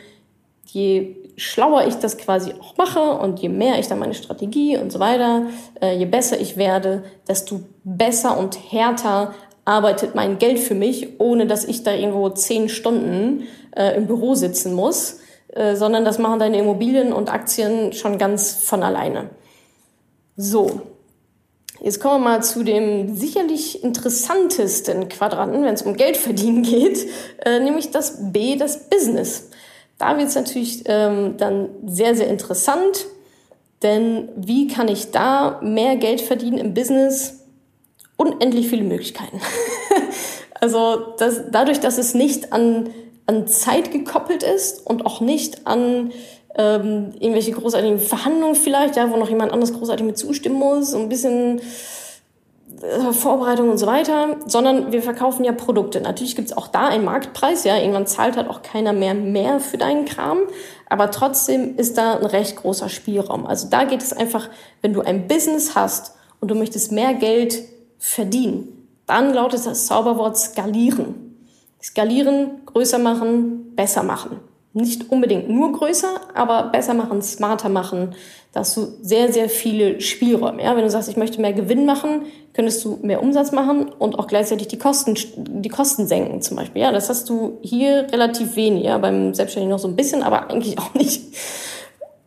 Je 0.66 1.16
schlauer 1.36 1.88
ich 1.88 1.96
das 1.96 2.18
quasi 2.18 2.54
auch 2.54 2.78
mache 2.78 3.02
und 3.02 3.40
je 3.40 3.50
mehr 3.50 3.80
ich 3.80 3.88
dann 3.88 3.98
meine 3.98 4.14
Strategie 4.14 4.78
und 4.78 4.92
so 4.92 5.00
weiter, 5.00 5.48
äh, 5.82 5.98
je 5.98 6.06
besser 6.06 6.40
ich 6.40 6.58
werde, 6.58 7.04
desto 7.28 7.62
besser 7.84 8.38
und 8.38 8.72
härter 8.72 9.34
arbeitet 9.66 10.16
mein 10.16 10.40
Geld 10.40 10.60
für 10.60 10.76
mich, 10.76 11.20
ohne 11.20 11.48
dass 11.48 11.66
ich 11.66 11.84
da 11.84 11.94
irgendwo 11.94 12.30
zehn 12.30 12.70
Stunden 12.70 13.44
äh, 13.76 13.96
im 13.96 14.08
Büro 14.08 14.36
sitzen 14.36 14.74
muss, 14.74 15.20
äh, 15.54 15.76
sondern 15.76 16.06
das 16.06 16.20
machen 16.20 16.40
deine 16.40 16.58
Immobilien 16.58 17.14
und 17.14 17.32
Aktien 17.32 17.94
schon 17.94 18.18
ganz 18.18 18.54
von 18.54 18.84
alleine. 18.84 19.30
So, 20.36 20.82
jetzt 21.80 22.00
kommen 22.00 22.24
wir 22.24 22.30
mal 22.32 22.44
zu 22.44 22.64
dem 22.64 23.16
sicherlich 23.16 23.84
interessantesten 23.84 25.10
Quadranten, 25.10 25.64
wenn 25.64 25.74
es 25.74 25.84
um 25.84 25.96
Geld 25.96 26.18
verdienen 26.18 26.64
geht, 26.64 27.08
äh, 27.46 27.60
nämlich 27.60 27.92
das 27.92 28.32
B, 28.32 28.56
das 28.56 28.90
Business. 28.90 29.50
Da 29.98 30.18
wird 30.18 30.30
es 30.30 30.36
natürlich 30.36 30.84
ähm, 30.88 31.38
dann 31.38 31.70
sehr, 31.86 32.16
sehr 32.16 32.28
interessant, 32.28 33.06
denn 33.84 34.30
wie 34.36 34.68
kann 34.68 34.88
ich 34.88 35.12
da 35.12 35.60
mehr 35.62 35.98
Geld 35.98 36.22
verdienen 36.22 36.58
im 36.58 36.74
Business? 36.74 37.43
Unendlich 38.18 38.68
viele 38.70 38.84
Möglichkeiten. 38.84 39.40
also 40.60 41.14
das, 41.18 41.44
dadurch, 41.52 41.80
dass 41.80 41.98
es 41.98 42.14
nicht 42.14 42.54
an, 42.54 42.90
an 43.26 43.48
Zeit 43.48 43.92
gekoppelt 43.92 44.44
ist 44.44 44.86
und 44.86 45.06
auch 45.06 45.22
nicht 45.22 45.66
an 45.66 46.12
ähm, 46.56 47.12
irgendwelche 47.20 47.52
großartigen 47.52 48.00
Verhandlungen 48.00 48.56
vielleicht, 48.56 48.96
ja, 48.96 49.10
wo 49.10 49.18
noch 49.18 49.30
jemand 49.30 49.52
anderes 49.52 49.74
großartig 49.74 50.06
mit 50.06 50.18
zustimmen 50.18 50.60
muss, 50.60 50.94
ein 50.94 51.10
bisschen 51.10 51.60
äh, 52.82 53.12
Vorbereitung 53.12 53.70
und 53.70 53.78
so 53.78 53.88
weiter, 53.88 54.38
sondern 54.46 54.92
wir 54.92 55.02
verkaufen 55.02 55.44
ja 55.46 55.52
Produkte. 55.52 56.00
Natürlich 56.02 56.36
gibt's 56.36 56.56
auch 56.56 56.68
da 56.68 56.88
einen 56.88 57.06
Marktpreis, 57.06 57.64
ja, 57.64 57.78
irgendwann 57.78 58.06
zahlt 58.06 58.38
halt 58.38 58.50
auch 58.50 58.62
keiner 58.62 58.94
mehr 58.94 59.16
mehr 59.16 59.60
für 59.60 59.78
deinen 59.78 60.06
Kram, 60.06 60.40
aber 60.88 61.10
trotzdem 61.10 61.76
ist 61.78 61.98
da 61.98 62.18
ein 62.18 62.26
recht 62.26 62.58
großer 62.58 62.90
Spielraum. 62.90 63.48
Also 63.48 63.70
da 63.70 63.86
geht 63.86 64.04
es 64.04 64.14
einfach, 64.14 64.50
wenn 64.82 64.94
du 64.94 65.02
ein 65.02 65.28
Business 65.28 65.76
hast 65.76 66.16
und 66.40 66.50
du 66.50 66.56
möchtest 66.56 66.92
mehr 66.92 67.16
Geld 67.16 67.64
verdienen. 68.04 68.68
Dann 69.06 69.34
lautet 69.34 69.66
das 69.66 69.88
Zauberwort 69.88 70.38
skalieren. 70.38 71.38
Skalieren, 71.82 72.66
größer 72.66 73.00
machen, 73.00 73.76
besser 73.76 74.04
machen. 74.04 74.40
Nicht 74.74 75.10
unbedingt 75.10 75.50
nur 75.50 75.72
größer, 75.72 76.20
aber 76.34 76.64
besser 76.64 76.94
machen, 76.94 77.22
smarter 77.22 77.70
machen. 77.70 78.16
Da 78.52 78.62
hast 78.62 78.76
du 78.76 78.88
sehr, 79.02 79.32
sehr 79.32 79.48
viele 79.48 80.02
Spielräume. 80.02 80.64
Ja, 80.64 80.76
wenn 80.76 80.84
du 80.84 80.90
sagst, 80.90 81.10
ich 81.10 81.18
möchte 81.18 81.40
mehr 81.40 81.54
Gewinn 81.54 81.86
machen, 81.86 82.24
könntest 82.54 82.84
du 82.84 83.00
mehr 83.02 83.22
Umsatz 83.22 83.52
machen 83.52 83.90
und 83.90 84.20
auch 84.20 84.28
gleichzeitig 84.28 84.68
die 84.68 84.80
Kosten, 84.80 85.16
die 85.38 85.70
Kosten 85.70 86.08
senken 86.08 86.42
zum 86.42 86.58
Beispiel. 86.58 86.82
Ja, 86.82 86.92
das 86.92 87.10
hast 87.10 87.30
du 87.30 87.60
hier 87.62 88.08
relativ 88.12 88.56
wenig. 88.56 88.84
Ja, 88.84 88.98
beim 88.98 89.34
Selbstständigen 89.34 89.72
noch 89.72 89.80
so 89.80 89.88
ein 89.88 89.96
bisschen, 89.96 90.24
aber 90.24 90.50
eigentlich 90.50 90.78
auch 90.78 90.94
nicht. 90.94 91.22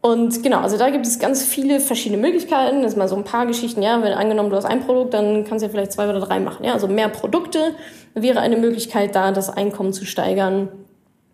Und 0.00 0.42
genau, 0.42 0.60
also 0.60 0.78
da 0.78 0.90
gibt 0.90 1.06
es 1.06 1.18
ganz 1.18 1.42
viele 1.42 1.80
verschiedene 1.80 2.20
Möglichkeiten. 2.20 2.82
Das 2.82 2.92
sind 2.92 2.98
mal 2.98 3.08
so 3.08 3.16
ein 3.16 3.24
paar 3.24 3.46
Geschichten. 3.46 3.82
Ja, 3.82 4.02
wenn 4.02 4.12
angenommen 4.12 4.50
du 4.50 4.56
hast 4.56 4.64
ein 4.64 4.84
Produkt, 4.84 5.14
dann 5.14 5.44
kannst 5.44 5.62
du 5.62 5.66
ja 5.66 5.72
vielleicht 5.72 5.92
zwei 5.92 6.08
oder 6.08 6.20
drei 6.20 6.38
machen. 6.38 6.64
Ja, 6.64 6.74
also 6.74 6.86
mehr 6.86 7.08
Produkte 7.08 7.74
wäre 8.14 8.40
eine 8.40 8.56
Möglichkeit, 8.56 9.14
da 9.16 9.32
das 9.32 9.50
Einkommen 9.50 9.92
zu 9.92 10.04
steigern, 10.04 10.68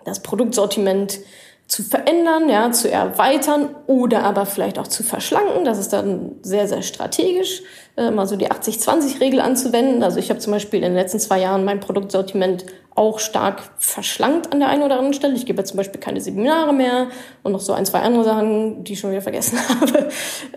das 0.05 0.21
Produktsortiment 0.21 1.21
zu 1.67 1.83
verändern, 1.83 2.49
ja, 2.49 2.71
zu 2.71 2.91
erweitern 2.91 3.75
oder 3.87 4.25
aber 4.25 4.47
vielleicht 4.47 4.79
auch 4.79 4.89
zu 4.89 5.03
verschlanken. 5.03 5.65
Das 5.65 5.79
ist 5.79 5.93
dann 5.93 6.33
sehr, 6.43 6.69
sehr 6.69 6.83
strategisch, 6.83 7.63
äh, 7.97 8.11
mal 8.11 8.27
so 8.27 8.37
die 8.37 8.51
80-20-Regel 8.51 9.41
anzuwenden. 9.41 10.03
Also 10.03 10.19
ich 10.19 10.29
habe 10.29 10.39
zum 10.39 10.53
Beispiel 10.53 10.81
in 10.81 10.91
den 10.91 10.95
letzten 10.95 11.19
zwei 11.19 11.41
Jahren 11.41 11.65
mein 11.65 11.81
Produktsortiment 11.81 12.67
auch 12.95 13.19
stark 13.19 13.63
verschlankt 13.79 14.53
an 14.53 14.61
der 14.61 14.69
einen 14.69 14.83
oder 14.83 14.95
anderen 14.95 15.15
Stelle. 15.15 15.35
Ich 15.35 15.47
gebe 15.47 15.59
jetzt 15.59 15.71
zum 15.71 15.79
Beispiel 15.79 16.01
keine 16.01 16.21
Seminare 16.21 16.75
mehr 16.75 17.09
und 17.43 17.53
noch 17.53 17.61
so 17.61 17.73
ein, 17.73 17.87
zwei 17.87 18.01
andere 18.01 18.25
Sachen, 18.25 18.85
die 18.85 18.93
ich 18.93 19.01
schon 19.01 19.11
wieder 19.11 19.23
vergessen 19.23 19.59
habe. 19.69 20.09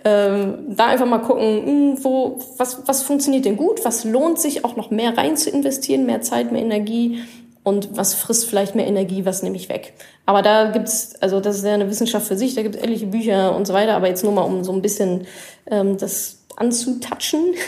Ähm, 0.04 0.76
da 0.76 0.88
einfach 0.88 1.06
mal 1.06 1.20
gucken, 1.20 1.66
hm, 1.66 2.04
wo, 2.04 2.40
was, 2.58 2.88
was 2.88 3.04
funktioniert 3.04 3.46
denn 3.46 3.56
gut, 3.56 3.86
was 3.86 4.04
lohnt 4.04 4.40
sich 4.40 4.66
auch 4.66 4.76
noch 4.76 4.92
mehr 4.92 5.18
rein 5.18 5.38
zu 5.38 5.50
investieren, 5.50 6.06
mehr 6.06 6.22
Zeit, 6.22 6.52
mehr 6.52 6.62
Energie 6.62 7.22
und 7.64 7.98
was 7.98 8.14
frisst 8.14 8.48
vielleicht 8.50 8.76
mehr 8.76 8.86
Energie, 8.86 9.26
was 9.26 9.42
nehme 9.42 9.56
ich 9.56 9.70
weg. 9.70 9.94
Aber 10.26 10.42
da 10.42 10.72
gibt's, 10.72 11.16
also 11.22 11.40
das 11.40 11.58
ist 11.58 11.66
ja 11.66 11.74
eine 11.74 11.90
Wissenschaft 11.90 12.28
für 12.28 12.38
sich, 12.38 12.54
da 12.54 12.64
gibt 12.64 12.76
es 12.76 12.82
etliche 12.82 13.08
Bücher 13.08 13.56
und 13.56 13.66
so 13.66 13.74
weiter, 13.74 13.96
aber 13.96 14.08
jetzt 14.08 14.24
nur 14.24 14.34
mal, 14.34 14.44
um 14.44 14.64
so 14.64 14.74
ein 14.74 14.82
bisschen 14.82 15.26
ähm, 15.68 15.98
das 15.98 16.46
anzutatschen. 16.58 17.54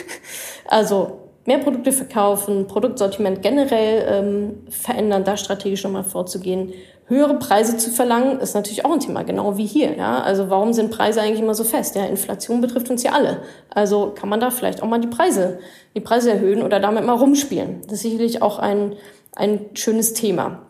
Also 0.70 1.27
mehr 1.48 1.58
Produkte 1.58 1.90
verkaufen, 1.90 2.68
Produktsortiment 2.68 3.42
generell 3.42 4.06
ähm, 4.08 4.54
verändern, 4.70 5.24
da 5.24 5.36
strategisch 5.36 5.82
nochmal 5.82 6.04
vorzugehen. 6.04 6.72
Höhere 7.06 7.38
Preise 7.38 7.78
zu 7.78 7.90
verlangen, 7.90 8.38
ist 8.38 8.54
natürlich 8.54 8.84
auch 8.84 8.92
ein 8.92 9.00
Thema, 9.00 9.22
genau 9.22 9.56
wie 9.56 9.66
hier. 9.66 9.96
Ja? 9.96 10.20
Also 10.20 10.50
warum 10.50 10.72
sind 10.74 10.90
Preise 10.90 11.22
eigentlich 11.22 11.40
immer 11.40 11.54
so 11.54 11.64
fest? 11.64 11.96
Ja, 11.96 12.04
Inflation 12.04 12.60
betrifft 12.60 12.90
uns 12.90 13.02
ja 13.02 13.12
alle. 13.12 13.38
Also 13.70 14.12
kann 14.14 14.28
man 14.28 14.40
da 14.40 14.50
vielleicht 14.50 14.82
auch 14.82 14.86
mal 14.86 15.00
die 15.00 15.08
Preise, 15.08 15.58
die 15.96 16.00
Preise 16.00 16.30
erhöhen 16.30 16.62
oder 16.62 16.80
damit 16.80 17.04
mal 17.04 17.16
rumspielen. 17.16 17.80
Das 17.84 17.94
ist 17.94 18.02
sicherlich 18.02 18.42
auch 18.42 18.58
ein 18.58 18.92
ein 19.38 19.70
schönes 19.74 20.12
Thema. 20.14 20.62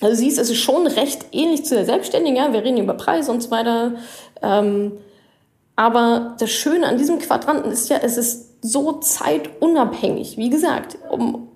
Also 0.00 0.16
siehst, 0.16 0.38
es 0.38 0.50
ist 0.50 0.60
schon 0.60 0.86
recht 0.86 1.26
ähnlich 1.32 1.64
zu 1.64 1.74
der 1.74 1.84
Selbstständigen. 1.84 2.36
Ja? 2.36 2.52
Wir 2.52 2.62
reden 2.62 2.78
über 2.78 2.94
Preise 2.94 3.32
und 3.32 3.42
so 3.42 3.50
weiter. 3.50 3.94
Ähm, 4.42 4.92
aber 5.76 6.36
das 6.38 6.50
Schöne 6.50 6.86
an 6.86 6.98
diesem 6.98 7.18
Quadranten 7.18 7.72
ist 7.72 7.88
ja, 7.88 7.98
es 8.02 8.16
ist 8.16 8.49
so 8.60 8.92
zeitunabhängig. 9.00 10.36
Wie 10.36 10.50
gesagt, 10.50 10.98
um 11.10 11.48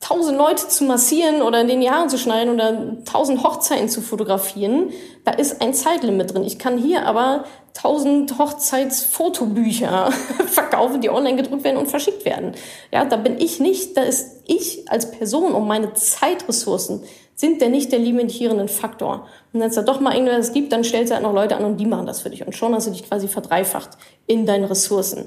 tausend 0.00 0.38
Leute 0.38 0.68
zu 0.68 0.84
massieren 0.84 1.42
oder 1.42 1.60
in 1.60 1.68
den 1.68 1.82
Jahren 1.82 2.08
zu 2.08 2.18
schneiden 2.18 2.54
oder 2.54 3.02
tausend 3.04 3.42
Hochzeiten 3.42 3.88
zu 3.88 4.00
fotografieren, 4.00 4.90
da 5.24 5.32
ist 5.32 5.60
ein 5.60 5.74
Zeitlimit 5.74 6.32
drin. 6.32 6.44
Ich 6.44 6.58
kann 6.58 6.78
hier 6.78 7.06
aber 7.06 7.44
tausend 7.74 8.38
Hochzeitsfotobücher 8.38 10.12
verkaufen, 10.46 11.00
die 11.00 11.10
online 11.10 11.36
gedruckt 11.36 11.64
werden 11.64 11.76
und 11.76 11.88
verschickt 11.88 12.24
werden. 12.24 12.52
Ja, 12.92 13.04
da 13.04 13.16
bin 13.16 13.40
ich 13.40 13.58
nicht, 13.58 13.96
da 13.96 14.02
ist 14.02 14.42
ich 14.46 14.90
als 14.90 15.10
Person 15.10 15.52
und 15.52 15.66
meine 15.66 15.92
Zeitressourcen 15.94 17.02
sind 17.34 17.60
der 17.60 17.68
nicht 17.68 17.92
der 17.92 17.98
limitierenden 17.98 18.68
Faktor. 18.68 19.26
Und 19.52 19.60
wenn 19.60 19.68
es 19.68 19.74
da 19.74 19.82
doch 19.82 20.00
mal 20.00 20.14
irgendwas 20.14 20.52
gibt, 20.52 20.72
dann 20.72 20.84
stellst 20.84 21.10
du 21.10 21.14
halt 21.14 21.24
noch 21.24 21.34
Leute 21.34 21.56
an 21.56 21.64
und 21.64 21.78
die 21.78 21.84
machen 21.84 22.06
das 22.06 22.20
für 22.20 22.30
dich. 22.30 22.46
Und 22.46 22.54
schon 22.54 22.74
hast 22.74 22.86
du 22.86 22.92
dich 22.92 23.06
quasi 23.06 23.28
verdreifacht 23.28 23.90
in 24.26 24.46
deinen 24.46 24.64
Ressourcen. 24.64 25.26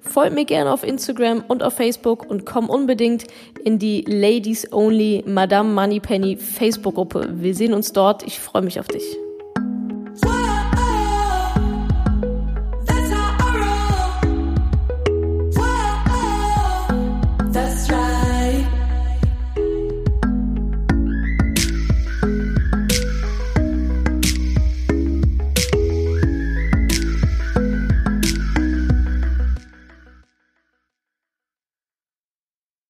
folg 0.00 0.32
mir 0.32 0.44
gerne 0.44 0.72
auf 0.72 0.84
Instagram 0.84 1.44
und 1.46 1.62
auf 1.62 1.74
Facebook 1.74 2.28
und 2.28 2.46
komm 2.46 2.70
unbedingt 2.70 3.24
in 3.64 3.78
die 3.78 4.02
Ladies 4.06 4.72
Only 4.72 5.24
Madame 5.26 5.72
Moneypenny 5.72 6.36
Facebook-Gruppe. 6.36 7.28
Wir 7.34 7.54
sehen 7.54 7.74
uns 7.74 7.92
dort. 7.92 8.22
Ich 8.26 8.38
freue 8.38 8.62
mich 8.62 8.80
auf 8.80 8.88
dich. 8.88 9.04